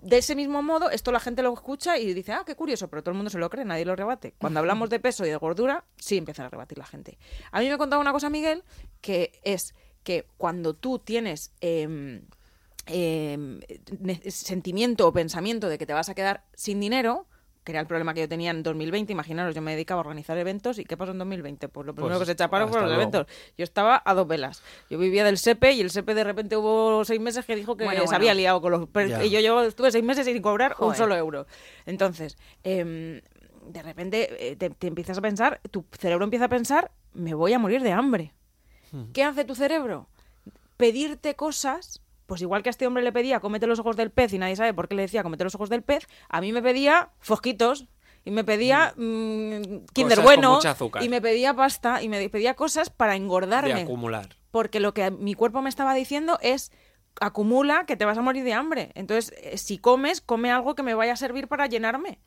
De 0.00 0.18
ese 0.18 0.36
mismo 0.36 0.62
modo, 0.62 0.90
esto 0.90 1.10
la 1.10 1.18
gente 1.18 1.42
lo 1.42 1.52
escucha 1.52 1.98
y 1.98 2.14
dice, 2.14 2.32
ah, 2.32 2.44
qué 2.46 2.54
curioso, 2.54 2.88
pero 2.88 3.02
todo 3.02 3.10
el 3.10 3.16
mundo 3.16 3.30
se 3.30 3.38
lo 3.38 3.50
cree, 3.50 3.64
nadie 3.64 3.84
lo 3.84 3.96
rebate. 3.96 4.32
Cuando 4.38 4.60
hablamos 4.60 4.90
de 4.90 5.00
peso 5.00 5.26
y 5.26 5.28
de 5.28 5.36
gordura, 5.36 5.84
sí 5.96 6.16
empiezan 6.16 6.46
a 6.46 6.50
rebatir 6.50 6.78
la 6.78 6.86
gente. 6.86 7.18
A 7.50 7.60
mí 7.60 7.68
me 7.68 7.76
contaba 7.76 8.00
una 8.00 8.12
cosa, 8.12 8.30
Miguel, 8.30 8.62
que 9.00 9.40
es 9.42 9.74
que 10.04 10.26
cuando 10.38 10.74
tú 10.74 11.00
tienes 11.00 11.52
em, 11.60 12.22
em, 12.86 13.60
sentimiento 14.28 15.08
o 15.08 15.12
pensamiento 15.12 15.68
de 15.68 15.78
que 15.78 15.86
te 15.86 15.92
vas 15.92 16.08
a 16.08 16.14
quedar 16.14 16.44
sin 16.54 16.78
dinero, 16.78 17.26
que 17.70 17.76
era 17.76 17.80
el 17.80 17.86
problema 17.86 18.12
que 18.14 18.20
yo 18.20 18.28
tenía 18.28 18.50
en 18.50 18.62
2020, 18.62 19.12
imaginaros, 19.12 19.54
yo 19.54 19.62
me 19.62 19.72
dedicaba 19.72 20.00
a 20.00 20.02
organizar 20.02 20.36
eventos 20.36 20.78
y 20.78 20.84
¿qué 20.84 20.96
pasó 20.96 21.12
en 21.12 21.18
2020? 21.18 21.68
Pues 21.68 21.86
lo 21.86 21.94
primero 21.94 22.16
Pues 22.16 22.26
que 22.28 22.32
se 22.32 22.36
chaparon 22.36 22.68
fueron 22.68 22.88
los 22.88 22.96
luego. 22.96 23.10
eventos. 23.16 23.34
Yo 23.56 23.64
estaba 23.64 24.02
a 24.04 24.14
dos 24.14 24.26
velas. 24.26 24.62
Yo 24.90 24.98
vivía 24.98 25.24
del 25.24 25.38
SEPE 25.38 25.72
y 25.72 25.80
el 25.80 25.90
SEPE 25.90 26.14
de 26.14 26.24
repente 26.24 26.56
hubo 26.56 27.04
seis 27.04 27.20
meses 27.20 27.44
que 27.44 27.54
dijo 27.54 27.76
que 27.76 27.84
Bueno, 27.84 28.06
se 28.06 28.14
había 28.14 28.34
liado 28.34 28.60
con 28.60 28.72
los... 28.72 28.88
Y 29.24 29.30
yo, 29.30 29.40
yo 29.40 29.62
estuve 29.62 29.90
seis 29.92 30.04
meses 30.04 30.26
sin 30.26 30.42
cobrar 30.42 30.74
un 30.80 30.94
solo 30.94 31.16
euro. 31.16 31.46
Entonces, 31.86 32.36
em, 32.64 33.20
de 33.66 33.82
repente 33.82 34.50
eh, 34.50 34.56
te, 34.56 34.70
te 34.70 34.86
empiezas 34.88 35.18
a 35.18 35.20
pensar, 35.20 35.60
tu 35.70 35.84
cerebro 35.92 36.24
empieza 36.24 36.46
a 36.46 36.48
pensar, 36.48 36.90
me 37.14 37.34
voy 37.34 37.52
a 37.52 37.58
morir 37.58 37.82
de 37.82 37.92
hambre. 37.92 38.32
¿Qué 39.12 39.22
hace 39.22 39.44
tu 39.44 39.54
cerebro? 39.54 40.08
Pedirte 40.76 41.34
cosas, 41.36 42.02
pues 42.30 42.42
igual 42.42 42.62
que 42.62 42.68
a 42.68 42.70
este 42.70 42.86
hombre 42.86 43.02
le 43.02 43.10
pedía 43.10 43.40
cómete 43.40 43.66
los 43.66 43.80
ojos 43.80 43.96
del 43.96 44.12
pez 44.12 44.32
y 44.32 44.38
nadie 44.38 44.54
sabe 44.54 44.72
por 44.72 44.86
qué 44.86 44.94
le 44.94 45.02
decía 45.02 45.24
cómete 45.24 45.42
los 45.42 45.56
ojos 45.56 45.68
del 45.68 45.82
pez, 45.82 46.06
a 46.28 46.40
mí 46.40 46.52
me 46.52 46.62
pedía 46.62 47.10
fosquitos 47.18 47.88
y 48.24 48.30
me 48.30 48.44
pedía 48.44 48.94
mm, 48.96 49.86
Kinder 49.92 50.20
Bueno 50.20 50.54
mucha 50.54 50.70
azúcar. 50.70 51.02
y 51.02 51.08
me 51.08 51.20
pedía 51.20 51.54
pasta 51.54 52.04
y 52.04 52.08
me 52.08 52.28
pedía 52.28 52.54
cosas 52.54 52.88
para 52.88 53.14
de 53.14 53.18
engordarme 53.18 53.82
acumular. 53.82 54.28
porque 54.52 54.78
lo 54.78 54.94
que 54.94 55.10
mi 55.10 55.34
cuerpo 55.34 55.60
me 55.60 55.68
estaba 55.68 55.92
diciendo 55.92 56.38
es 56.40 56.70
acumula 57.20 57.84
que 57.84 57.96
te 57.96 58.04
vas 58.04 58.16
a 58.16 58.22
morir 58.22 58.44
de 58.44 58.52
hambre. 58.52 58.92
Entonces, 58.94 59.34
eh, 59.42 59.58
si 59.58 59.78
comes, 59.78 60.20
come 60.20 60.52
algo 60.52 60.76
que 60.76 60.84
me 60.84 60.94
vaya 60.94 61.14
a 61.14 61.16
servir 61.16 61.48
para 61.48 61.66
llenarme. 61.66 62.20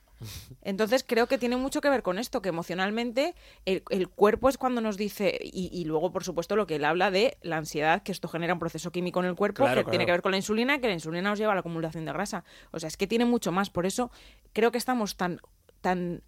Entonces, 0.61 1.03
creo 1.07 1.27
que 1.27 1.37
tiene 1.37 1.57
mucho 1.57 1.81
que 1.81 1.89
ver 1.89 2.03
con 2.03 2.17
esto, 2.19 2.41
que 2.41 2.49
emocionalmente 2.49 3.35
el, 3.65 3.83
el 3.89 4.09
cuerpo 4.09 4.49
es 4.49 4.57
cuando 4.57 4.81
nos 4.81 4.97
dice, 4.97 5.39
y, 5.41 5.69
y 5.71 5.85
luego, 5.85 6.11
por 6.11 6.23
supuesto, 6.23 6.55
lo 6.55 6.67
que 6.67 6.75
él 6.75 6.85
habla 6.85 7.11
de 7.11 7.37
la 7.41 7.57
ansiedad, 7.57 8.03
que 8.03 8.11
esto 8.11 8.27
genera 8.27 8.53
un 8.53 8.59
proceso 8.59 8.91
químico 8.91 9.19
en 9.19 9.27
el 9.27 9.35
cuerpo 9.35 9.63
Claro, 9.63 9.83
que 9.83 9.89
tiene 9.89 10.05
que 10.05 10.11
ver 10.11 10.21
con 10.21 10.31
la 10.31 10.37
insulina, 10.37 10.79
que 10.79 10.87
la 10.87 10.93
insulina 10.93 11.29
nos 11.29 11.39
lleva 11.39 11.51
a 11.51 11.55
la 11.55 11.59
acumulación 11.59 12.05
de 12.05 12.13
grasa. 12.13 12.43
O 12.71 12.79
sea, 12.79 12.87
es 12.87 12.97
que 12.97 13.07
tiene 13.07 13.25
mucho 13.25 13.51
más. 13.51 13.69
Por 13.69 13.85
eso 13.85 14.11
creo 14.53 14.71
que 14.71 14.77
estamos 14.77 15.15
tan, 15.15 15.39
tan 15.81 16.23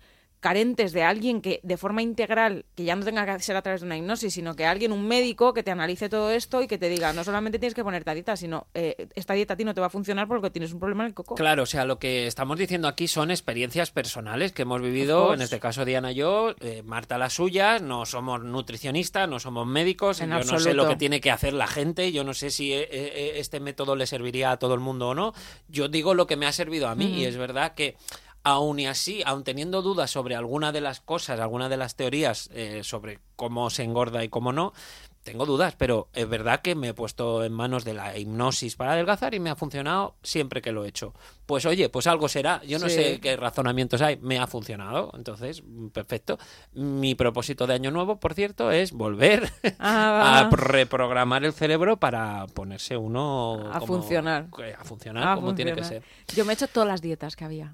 carentes 0.45 0.93
de 0.93 1.01
alguien 1.01 1.41
que 1.41 1.59
de 1.63 1.75
forma 1.75 2.03
integral, 2.03 2.65
que 2.75 2.83
ya 2.83 2.95
no 2.95 3.03
tenga 3.03 3.25
que 3.25 3.41
ser 3.41 3.55
a 3.55 3.63
través 3.63 3.81
de 3.81 3.87
una 3.87 3.97
hipnosis, 3.97 4.31
sino 4.31 4.55
que 4.55 4.67
alguien, 4.67 4.91
un 4.91 5.07
médico, 5.07 5.55
que 5.55 5.63
te 5.63 5.71
analice 5.71 6.07
todo 6.07 6.29
esto 6.29 6.61
y 6.61 6.67
que 6.67 6.77
te 6.77 6.87
diga, 6.87 7.13
no 7.13 7.23
solamente 7.23 7.57
tienes 7.57 7.73
que 7.73 7.83
ponerte 7.83 8.11
a 8.11 8.13
dieta, 8.13 8.35
sino 8.35 8.67
eh, 8.75 9.07
esta 9.15 9.33
dieta 9.33 9.55
a 9.55 9.57
ti 9.57 9.65
no 9.65 9.73
te 9.73 9.81
va 9.81 9.87
a 9.87 9.89
funcionar 9.89 10.27
porque 10.27 10.51
tienes 10.51 10.71
un 10.71 10.77
problema 10.79 11.01
en 11.01 11.07
el 11.07 11.13
coco. 11.15 11.33
Claro, 11.33 11.63
o 11.63 11.65
sea, 11.65 11.83
lo 11.83 11.97
que 11.97 12.27
estamos 12.27 12.59
diciendo 12.59 12.87
aquí 12.87 13.07
son 13.07 13.31
experiencias 13.31 13.89
personales 13.89 14.51
que 14.51 14.61
hemos 14.61 14.83
vivido, 14.83 15.33
en 15.33 15.41
este 15.41 15.59
caso 15.59 15.83
Diana 15.83 16.11
y 16.11 16.15
yo, 16.15 16.53
eh, 16.59 16.83
Marta 16.85 17.17
las 17.17 17.33
suyas, 17.33 17.81
no 17.81 18.05
somos 18.05 18.43
nutricionistas, 18.43 19.27
no 19.27 19.39
somos 19.39 19.65
médicos, 19.65 20.21
En 20.21 20.29
yo 20.29 20.43
no 20.43 20.59
sé 20.59 20.75
lo 20.75 20.87
que 20.87 20.95
tiene 20.95 21.21
que 21.21 21.31
hacer 21.31 21.53
la 21.53 21.65
gente, 21.65 22.11
yo 22.11 22.23
no 22.23 22.35
sé 22.35 22.51
si 22.51 22.71
eh, 22.71 22.87
eh, 22.91 23.31
este 23.37 23.59
método 23.59 23.95
le 23.95 24.05
serviría 24.05 24.51
a 24.51 24.57
todo 24.57 24.75
el 24.75 24.79
mundo 24.79 25.09
o 25.09 25.15
no, 25.15 25.33
yo 25.69 25.87
digo 25.87 26.13
lo 26.13 26.27
que 26.27 26.35
me 26.35 26.45
ha 26.45 26.51
servido 26.51 26.87
a 26.87 26.93
mí 26.93 27.07
y 27.21 27.25
es 27.25 27.35
verdad 27.35 27.73
que 27.73 27.95
aún 28.45 28.79
y 28.79 28.87
así, 28.87 29.21
aun 29.25 29.43
teniendo 29.43 29.81
dudas 29.81 30.09
sobre 30.11 30.35
alguna 30.35 30.71
de 30.71 30.79
las 30.79 31.01
cosas, 31.01 31.39
alguna 31.41 31.67
de 31.67 31.77
las 31.77 31.95
teorías 31.95 32.49
eh, 32.53 32.81
sobre 32.83 33.19
cómo 33.35 33.69
se 33.69 33.83
engorda 33.83 34.23
y 34.23 34.29
cómo 34.29 34.53
no, 34.53 34.71
tengo 35.23 35.47
dudas, 35.47 35.73
pero 35.75 36.07
es 36.13 36.29
verdad 36.29 36.61
que 36.61 36.75
me 36.75 36.89
he 36.89 36.93
puesto 36.93 37.43
en 37.43 37.51
manos 37.51 37.83
de 37.83 37.95
la 37.95 38.15
hipnosis 38.15 38.75
para 38.75 38.91
adelgazar 38.91 39.33
y 39.33 39.39
me 39.39 39.49
ha 39.49 39.55
funcionado 39.55 40.13
siempre 40.21 40.61
que 40.61 40.71
lo 40.71 40.85
he 40.85 40.87
hecho. 40.89 41.15
Pues 41.47 41.65
oye, 41.65 41.89
pues 41.89 42.05
algo 42.05 42.29
será. 42.29 42.61
Yo 42.63 42.77
no 42.77 42.87
Sí. 42.87 42.93
sé 42.95 43.19
qué 43.19 43.35
razonamientos 43.35 44.03
hay, 44.03 44.17
me 44.17 44.37
ha 44.37 44.45
funcionado. 44.45 45.11
Entonces, 45.15 45.63
mm, 45.65 45.87
perfecto. 45.87 46.37
Mi 46.73 47.15
propósito 47.15 47.65
de 47.65 47.73
año 47.73 47.89
nuevo, 47.89 48.19
por 48.19 48.35
cierto, 48.35 48.69
es 48.69 48.91
volver 48.91 49.51
Ah, 49.79 50.47
a 50.51 50.55
reprogramar 50.55 51.43
el 51.43 51.53
cerebro 51.53 51.97
para 51.97 52.45
ponerse 52.53 52.95
uno 52.95 53.71
A 53.73 53.79
como- 53.79 53.87
funcionar. 53.87 54.47
A 54.77 54.83
funcionar 54.83 55.35
como 55.35 55.55
tiene 55.55 55.73
que 55.73 55.83
ser. 55.83 56.03
Yo 56.35 56.45
me 56.45 56.51
he 56.51 56.53
hecho 56.53 56.67
todas 56.67 56.87
las 56.87 57.01
dietas 57.01 57.35
que 57.35 57.45
había. 57.45 57.73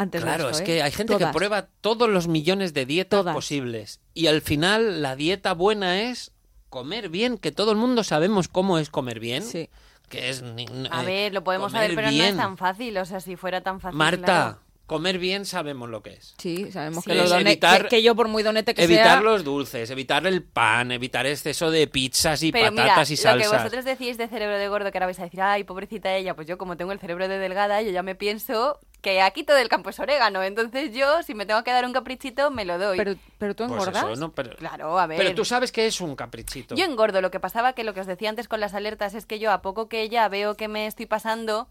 Antes 0.00 0.22
de 0.22 0.26
Claro, 0.26 0.48
es 0.50 0.60
¿eh? 0.60 0.64
que 0.64 0.82
hay 0.82 0.90
gente 0.92 1.12
Todas. 1.12 1.28
que 1.30 1.36
prueba 1.36 1.68
todos 1.82 2.08
los 2.08 2.26
millones 2.26 2.72
de 2.72 2.86
dietas 2.86 3.20
Todas. 3.20 3.34
posibles 3.34 4.00
y 4.14 4.28
al 4.28 4.40
final 4.40 5.02
la 5.02 5.14
dieta 5.14 5.52
buena 5.52 6.00
es 6.02 6.32
comer 6.70 7.08
bien, 7.10 7.36
que 7.36 7.52
todo 7.52 7.72
el 7.72 7.76
mundo 7.76 8.02
sabemos 8.02 8.48
cómo 8.48 8.78
es 8.78 8.88
comer 8.88 9.20
bien, 9.20 9.42
Sí. 9.42 9.68
que 10.08 10.30
es 10.30 10.42
A 10.42 11.02
eh, 11.02 11.06
ver, 11.06 11.34
lo 11.34 11.44
podemos 11.44 11.72
saber, 11.72 11.94
pero 11.94 12.10
no 12.10 12.22
es 12.22 12.36
tan 12.36 12.56
fácil. 12.56 12.96
O 12.98 13.04
sea, 13.04 13.20
si 13.20 13.36
fuera 13.36 13.60
tan 13.60 13.78
fácil. 13.80 13.98
Marta, 13.98 14.24
claro. 14.24 14.58
comer 14.86 15.18
bien 15.18 15.44
sabemos 15.44 15.88
lo 15.90 16.02
que 16.02 16.14
es. 16.14 16.34
Sí, 16.38 16.72
sabemos 16.72 17.04
Sí. 17.04 17.10
que, 17.10 17.22
Es 17.22 17.28
done- 17.30 17.42
evitar- 17.42 17.82
que, 17.82 17.88
que 17.88 18.02
yo 18.02 18.14
por 18.16 18.26
muy 18.28 18.42
donete 18.42 18.72
que 18.74 18.84
evitar 18.84 19.18
sea... 19.18 19.20
los 19.20 19.44
dulces, 19.44 19.88
evitar 19.90 20.26
el 20.26 20.42
pan, 20.42 20.90
evitar 20.92 21.26
exceso 21.26 21.70
de 21.70 21.86
pizzas 21.86 22.42
y 22.42 22.50
Pero 22.52 22.70
mira, 22.72 22.84
patatas 22.84 23.10
y 23.10 23.16
lo 23.16 23.22
salsas. 23.22 23.50
que 23.50 23.56
vosotros 23.56 23.84
decís 23.84 24.16
de 24.18 24.26
cerebro 24.28 24.56
de 24.58 24.66
gordo, 24.68 24.90
que 24.90 24.98
ahora 24.98 25.06
vais 25.06 25.18
a 25.20 25.24
decir, 25.24 25.42
ay, 25.42 25.62
pobrecita 25.64 26.14
ella, 26.16 26.34
pues 26.34 26.46
yo 26.48 26.56
como 26.58 26.76
tengo 26.76 26.90
el 26.92 26.98
cerebro 26.98 27.28
de 27.28 27.38
delgada, 27.38 27.82
yo 27.82 27.90
ya 27.90 28.02
me 28.02 28.14
pienso 28.16 28.80
que 29.00 29.22
aquí 29.22 29.44
todo 29.44 29.56
el 29.56 29.68
campo 29.68 29.90
es 29.90 29.98
orégano. 29.98 30.42
Entonces 30.42 30.92
yo, 30.92 31.22
si 31.22 31.34
me 31.34 31.46
tengo 31.46 31.62
que 31.64 31.70
dar 31.70 31.84
un 31.84 31.92
caprichito, 31.92 32.50
me 32.50 32.64
lo 32.64 32.78
doy. 32.78 32.98
Pero, 32.98 33.14
pero 33.38 33.54
tú 33.56 33.66
Pues 33.66 33.80
engordas. 33.80 34.04
eso, 34.04 34.16
¿no? 34.16 34.32
Pero, 34.32 34.56
Claro, 34.56 34.98
a 34.98 35.06
ver. 35.06 35.16
pero 35.18 35.34
tú 35.34 35.44
sabes 35.44 35.72
que 35.72 35.86
es 35.86 36.00
un 36.00 36.16
caprichito. 36.16 36.74
Yo 36.74 36.84
engordo. 36.84 37.20
Lo 37.20 37.30
que 37.30 37.40
pasaba 37.40 37.72
que 37.72 37.84
lo 37.84 37.94
que 37.94 38.00
os 38.00 38.06
decía 38.06 38.28
antes 38.28 38.48
con 38.48 38.60
las 38.60 38.74
alertas 38.74 39.14
es 39.14 39.26
que 39.26 39.38
yo 39.38 39.52
a 39.52 39.62
poco 39.62 39.88
que 39.88 40.08
ya 40.08 40.28
veo 40.28 40.54
que 40.56 40.68
me 40.68 40.86
estoy 40.86 41.06
pasando, 41.06 41.68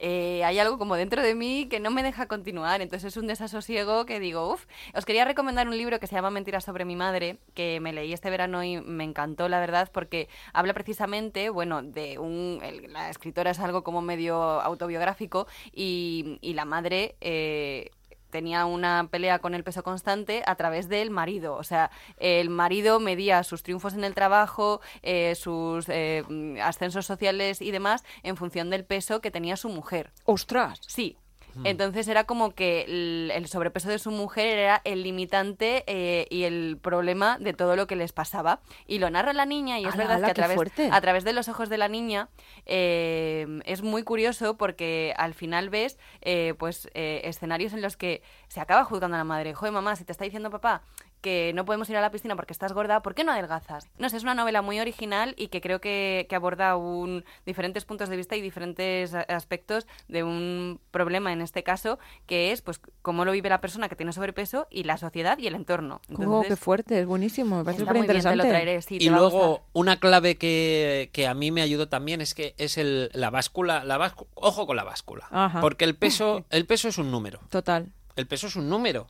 eh, 0.00 0.42
hay 0.44 0.58
algo 0.58 0.78
como 0.78 0.96
dentro 0.96 1.22
de 1.22 1.34
mí 1.34 1.68
que 1.68 1.78
no 1.78 1.90
me 1.90 2.02
deja 2.02 2.26
continuar. 2.26 2.80
Entonces 2.80 3.12
es 3.12 3.16
un 3.16 3.26
desasosiego 3.26 4.06
que 4.06 4.18
digo, 4.18 4.52
uff, 4.52 4.66
os 4.94 5.04
quería 5.04 5.24
recomendar 5.24 5.68
un 5.68 5.76
libro 5.76 6.00
que 6.00 6.06
se 6.06 6.14
llama 6.14 6.30
Mentiras 6.30 6.64
sobre 6.64 6.84
mi 6.84 6.96
madre, 6.96 7.38
que 7.54 7.78
me 7.80 7.92
leí 7.92 8.12
este 8.12 8.30
verano 8.30 8.64
y 8.64 8.80
me 8.80 9.04
encantó, 9.04 9.48
la 9.48 9.60
verdad, 9.60 9.90
porque 9.92 10.28
habla 10.52 10.74
precisamente, 10.74 11.50
bueno, 11.50 11.82
de 11.82 12.18
un... 12.18 12.60
la 12.88 13.10
escritora 13.10 13.50
es 13.50 13.60
algo 13.60 13.84
como 13.84 14.00
medio 14.02 14.36
autobiográfico 14.60 15.46
y, 15.72 16.38
y 16.40 16.54
la 16.54 16.64
madre... 16.64 17.16
eh, 17.20 17.90
tenía 18.30 18.64
una 18.64 19.08
pelea 19.10 19.38
con 19.38 19.54
el 19.54 19.64
peso 19.64 19.82
constante 19.82 20.42
a 20.46 20.54
través 20.54 20.88
del 20.88 21.10
marido. 21.10 21.54
O 21.56 21.64
sea, 21.64 21.90
el 22.18 22.50
marido 22.50 23.00
medía 23.00 23.42
sus 23.44 23.62
triunfos 23.62 23.94
en 23.94 24.04
el 24.04 24.14
trabajo, 24.14 24.80
eh, 25.02 25.34
sus 25.34 25.88
eh, 25.88 26.24
mm, 26.28 26.58
ascensos 26.62 27.06
sociales 27.06 27.60
y 27.60 27.70
demás 27.70 28.04
en 28.22 28.36
función 28.36 28.70
del 28.70 28.84
peso 28.84 29.20
que 29.20 29.30
tenía 29.30 29.56
su 29.56 29.68
mujer. 29.68 30.10
¡Ostras! 30.24 30.80
Sí. 30.86 31.16
Hmm. 31.54 31.66
Entonces 31.66 32.08
era 32.08 32.24
como 32.24 32.54
que 32.54 32.82
el, 32.82 33.32
el 33.34 33.46
sobrepeso 33.46 33.88
de 33.88 33.98
su 33.98 34.10
mujer 34.10 34.58
era 34.58 34.80
el 34.84 35.02
limitante 35.02 35.84
eh, 35.86 36.26
y 36.30 36.44
el 36.44 36.78
problema 36.80 37.38
de 37.38 37.52
todo 37.52 37.76
lo 37.76 37.86
que 37.86 37.96
les 37.96 38.12
pasaba. 38.12 38.60
Y 38.86 38.98
lo 38.98 39.10
narra 39.10 39.32
la 39.32 39.46
niña 39.46 39.78
y 39.78 39.84
es 39.84 39.94
¡Hala, 39.94 40.04
verdad 40.04 40.24
que 40.26 40.30
a 40.30 40.34
través, 40.34 40.54
fuerte! 40.56 40.88
a 40.90 41.00
través 41.00 41.24
de 41.24 41.32
los 41.32 41.48
ojos 41.48 41.68
de 41.68 41.78
la 41.78 41.88
niña 41.88 42.28
eh, 42.66 43.60
es 43.64 43.82
muy 43.82 44.02
curioso 44.02 44.56
porque 44.56 45.14
al 45.16 45.34
final 45.34 45.70
ves 45.70 45.98
eh, 46.20 46.54
pues 46.58 46.88
eh, 46.94 47.22
escenarios 47.24 47.72
en 47.72 47.82
los 47.82 47.96
que 47.96 48.22
se 48.48 48.60
acaba 48.60 48.84
juzgando 48.84 49.16
a 49.16 49.18
la 49.18 49.24
madre. 49.24 49.54
Joder, 49.54 49.72
mamá, 49.72 49.96
si 49.96 50.04
te 50.04 50.12
está 50.12 50.24
diciendo 50.24 50.50
papá 50.50 50.82
que 51.20 51.52
no 51.54 51.64
podemos 51.64 51.88
ir 51.90 51.96
a 51.96 52.00
la 52.00 52.10
piscina 52.10 52.36
porque 52.36 52.52
estás 52.52 52.72
gorda, 52.72 53.02
¿por 53.02 53.14
qué 53.14 53.24
no 53.24 53.32
adelgazas? 53.32 53.86
No 53.98 54.08
sé, 54.08 54.16
es 54.16 54.22
una 54.22 54.34
novela 54.34 54.62
muy 54.62 54.80
original 54.80 55.34
y 55.36 55.48
que 55.48 55.60
creo 55.60 55.80
que, 55.80 56.26
que 56.28 56.36
aborda 56.36 56.76
un, 56.76 57.24
diferentes 57.46 57.84
puntos 57.84 58.08
de 58.08 58.16
vista 58.16 58.36
y 58.36 58.40
diferentes 58.40 59.14
aspectos 59.14 59.86
de 60.08 60.22
un 60.24 60.80
problema, 60.90 61.32
en 61.32 61.40
este 61.42 61.62
caso, 61.62 61.98
que 62.26 62.52
es 62.52 62.62
pues 62.62 62.80
cómo 63.02 63.24
lo 63.24 63.32
vive 63.32 63.48
la 63.48 63.60
persona 63.60 63.88
que 63.88 63.96
tiene 63.96 64.12
sobrepeso 64.12 64.66
y 64.70 64.84
la 64.84 64.96
sociedad 64.96 65.38
y 65.38 65.46
el 65.46 65.54
entorno. 65.54 66.00
¡Oh, 66.04 66.16
qué 66.16 66.22
Entonces, 66.22 66.58
fuerte! 66.58 67.00
Es 67.00 67.06
buenísimo, 67.06 67.58
me 67.58 67.64
parece 67.64 67.82
súper 67.84 67.96
interesante. 67.96 68.82
sí, 68.82 68.98
y 69.00 69.08
luego 69.10 69.62
una 69.72 69.98
clave 69.98 70.36
que, 70.36 71.10
que 71.12 71.26
a 71.26 71.34
mí 71.34 71.50
me 71.50 71.62
ayudó 71.62 71.88
también 71.88 72.20
es 72.20 72.34
que 72.34 72.54
es 72.58 72.78
el, 72.78 73.10
la 73.12 73.30
báscula, 73.30 73.84
la 73.84 73.98
báscu- 73.98 74.26
ojo 74.34 74.66
con 74.66 74.76
la 74.76 74.84
báscula, 74.84 75.26
Ajá. 75.30 75.60
porque 75.60 75.84
el 75.84 75.94
peso, 75.96 76.44
el 76.50 76.66
peso 76.66 76.88
es 76.88 76.98
un 76.98 77.10
número, 77.10 77.40
Total. 77.50 77.92
el 78.16 78.26
peso 78.26 78.46
es 78.46 78.56
un 78.56 78.68
número. 78.68 79.06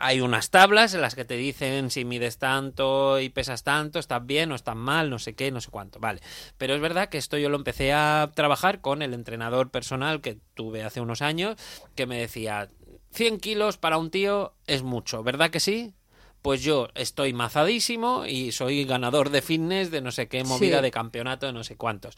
Hay 0.00 0.20
unas 0.20 0.50
tablas 0.50 0.94
en 0.94 1.00
las 1.00 1.16
que 1.16 1.24
te 1.24 1.36
dicen 1.36 1.90
si 1.90 2.04
mides 2.04 2.38
tanto 2.38 3.18
y 3.18 3.30
pesas 3.30 3.64
tanto, 3.64 3.98
estás 3.98 4.24
bien 4.24 4.52
o 4.52 4.54
estás 4.54 4.76
mal, 4.76 5.10
no 5.10 5.18
sé 5.18 5.34
qué, 5.34 5.50
no 5.50 5.60
sé 5.60 5.70
cuánto, 5.72 5.98
vale. 5.98 6.20
Pero 6.56 6.76
es 6.76 6.80
verdad 6.80 7.08
que 7.08 7.18
esto 7.18 7.36
yo 7.36 7.48
lo 7.48 7.56
empecé 7.56 7.92
a 7.92 8.30
trabajar 8.32 8.80
con 8.80 9.02
el 9.02 9.12
entrenador 9.12 9.72
personal 9.72 10.20
que 10.20 10.38
tuve 10.54 10.84
hace 10.84 11.00
unos 11.00 11.20
años, 11.20 11.56
que 11.96 12.06
me 12.06 12.20
decía, 12.20 12.70
100 13.10 13.40
kilos 13.40 13.76
para 13.76 13.98
un 13.98 14.12
tío 14.12 14.54
es 14.68 14.84
mucho, 14.84 15.24
¿verdad 15.24 15.50
que 15.50 15.58
sí? 15.58 15.94
Pues 16.42 16.62
yo 16.62 16.88
estoy 16.94 17.32
mazadísimo 17.32 18.24
y 18.24 18.52
soy 18.52 18.84
ganador 18.84 19.30
de 19.30 19.42
fitness 19.42 19.90
de 19.90 20.00
no 20.00 20.12
sé 20.12 20.28
qué 20.28 20.44
movida 20.44 20.76
Sí. 20.78 20.82
de 20.82 20.90
campeonato 20.90 21.46
de 21.46 21.52
no 21.52 21.64
sé 21.64 21.76
cuántos. 21.76 22.14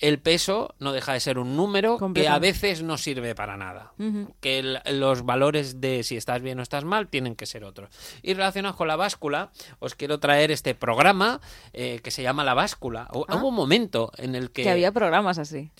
El 0.00 0.18
peso 0.20 0.74
no 0.78 0.92
deja 0.92 1.12
de 1.12 1.20
ser 1.20 1.38
un 1.38 1.56
número 1.56 1.98
que 2.14 2.28
a 2.28 2.38
veces 2.38 2.82
no 2.82 2.98
sirve 2.98 3.34
para 3.34 3.56
nada. 3.56 3.92
Que 4.40 4.58
el- 4.60 4.80
los 5.00 5.24
valores 5.24 5.80
de 5.80 6.02
si 6.02 6.16
estás 6.16 6.40
bien 6.42 6.58
o 6.60 6.62
estás 6.62 6.84
mal 6.84 7.08
tienen 7.08 7.34
que 7.36 7.46
ser 7.46 7.64
otros. 7.64 7.90
Y 8.22 8.34
relacionados 8.34 8.76
con 8.76 8.88
la 8.88 8.96
báscula, 8.96 9.50
os 9.80 9.94
quiero 9.94 10.18
traer 10.20 10.50
este 10.50 10.74
programa 10.74 11.40
eh, 11.72 12.00
que 12.02 12.10
se 12.10 12.22
llama 12.22 12.44
La 12.44 12.54
Báscula. 12.54 13.08
Ah. 13.10 13.36
Hubo 13.36 13.48
un 13.48 13.54
momento 13.54 14.10
en 14.18 14.34
el 14.34 14.50
que, 14.50 14.62
Que 14.62 14.70
había 14.70 14.92
programas 14.92 15.38
así. 15.38 15.70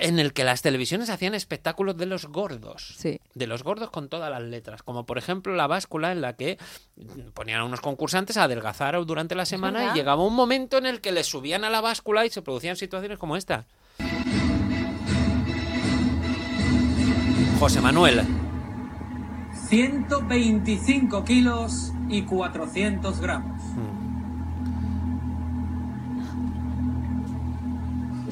En 0.00 0.18
el 0.18 0.32
que 0.32 0.44
las 0.44 0.62
televisiones 0.62 1.10
hacían 1.10 1.34
espectáculos 1.34 1.96
de 1.96 2.06
los 2.06 2.26
gordos 2.26 2.94
Sí. 2.96 3.20
de 3.34 3.46
los 3.46 3.62
gordos 3.62 3.90
con 3.90 4.08
todas 4.08 4.30
las 4.30 4.42
letras, 4.42 4.82
como 4.82 5.06
por 5.06 5.18
ejemplo 5.18 5.54
la 5.54 5.66
báscula 5.66 6.12
en 6.12 6.20
la 6.20 6.34
que 6.36 6.58
ponían 7.34 7.60
a 7.60 7.64
unos 7.64 7.80
concursantes 7.80 8.36
a 8.36 8.44
adelgazar 8.44 9.02
durante 9.04 9.34
la 9.34 9.44
semana 9.46 9.92
y 9.92 9.96
llegaba 9.96 10.24
un 10.24 10.34
momento 10.34 10.78
en 10.78 10.86
el 10.86 11.00
que 11.00 11.12
les 11.12 11.26
subían 11.26 11.64
a 11.64 11.70
la 11.70 11.80
báscula 11.80 12.24
y 12.26 12.30
se 12.30 12.42
producían 12.42 12.76
situaciones 12.76 13.18
como 13.18 13.36
esta. 13.36 13.66
José 17.58 17.80
Manuel, 17.80 18.22
125 19.68 21.24
kilos 21.24 21.92
y 22.08 22.22
400 22.22 23.20
gramos. 23.20 23.61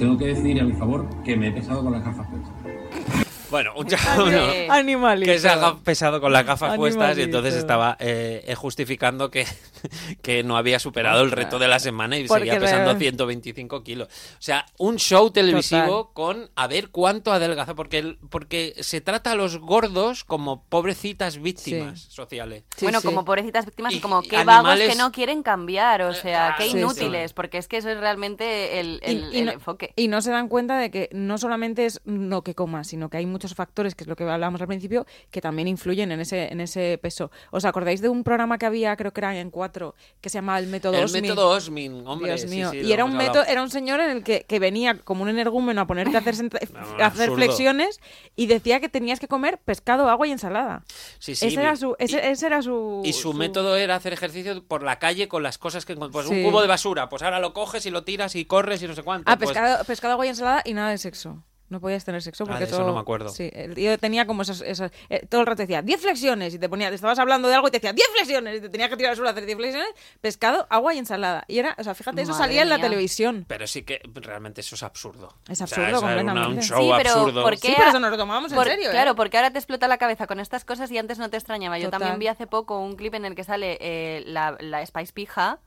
Tengo 0.01 0.17
que 0.17 0.29
decir 0.29 0.59
a 0.59 0.65
mi 0.65 0.73
favor 0.73 1.07
que 1.23 1.37
me 1.37 1.49
he 1.49 1.53
pesado 1.53 1.85
con 1.85 1.93
las 1.93 2.03
gafas 2.03 2.27
puestas. 2.29 3.30
Bueno, 3.51 3.73
un 3.77 3.87
chaval 3.87 4.67
Animalito. 4.71 5.31
que 5.33 5.39
se 5.39 5.49
haga 5.49 5.77
pesado 5.79 6.21
con 6.21 6.33
las 6.33 6.45
gafas 6.47 6.77
puestas 6.77 7.19
y 7.19 7.23
entonces 7.23 7.55
estaba 7.55 7.97
eh, 8.01 8.55
justificando 8.57 9.31
que, 9.31 9.47
que 10.23 10.43
no 10.43 10.57
había 10.57 10.79
superado 10.79 11.23
el 11.23 11.31
reto 11.31 11.59
de 11.59 11.69
la 11.69 11.79
semana 11.79 12.17
y 12.19 12.27
Porque 12.27 12.45
seguía 12.45 12.61
pesando 12.61 12.93
re- 12.93 12.99
125 12.99 13.83
kilos. 13.83 14.09
O 14.09 14.43
sea, 14.43 14.67
un 14.79 14.97
show 14.97 15.31
televisivo 15.31 16.13
con 16.13 16.51
a 16.55 16.67
ver 16.67 16.91
cuánto 16.91 17.33
adelgaza, 17.33 17.75
porque, 17.75 17.99
el- 17.99 18.19
porque 18.31 18.75
se 18.81 19.01
trata 19.01 19.33
a 19.33 19.35
los 19.35 19.59
gordos 19.59 20.25
como 20.25 20.65
pobrecitas 20.65 21.41
víctimas 21.41 22.01
sociales. 22.01 22.65
Sí, 22.77 22.85
bueno, 22.85 23.01
sí. 23.01 23.07
como 23.07 23.25
pobrecitas 23.25 23.67
víctimas 23.67 23.93
y, 23.93 23.97
Y- 23.97 24.01
como 24.01 24.23
qué 24.23 24.37
vagos 24.45 24.71
animales- 24.71 24.91
que 24.91 24.97
no 24.97 25.13
quieren 25.13 25.43
cambiar, 25.43 26.03
o 26.03 26.15
sea, 26.15 26.55
qué 26.57 26.65
Sí, 26.65 26.71
sí. 26.73 26.79
inútiles, 26.79 27.33
porque 27.33 27.59
es 27.59 27.69
que 27.69 27.79
eso 27.79 27.91
es 27.91 27.99
realmente 27.99 28.81
el, 28.81 29.01
el- 29.03 29.35
y 29.35 29.39
el 29.41 29.47
no- 29.47 29.53
enfoque. 29.53 29.93
Y 29.97 30.09
no 30.09 30.21
se 30.23 30.31
dan 30.31 30.49
cuenta 30.49 30.79
de 30.79 30.91
que 30.91 31.09
no 31.13 31.39
solamente 31.39 31.87
es 31.87 32.01
lo 32.05 32.43
que 32.43 32.55
comas, 32.55 32.87
sino 32.89 33.09
que 33.11 33.17
hay 33.19 33.27
muchos 33.41 33.55
factores, 33.55 33.95
que 33.95 34.05
es 34.05 34.09
lo 34.09 34.17
que 34.17 34.25
hablábamos 34.25 34.61
al 34.61 34.67
principio, 34.67 35.07
que 35.31 35.41
también 35.41 35.67
influyen 35.67 36.13
en 36.13 36.21
ese, 36.21 36.53
en 36.53 36.61
ese 36.61 36.99
peso. 37.01 37.31
¿Os 37.51 37.65
acordáis 37.65 38.03
de 38.03 38.11
un 38.11 38.23
programa 38.23 38.59
que 38.59 38.67
había, 38.67 38.95
creo 38.97 39.13
que 39.15 39.21
era 39.21 39.35
en 39.39 39.51
cuatro, 39.51 39.95
que 40.21 40.29
se 40.29 40.37
llamaba 40.39 40.59
El 40.59 40.67
Método 40.67 40.99
El 40.99 41.05
Osmin? 41.05 41.23
método 41.23 41.49
Osmin, 41.49 42.07
hombre. 42.07 42.35
Dios 42.35 42.51
mío. 42.51 42.71
sí, 42.71 42.81
y 42.83 42.93
era 42.93 43.07
un 43.07 43.17
método, 43.17 43.45
era 43.45 43.63
un 43.63 43.71
señor 43.71 44.01
en 44.01 44.11
el 44.11 44.23
que, 44.23 44.45
que 44.47 44.59
venía 44.59 44.99
como 44.99 45.23
un 45.23 45.31
energúmeno 45.31 45.81
a 45.81 45.87
ponerte 45.87 46.17
a 46.17 46.21
hacer, 46.21 46.35
a 47.01 47.07
hacer 47.07 47.31
flexiones 47.33 47.99
y 48.37 48.47
decía 48.47 48.79
que 48.81 48.91
tenías 48.91 49.19
que 49.21 49.27
comer 49.29 49.57
pescado, 49.65 50.11
agua 50.11 50.27
y 50.27 50.33
ensalada. 50.33 50.83
Sí, 51.19 51.35
sí, 51.35 51.47
ese, 51.47 51.61
era 51.63 51.77
su, 51.77 51.97
ese, 51.99 52.17
y- 52.19 52.31
ese 52.31 52.47
era 52.47 52.61
su... 52.61 53.01
Y 53.07 53.15
su, 53.15 53.33
método 53.33 53.77
era 53.77 53.95
hacer 53.97 54.13
ejercicio 54.13 54.63
por 54.65 54.83
la 54.83 54.99
calle 54.99 55.29
con 55.29 55.43
las 55.43 55.57
cosas 55.57 55.87
que. 55.87 55.97
Pues 55.97 56.27
Sí. 56.27 56.35
un 56.35 56.43
cubo 56.51 56.61
de 56.61 56.67
basura, 56.69 57.09
pues 57.09 57.23
ahora 57.23 57.41
lo 57.41 57.55
coges 57.55 57.87
y 57.87 57.91
lo 57.91 58.05
tiras 58.05 58.35
y 58.37 58.45
corres 58.45 58.83
y 58.83 58.87
no 58.89 58.95
sé 58.95 59.03
cuánto. 59.03 59.31
Ah, 59.31 59.37
pues- 59.39 59.51
pescado, 59.51 59.85
pescado, 59.85 60.13
agua 60.13 60.27
y 60.27 60.29
ensalada 60.29 60.63
y 60.67 60.75
nada 60.75 60.91
de 60.91 60.99
sexo. 60.99 61.43
No 61.71 61.81
podías 61.81 62.05
tener 62.05 62.21
sexo 62.21 62.45
Ah, 62.45 62.47
porque 62.49 62.65
de 62.65 62.65
eso 62.67 62.77
todo... 62.79 62.89
no 62.89 62.95
me 62.95 63.01
acuerdo. 63.01 63.29
Sí, 63.31 63.49
el 63.55 63.75
tío 63.75 63.97
tenía 63.97 64.27
como 64.27 64.43
esos... 64.43 64.61
esos- 64.61 64.91
eh, 65.09 65.25
todo 65.29 65.41
el 65.41 65.47
rato 65.47 65.63
decía 65.63 65.83
10 65.83 66.01
flexiones 66.03 66.53
y 66.53 66.59
te 66.59 66.69
ponía... 66.69 66.89
Te 66.89 66.97
estabas 66.97 67.19
hablando 67.21 67.47
de 67.49 67.55
algo 67.55 67.69
y 67.69 67.71
te 67.71 67.79
decía 67.79 67.93
10 67.93 68.09
flexiones 68.13 68.59
y 68.59 68.61
te 68.61 68.69
tenías 68.69 68.91
que 68.91 68.97
tirar 68.97 69.11
al 69.11 69.17
suelo 69.17 69.29
a 69.29 69.33
hacer 69.33 69.47
10 69.47 69.57
flexiones. 69.57 69.89
Pescado, 70.21 70.67
agua 70.69 70.95
y 70.95 70.99
ensalada. 70.99 71.45
Y 71.47 71.59
era... 71.61 71.77
O 71.79 71.85
sea, 71.85 71.95
fíjate, 71.95 72.23
eso 72.23 72.33
Madre 72.33 72.45
salía 72.45 72.63
en 72.63 72.69
la 72.71 72.81
televisión. 72.81 73.45
Pero 73.47 73.67
sí 73.69 73.83
que 73.85 74.01
realmente 74.15 74.61
eso 74.63 74.75
es 74.75 74.83
absurdo. 74.83 75.33
Es 75.49 75.61
O 75.63 75.67
sea, 75.69 75.85
absurdo 75.87 76.01
una- 76.01 76.17
completamente. 76.17 76.49
un 76.59 76.63
show 76.63 76.83
Sí, 76.83 76.91
pero 76.99 77.11
absurdo. 77.11 77.43
¿por 77.45 77.53
qué 77.53 77.69
Sí, 77.69 77.75
pero 77.77 77.89
eso 77.91 78.01
nos 78.01 78.11
lo 78.11 78.17
tomábamos 78.19 78.53
en 78.53 78.59
serio, 78.63 78.89
¿eh? 78.89 78.93
Claro, 78.93 79.15
porque 79.15 79.37
ahora 79.37 79.53
te 79.53 79.59
explota 79.59 79.87
la 79.87 79.99
cabeza 79.99 80.27
con 80.27 80.41
estas 80.41 80.65
cosas 80.65 80.91
y 80.91 80.99
antes 80.99 81.19
no 81.19 81.31
te 81.31 81.37
extrañaba. 81.37 81.79
Yo 81.79 81.85
Total. 81.87 82.01
también 82.01 82.19
vi 82.19 82.27
hace 82.27 82.49
poco 82.49 82.81
un 82.81 82.97
clip 82.97 83.15
en 83.15 83.25
el 83.27 83.37
que 83.37 83.45
sale 83.45 83.79
eh, 83.81 84.25
la, 84.27 84.57
la 84.59 84.85
Spice 84.85 85.13
Pija, 85.13 85.61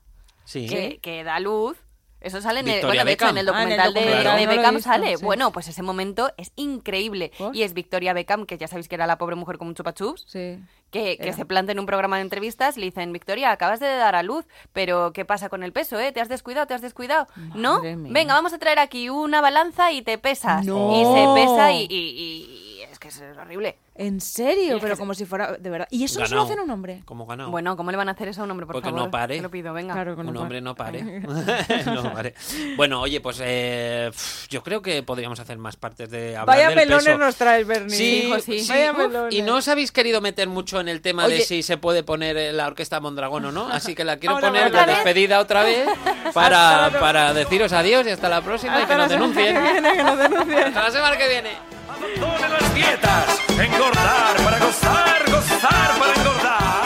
Sí. 0.44 0.68
que, 0.68 1.00
que 1.02 1.24
da 1.24 1.40
luz. 1.40 1.78
Eso 2.24 2.42
sale 2.42 2.62
en 2.62 2.68
el, 2.70 2.86
bueno, 2.86 3.04
de 3.06 3.12
hecho, 3.12 3.28
en 3.28 3.36
Beckham. 3.36 3.38
el 3.38 3.50
Ah, 3.50 3.64
en 3.64 3.70
el 3.72 3.78
documental 3.78 3.94
de, 3.94 4.00
documental, 4.02 4.42
no 4.46 4.50
Beckham 4.50 4.76
visto, 4.76 4.90
sale. 4.90 5.18
sí. 5.18 5.24
Bueno, 5.26 5.52
pues 5.52 5.68
ese 5.68 5.84
momento 5.84 6.32
es 6.38 6.52
increíble. 6.56 7.32
¿Por? 7.38 7.56
Y 7.56 7.64
es 7.64 7.74
Victoria 7.74 8.14
Beckham, 8.14 8.46
que 8.46 8.58
ya 8.58 8.68
sabéis 8.68 8.88
que 8.88 8.96
era 8.96 9.06
la 9.08 9.18
pobre 9.18 9.36
mujer 9.36 9.58
con 9.58 9.68
un 9.68 9.76
chupachups, 9.76 10.26
Sí. 10.28 10.60
que, 10.90 11.18
que 11.18 11.34
se 11.34 11.46
planta 11.46 11.72
en 11.74 11.80
un 11.80 11.86
programa 11.86 12.16
de 12.18 12.22
entrevistas 12.24 12.78
y 12.78 12.80
le 12.80 12.86
dicen, 12.88 13.12
Victoria, 13.14 13.52
acabas 13.52 13.80
de 13.80 13.88
dar 13.88 14.16
a 14.16 14.24
luz, 14.24 14.46
pero 14.74 15.12
¿qué 15.14 15.26
pasa 15.26 15.50
con 15.50 15.64
el 15.64 15.72
peso, 15.74 16.00
eh? 16.00 16.12
¿Te 16.12 16.22
has 16.22 16.30
descuidado? 16.30 16.66
¿Te 16.68 16.74
has 16.74 16.82
descuidado? 16.82 17.28
¿No? 17.56 17.82
Mía. 17.82 17.96
Venga, 17.98 18.34
vamos 18.36 18.54
a 18.54 18.58
traer 18.58 18.80
aquí 18.80 19.10
una 19.10 19.42
balanza 19.42 19.92
y 19.92 20.02
te 20.02 20.18
pesas. 20.18 20.66
No. 20.66 20.92
Y 20.94 21.04
se 21.04 21.42
pesa 21.42 21.72
y, 21.74 21.84
y- 21.84 21.88
y- 21.90 22.70
y 22.73 22.73
es 22.92 23.00
que 23.00 23.08
es 23.10 23.22
horrible. 23.40 23.78
¿En 23.96 24.20
serio? 24.22 24.80
Pero 24.82 24.98
como 24.98 25.14
si 25.14 25.26
fuera... 25.26 25.54
De 25.54 25.70
verdad. 25.70 25.88
¿Y 25.92 26.04
eso 26.04 26.20
no 26.20 26.26
se 26.26 26.34
lo 26.34 26.42
Ganao. 26.42 26.46
hacen 26.52 26.60
a 26.60 26.64
un 26.64 26.70
hombre? 26.72 27.02
¿Cómo 27.06 27.26
ganado? 27.28 27.52
Bueno, 27.52 27.78
¿cómo 27.78 27.92
le 27.92 27.98
van 27.98 28.10
a 28.10 28.14
hacer 28.14 28.28
eso 28.30 28.42
a 28.42 28.46
un 28.46 28.52
hombre, 28.52 28.66
por 28.66 28.74
Porque 28.74 28.90
favor? 28.90 29.04
no 29.06 29.12
pare. 29.12 29.36
Te 29.36 29.42
lo 29.44 29.52
pido, 29.52 29.72
venga. 29.74 29.94
Claro 29.94 30.16
que 30.16 30.22
un 30.22 30.34
no 30.34 30.42
hombre 30.42 30.62
pare. 30.64 31.02
no 31.04 31.24
pare. 31.24 31.84
no 31.86 32.12
pare. 32.14 32.34
Bueno, 32.76 33.02
oye, 33.02 33.22
pues 33.22 33.40
eh, 33.44 34.08
pf, 34.12 34.48
yo 34.50 34.64
creo 34.64 34.82
que 34.82 35.04
podríamos 35.04 35.40
hacer 35.40 35.58
más 35.60 35.76
partes 35.76 36.10
de 36.10 36.36
hablar 36.36 36.58
Vaya 36.58 36.70
del 36.76 36.88
peso. 36.90 37.18
nos 37.20 37.36
traes, 37.36 37.68
Bernie. 37.68 37.96
Sí, 37.96 38.24
Hijo, 38.28 38.40
sí. 38.40 38.60
sí. 38.62 38.70
Vaya 38.72 38.92
Uf, 38.94 38.98
melones. 38.98 39.34
y 39.36 39.42
no 39.44 39.58
os 39.58 39.68
habéis 39.68 39.92
querido 39.92 40.22
meter 40.22 40.48
mucho 40.50 40.80
en 40.80 40.90
el 40.90 41.02
tema 41.02 41.28
de 41.28 41.36
Oye. 41.36 41.46
si 41.46 41.62
se 41.62 41.78
puede 41.78 42.02
poner 42.04 42.36
eh, 42.38 42.52
la 42.52 42.66
orquesta 42.68 43.00
Mondragón 43.00 43.46
o 43.46 43.52
no, 43.52 43.68
así 43.68 43.94
que 43.94 44.04
la 44.04 44.18
quiero 44.18 44.36
Ahora, 44.36 44.48
poner 44.48 44.68
¿otra 44.68 44.82
de 44.82 44.88
vez? 44.88 44.96
despedida 44.96 45.40
otra 45.40 45.64
vez 45.64 45.88
para, 46.34 46.90
para 47.00 47.34
deciros 47.34 47.72
adiós 47.74 48.08
y 48.08 48.10
hasta 48.10 48.28
la 48.28 48.42
próxima 48.42 48.82
y 48.82 48.86
que 48.88 48.96
nos 48.96 49.10
denuncien. 49.10 49.56
que 49.56 49.62
viene, 49.72 49.92
que 49.94 50.04
nos 50.04 50.18
denuncien. 50.18 50.64
Hasta 50.64 50.84
la 50.84 50.92
semana 50.92 51.16
que 51.18 51.28
viene. 51.30 51.73
Las 52.04 52.74
dietas. 52.76 53.40
Engordar 53.58 54.36
para 54.44 54.60
gozar, 54.60 55.24
gozar 55.32 56.00
para 56.00 56.14
engordar. 56.14 56.83